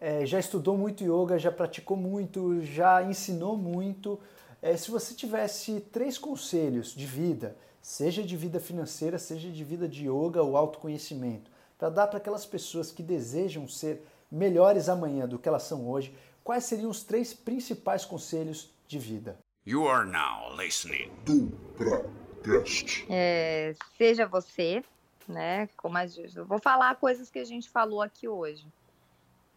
é, 0.00 0.26
já 0.26 0.38
estudou 0.38 0.76
muito 0.76 1.02
yoga, 1.02 1.38
já 1.38 1.50
praticou 1.50 1.96
muito, 1.96 2.62
já 2.62 3.02
ensinou 3.02 3.56
muito. 3.56 4.20
É, 4.60 4.76
se 4.76 4.90
você 4.90 5.14
tivesse 5.14 5.80
três 5.80 6.18
conselhos 6.18 6.94
de 6.94 7.06
vida, 7.06 7.56
seja 7.80 8.22
de 8.22 8.36
vida 8.36 8.60
financeira, 8.60 9.18
seja 9.18 9.48
de 9.48 9.64
vida 9.64 9.88
de 9.88 10.04
yoga 10.08 10.42
ou 10.42 10.56
autoconhecimento, 10.56 11.50
para 11.78 11.88
dar 11.88 12.06
para 12.08 12.18
aquelas 12.18 12.44
pessoas 12.44 12.92
que 12.92 13.02
desejam 13.02 13.66
ser 13.66 14.02
melhores 14.30 14.88
amanhã 14.88 15.26
do 15.26 15.38
que 15.38 15.48
elas 15.48 15.62
são 15.62 15.88
hoje, 15.88 16.14
quais 16.48 16.64
seriam 16.64 16.88
os 16.88 17.04
três 17.04 17.34
principais 17.34 18.06
conselhos 18.06 18.74
de 18.86 18.98
vida? 18.98 19.38
You 19.66 19.86
are 19.86 20.10
now 20.10 20.56
listening 20.56 21.10
to 21.26 21.52
Pracast. 21.76 23.06
É, 23.10 23.74
seja 23.98 24.26
você, 24.26 24.82
né? 25.28 25.68
Como 25.76 25.98
a 25.98 26.06
gente, 26.06 26.34
eu 26.34 26.46
vou 26.46 26.58
falar 26.58 26.96
coisas 26.96 27.28
que 27.28 27.38
a 27.38 27.44
gente 27.44 27.68
falou 27.68 28.00
aqui 28.00 28.26
hoje. 28.26 28.66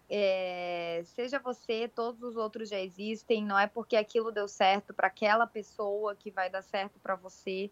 É, 0.10 1.02
seja 1.16 1.39
você, 1.39 1.88
todos 1.88 2.22
os 2.24 2.36
outros 2.36 2.68
já 2.68 2.82
existem, 2.82 3.42
não 3.46 3.58
é 3.58 3.68
porque 3.68 3.96
aquilo 3.96 4.30
deu 4.30 4.50
certo 4.50 4.94
para 4.94 5.08
aquela 5.08 5.48
pessoa 5.48 6.14
que 6.14 6.30
vai 6.30 6.50
dar 6.50 6.62
certo 6.62 7.00
para 7.00 7.16
você. 7.16 7.72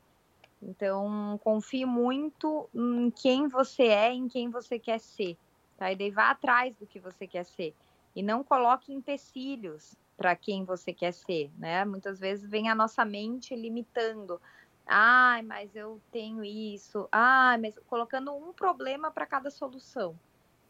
Então, 0.62 1.38
confie 1.44 1.86
muito 1.86 2.70
em 2.74 3.12
quem 3.12 3.50
você 3.50 3.84
é, 3.88 4.14
em 4.14 4.30
quem 4.30 4.50
você 4.50 4.80
quer 4.80 5.02
ser, 5.02 5.36
tá? 5.78 5.92
E 5.92 5.98
daí 5.98 6.10
vá 6.10 6.30
atrás 6.30 6.74
do 6.78 6.88
que 6.88 7.02
você 7.02 7.28
quer 7.28 7.44
ser. 7.44 7.76
E 8.16 8.24
não 8.24 8.44
coloque 8.44 8.94
empecilhos 8.94 9.96
para 10.18 10.36
quem 10.36 10.66
você 10.66 10.94
quer 10.94 11.14
ser, 11.14 11.50
né? 11.58 11.86
Muitas 11.86 12.20
vezes 12.20 12.50
vem 12.50 12.70
a 12.70 12.76
nossa 12.76 13.06
mente 13.06 13.56
limitando. 13.56 14.42
Ai, 14.86 15.42
mas 15.44 15.76
eu 15.76 16.02
tenho 16.12 16.44
isso. 16.44 17.08
Ai, 17.12 17.58
mas 17.58 17.78
colocando 17.88 18.34
um 18.34 18.52
problema 18.52 19.12
para 19.12 19.26
cada 19.26 19.50
solução. 19.50 20.20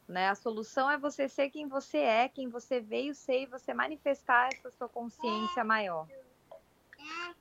Né? 0.08 0.28
A 0.28 0.36
solução 0.36 0.90
é 0.90 0.98
você 0.98 1.30
ser 1.30 1.50
quem 1.50 1.68
você 1.68 2.00
é, 2.00 2.28
quem 2.28 2.50
você 2.50 2.80
veio 2.80 3.16
ser 3.16 3.44
e 3.44 3.46
você 3.46 3.74
manifestar 3.74 4.50
essa 4.52 4.70
sua 4.72 4.90
consciência 4.90 5.64
maior. 5.64 6.08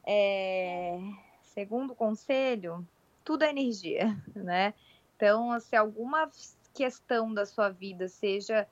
É... 0.06 0.98
Segundo 1.42 1.94
conselho, 1.94 2.86
tudo 3.24 3.42
é 3.42 3.50
energia, 3.50 4.16
né? 4.34 4.72
Então, 5.16 5.58
se 5.58 5.74
alguma 5.74 6.30
questão 6.72 7.34
da 7.34 7.44
sua 7.44 7.70
vida 7.70 8.06
seja 8.06 8.68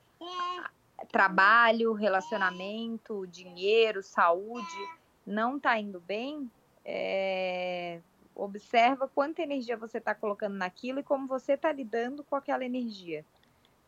trabalho, 1.05 1.93
relacionamento, 1.93 3.27
dinheiro, 3.27 4.01
saúde, 4.01 4.89
não 5.25 5.57
está 5.57 5.79
indo 5.79 5.99
bem, 5.99 6.49
é... 6.83 7.99
observa 8.35 9.07
quanta 9.07 9.41
energia 9.41 9.77
você 9.77 9.97
está 9.97 10.15
colocando 10.15 10.55
naquilo 10.55 10.99
e 10.99 11.03
como 11.03 11.27
você 11.27 11.53
está 11.53 11.71
lidando 11.71 12.23
com 12.23 12.35
aquela 12.35 12.65
energia. 12.65 13.25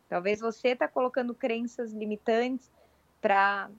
Talvez 0.08 0.40
você 0.40 0.68
está 0.68 0.88
colocando 0.88 1.34
crenças 1.34 1.92
limitantes 1.92 2.70
para 3.20 3.70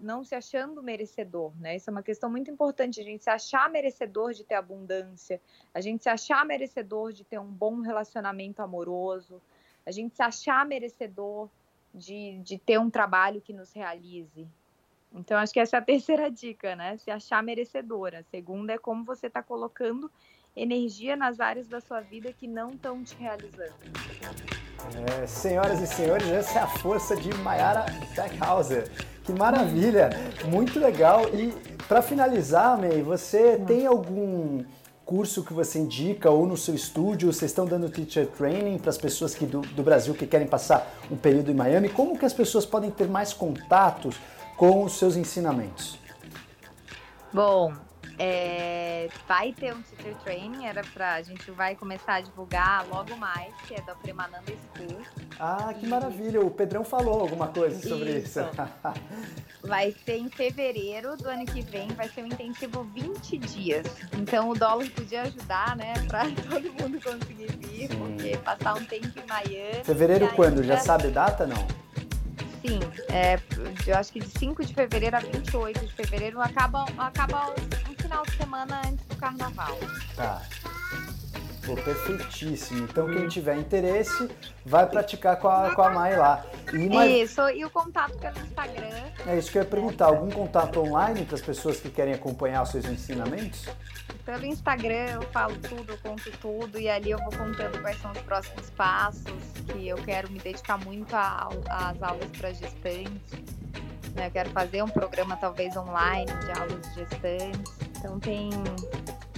não 0.00 0.24
se 0.24 0.34
achando 0.34 0.82
merecedor, 0.82 1.52
né? 1.58 1.76
Isso 1.76 1.88
é 1.88 1.92
uma 1.92 2.02
questão 2.02 2.28
muito 2.28 2.50
importante, 2.50 3.00
a 3.00 3.04
gente 3.04 3.22
se 3.22 3.30
achar 3.30 3.70
merecedor 3.70 4.32
de 4.32 4.44
ter 4.44 4.56
abundância, 4.56 5.40
a 5.72 5.80
gente 5.80 6.02
se 6.02 6.08
achar 6.08 6.44
merecedor 6.44 7.12
de 7.12 7.24
ter 7.24 7.38
um 7.38 7.46
bom 7.46 7.80
relacionamento 7.80 8.60
amoroso, 8.60 9.40
a 9.86 9.90
gente 9.92 10.16
se 10.16 10.22
achar 10.22 10.66
merecedor 10.66 11.48
de, 11.94 12.38
de 12.42 12.58
ter 12.58 12.78
um 12.78 12.90
trabalho 12.90 13.40
que 13.40 13.52
nos 13.52 13.72
realize. 13.72 14.48
Então, 15.14 15.38
acho 15.38 15.52
que 15.52 15.60
essa 15.60 15.76
é 15.76 15.78
a 15.78 15.82
terceira 15.84 16.30
dica, 16.30 16.74
né? 16.74 16.96
Se 16.96 17.10
achar 17.10 17.42
merecedora. 17.42 18.20
A 18.20 18.22
segunda 18.22 18.72
é 18.72 18.78
como 18.78 19.04
você 19.04 19.26
está 19.26 19.42
colocando 19.42 20.10
energia 20.54 21.16
nas 21.16 21.40
áreas 21.40 21.66
da 21.66 21.80
sua 21.80 22.00
vida 22.00 22.32
que 22.32 22.46
não 22.46 22.70
estão 22.70 23.02
te 23.02 23.14
realizando. 23.16 23.74
É, 25.22 25.26
senhoras 25.26 25.80
e 25.80 25.86
senhores, 25.86 26.26
essa 26.28 26.58
é 26.58 26.62
a 26.62 26.66
força 26.66 27.16
de 27.16 27.32
Mayara 27.38 27.86
Beckhauser. 28.14 28.90
Que 29.24 29.32
maravilha, 29.32 30.10
muito 30.50 30.80
legal. 30.80 31.22
E 31.34 31.52
para 31.86 32.02
finalizar, 32.02 32.78
May, 32.78 33.02
você 33.02 33.56
hum. 33.56 33.64
tem 33.64 33.86
algum 33.86 34.64
curso 35.12 35.44
que 35.44 35.52
você 35.52 35.78
indica 35.78 36.30
ou 36.30 36.46
no 36.46 36.56
seu 36.56 36.74
estúdio? 36.74 37.30
Vocês 37.30 37.50
estão 37.50 37.66
dando 37.66 37.90
teacher 37.90 38.26
training 38.28 38.78
para 38.78 38.88
as 38.88 38.96
pessoas 38.96 39.34
que 39.34 39.44
do, 39.44 39.60
do 39.60 39.82
Brasil 39.82 40.14
que 40.14 40.26
querem 40.26 40.46
passar 40.46 40.90
um 41.10 41.16
período 41.16 41.50
em 41.50 41.54
Miami? 41.54 41.90
Como 41.90 42.18
que 42.18 42.24
as 42.24 42.32
pessoas 42.32 42.64
podem 42.64 42.90
ter 42.90 43.06
mais 43.08 43.34
contatos 43.34 44.16
com 44.56 44.82
os 44.82 44.94
seus 44.94 45.14
ensinamentos? 45.14 45.98
Bom, 47.30 47.74
é, 48.18 49.08
vai 49.26 49.52
ter 49.52 49.74
um 49.74 49.82
teacher 49.82 50.14
training, 50.24 50.66
era 50.66 50.82
pra. 50.92 51.14
A 51.14 51.22
gente 51.22 51.50
vai 51.50 51.74
começar 51.74 52.14
a 52.14 52.20
divulgar 52.20 52.86
logo 52.88 53.16
mais, 53.16 53.54
que 53.66 53.74
é 53.74 53.80
da 53.82 53.94
Premananda 53.94 54.52
School. 54.76 55.00
Ah, 55.38 55.74
que 55.78 55.86
e... 55.86 55.88
maravilha! 55.88 56.40
O 56.40 56.50
Pedrão 56.50 56.84
falou 56.84 57.20
alguma 57.20 57.48
coisa 57.48 57.80
sobre 57.86 58.18
isso. 58.18 58.40
isso. 58.40 58.50
vai 59.62 59.92
ser 60.04 60.18
em 60.18 60.28
fevereiro 60.28 61.16
do 61.16 61.28
ano 61.28 61.44
que 61.46 61.62
vem, 61.62 61.88
vai 61.88 62.08
ser 62.08 62.22
um 62.22 62.26
intensivo 62.26 62.84
20 62.94 63.38
dias. 63.38 63.86
Então 64.16 64.50
o 64.50 64.54
dólar 64.54 64.88
podia 64.90 65.22
ajudar, 65.22 65.76
né? 65.76 65.94
Pra 66.08 66.24
todo 66.48 66.72
mundo 66.80 67.00
conseguir 67.02 67.52
vir, 67.58 67.88
Sim. 67.88 67.98
porque 67.98 68.36
passar 68.38 68.74
um 68.74 68.84
tempo 68.84 69.18
em 69.18 69.26
Miami. 69.26 69.84
Fevereiro 69.84 70.28
quando? 70.34 70.62
Já 70.62 70.78
sabe 70.78 71.08
data 71.08 71.46
não? 71.46 71.66
Sim, 72.64 72.78
é, 73.12 73.40
eu 73.88 73.96
acho 73.96 74.12
que 74.12 74.20
de 74.20 74.38
5 74.38 74.64
de 74.64 74.72
fevereiro 74.72 75.16
a 75.16 75.20
28 75.20 75.84
de 75.84 75.92
fevereiro 75.92 76.40
acaba, 76.40 76.86
acaba 76.96 77.52
final 78.12 78.22
de 78.26 78.36
semana 78.36 78.82
antes 78.86 79.06
do 79.06 79.16
carnaval. 79.16 79.78
Tá. 80.14 80.42
Pô, 81.64 81.74
perfeitíssimo. 81.76 82.84
Então, 82.84 83.06
quem 83.06 83.28
tiver 83.28 83.56
interesse, 83.56 84.28
vai 84.66 84.84
praticar 84.86 85.38
com 85.38 85.48
a, 85.48 85.74
com 85.74 85.82
a 85.82 85.90
Mai 85.90 86.16
lá. 86.16 86.44
E 86.72 87.22
Isso, 87.22 87.48
e 87.50 87.64
o 87.64 87.70
contato 87.70 88.18
pelo 88.18 88.38
Instagram. 88.40 89.04
É 89.26 89.38
isso 89.38 89.50
que 89.50 89.58
eu 89.58 89.62
ia 89.62 89.68
perguntar. 89.68 90.06
Algum 90.06 90.28
contato 90.28 90.80
online 90.80 91.24
para 91.24 91.36
as 91.36 91.40
pessoas 91.40 91.80
que 91.80 91.88
querem 91.88 92.14
acompanhar 92.14 92.62
os 92.62 92.70
seus 92.70 92.84
ensinamentos? 92.84 93.66
Pelo 94.24 94.44
Instagram 94.44 95.06
eu 95.12 95.22
falo 95.30 95.56
tudo, 95.56 95.92
eu 95.92 95.98
conto 95.98 96.30
tudo, 96.38 96.78
e 96.78 96.88
ali 96.88 97.12
eu 97.12 97.18
vou 97.18 97.30
contando 97.30 97.80
quais 97.80 98.00
são 98.00 98.10
os 98.10 98.18
próximos 98.18 98.70
passos, 98.70 99.32
que 99.66 99.88
eu 99.88 99.96
quero 99.98 100.30
me 100.30 100.38
dedicar 100.38 100.78
muito 100.78 101.14
às 101.14 102.02
aulas 102.02 102.30
para 102.36 102.52
gestantes. 102.52 103.32
Né? 104.14 104.26
Eu 104.26 104.30
quero 104.30 104.50
fazer 104.50 104.82
um 104.82 104.88
programa 104.88 105.36
talvez 105.36 105.76
online 105.76 106.26
de 106.26 106.60
aulas 106.60 106.80
de 106.88 106.94
gestantes. 106.94 107.81
Então 108.02 108.18
tem, 108.18 108.50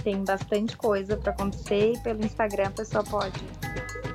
tem 0.03 0.23
bastante 0.23 0.75
coisa 0.75 1.15
para 1.15 1.31
acontecer 1.31 1.93
e 1.93 1.99
pelo 1.99 2.25
Instagram 2.25 2.65
a 2.65 2.71
pessoa 2.71 3.03
pode 3.03 3.39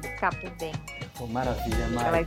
ficar 0.02 0.34
por 0.40 0.50
dentro. 0.56 0.99
Pô, 1.20 1.26
maravilha, 1.26 1.86
Mari. 1.88 2.24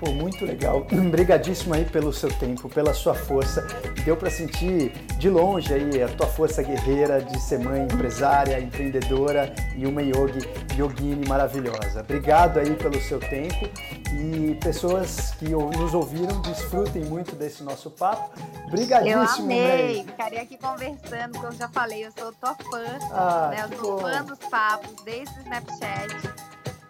Pô, 0.00 0.10
muito 0.10 0.44
legal. 0.44 0.84
Obrigadíssimo 0.90 1.74
aí 1.74 1.84
pelo 1.84 2.12
seu 2.12 2.28
tempo, 2.28 2.68
pela 2.68 2.92
sua 2.92 3.14
força. 3.14 3.64
Deu 4.04 4.16
para 4.16 4.30
sentir 4.30 4.90
de 5.16 5.30
longe 5.30 5.72
aí 5.72 6.02
a 6.02 6.08
tua 6.08 6.26
força 6.26 6.60
guerreira 6.60 7.22
de 7.22 7.40
ser 7.40 7.60
mãe, 7.60 7.84
empresária, 7.84 8.58
empreendedora 8.58 9.54
e 9.76 9.86
uma 9.86 10.02
yogi, 10.02 10.40
yogini 10.76 11.24
maravilhosa. 11.28 12.00
Obrigado 12.00 12.58
aí 12.58 12.74
pelo 12.74 13.00
seu 13.02 13.20
tempo 13.20 13.64
e 14.12 14.58
pessoas 14.60 15.30
que 15.38 15.48
nos 15.50 15.94
ouviram, 15.94 16.40
desfrutem 16.40 17.04
muito 17.04 17.36
desse 17.36 17.62
nosso 17.62 17.92
papo. 17.92 18.32
Obrigadíssimo, 18.66 19.22
Eu 19.22 19.44
amei, 19.44 19.94
May. 19.98 20.04
ficaria 20.04 20.42
aqui 20.42 20.58
conversando, 20.58 21.34
como 21.34 21.46
eu 21.46 21.52
já 21.52 21.68
falei, 21.68 22.06
eu 22.06 22.10
sou 22.10 22.32
tua 22.32 22.56
fã, 22.56 22.98
ah, 23.12 23.50
né? 23.52 23.68
Eu 23.70 23.78
sou 23.78 24.00
fã 24.00 24.24
dos 24.24 24.38
papos 24.50 24.90
desde 25.04 25.32
o 25.38 25.42
Snapchat 25.42 26.16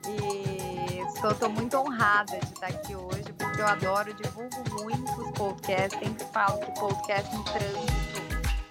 e 0.08 0.71
Estou 1.30 1.48
muito 1.50 1.76
honrada 1.78 2.38
de 2.38 2.52
estar 2.52 2.66
aqui 2.66 2.96
hoje, 2.96 3.32
porque 3.38 3.60
eu 3.60 3.66
adoro, 3.66 4.12
divulgo 4.14 4.82
muito 4.82 5.22
os 5.22 5.30
podcasts, 5.32 5.98
sempre 5.98 6.24
falo 6.32 6.58
que 6.58 6.80
podcast 6.80 7.34
no 7.34 7.44
trânsito 7.44 8.22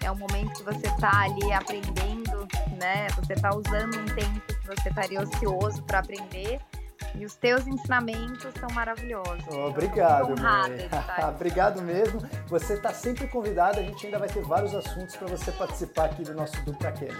é 0.03 0.11
um 0.11 0.15
momento 0.15 0.53
que 0.53 0.63
você 0.63 0.87
está 0.87 1.21
ali 1.21 1.53
aprendendo, 1.53 2.47
né? 2.79 3.07
Você 3.15 3.33
está 3.33 3.55
usando 3.55 3.99
um 3.99 4.05
tempo 4.05 4.41
que 4.47 4.67
você 4.67 4.89
estaria 4.89 5.21
ocioso 5.21 5.81
para 5.83 5.99
aprender 5.99 6.59
e 7.15 7.25
os 7.25 7.35
teus 7.35 7.65
ensinamentos 7.67 8.53
são 8.59 8.69
maravilhosos. 8.71 9.43
Oh, 9.49 9.67
obrigado, 9.67 10.33
Obrigado 11.35 11.81
mesmo. 11.81 12.21
Você 12.47 12.73
está 12.73 12.93
sempre 12.93 13.27
convidado. 13.27 13.79
A 13.79 13.83
gente 13.83 14.05
ainda 14.05 14.19
vai 14.19 14.27
ter 14.27 14.43
vários 14.43 14.73
assuntos 14.73 15.15
para 15.15 15.27
você 15.27 15.51
participar 15.51 16.05
aqui 16.05 16.23
do 16.23 16.33
nosso 16.33 16.59
DupraCast. 16.63 17.15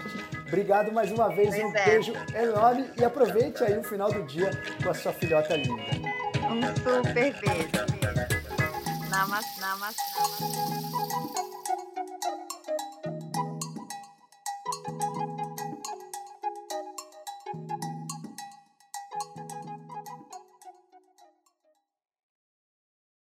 Obrigado 0.48 0.92
mais 0.92 1.10
uma 1.10 1.28
vez. 1.28 1.50
Pois 1.50 1.64
um 1.64 1.76
é. 1.76 1.84
beijo 1.84 2.12
enorme 2.34 2.90
e 2.98 3.04
aproveite 3.04 3.62
aí 3.64 3.78
o 3.78 3.84
final 3.84 4.12
do 4.12 4.22
dia 4.24 4.50
com 4.82 4.90
a 4.90 4.94
sua 4.94 5.12
filhota 5.12 5.56
linda. 5.56 5.82
Um 6.42 6.76
super 6.76 7.14
beijo. 7.14 7.40
beijo. 7.40 7.92
Namastê. 9.10 9.60
Namastê. 9.60 10.91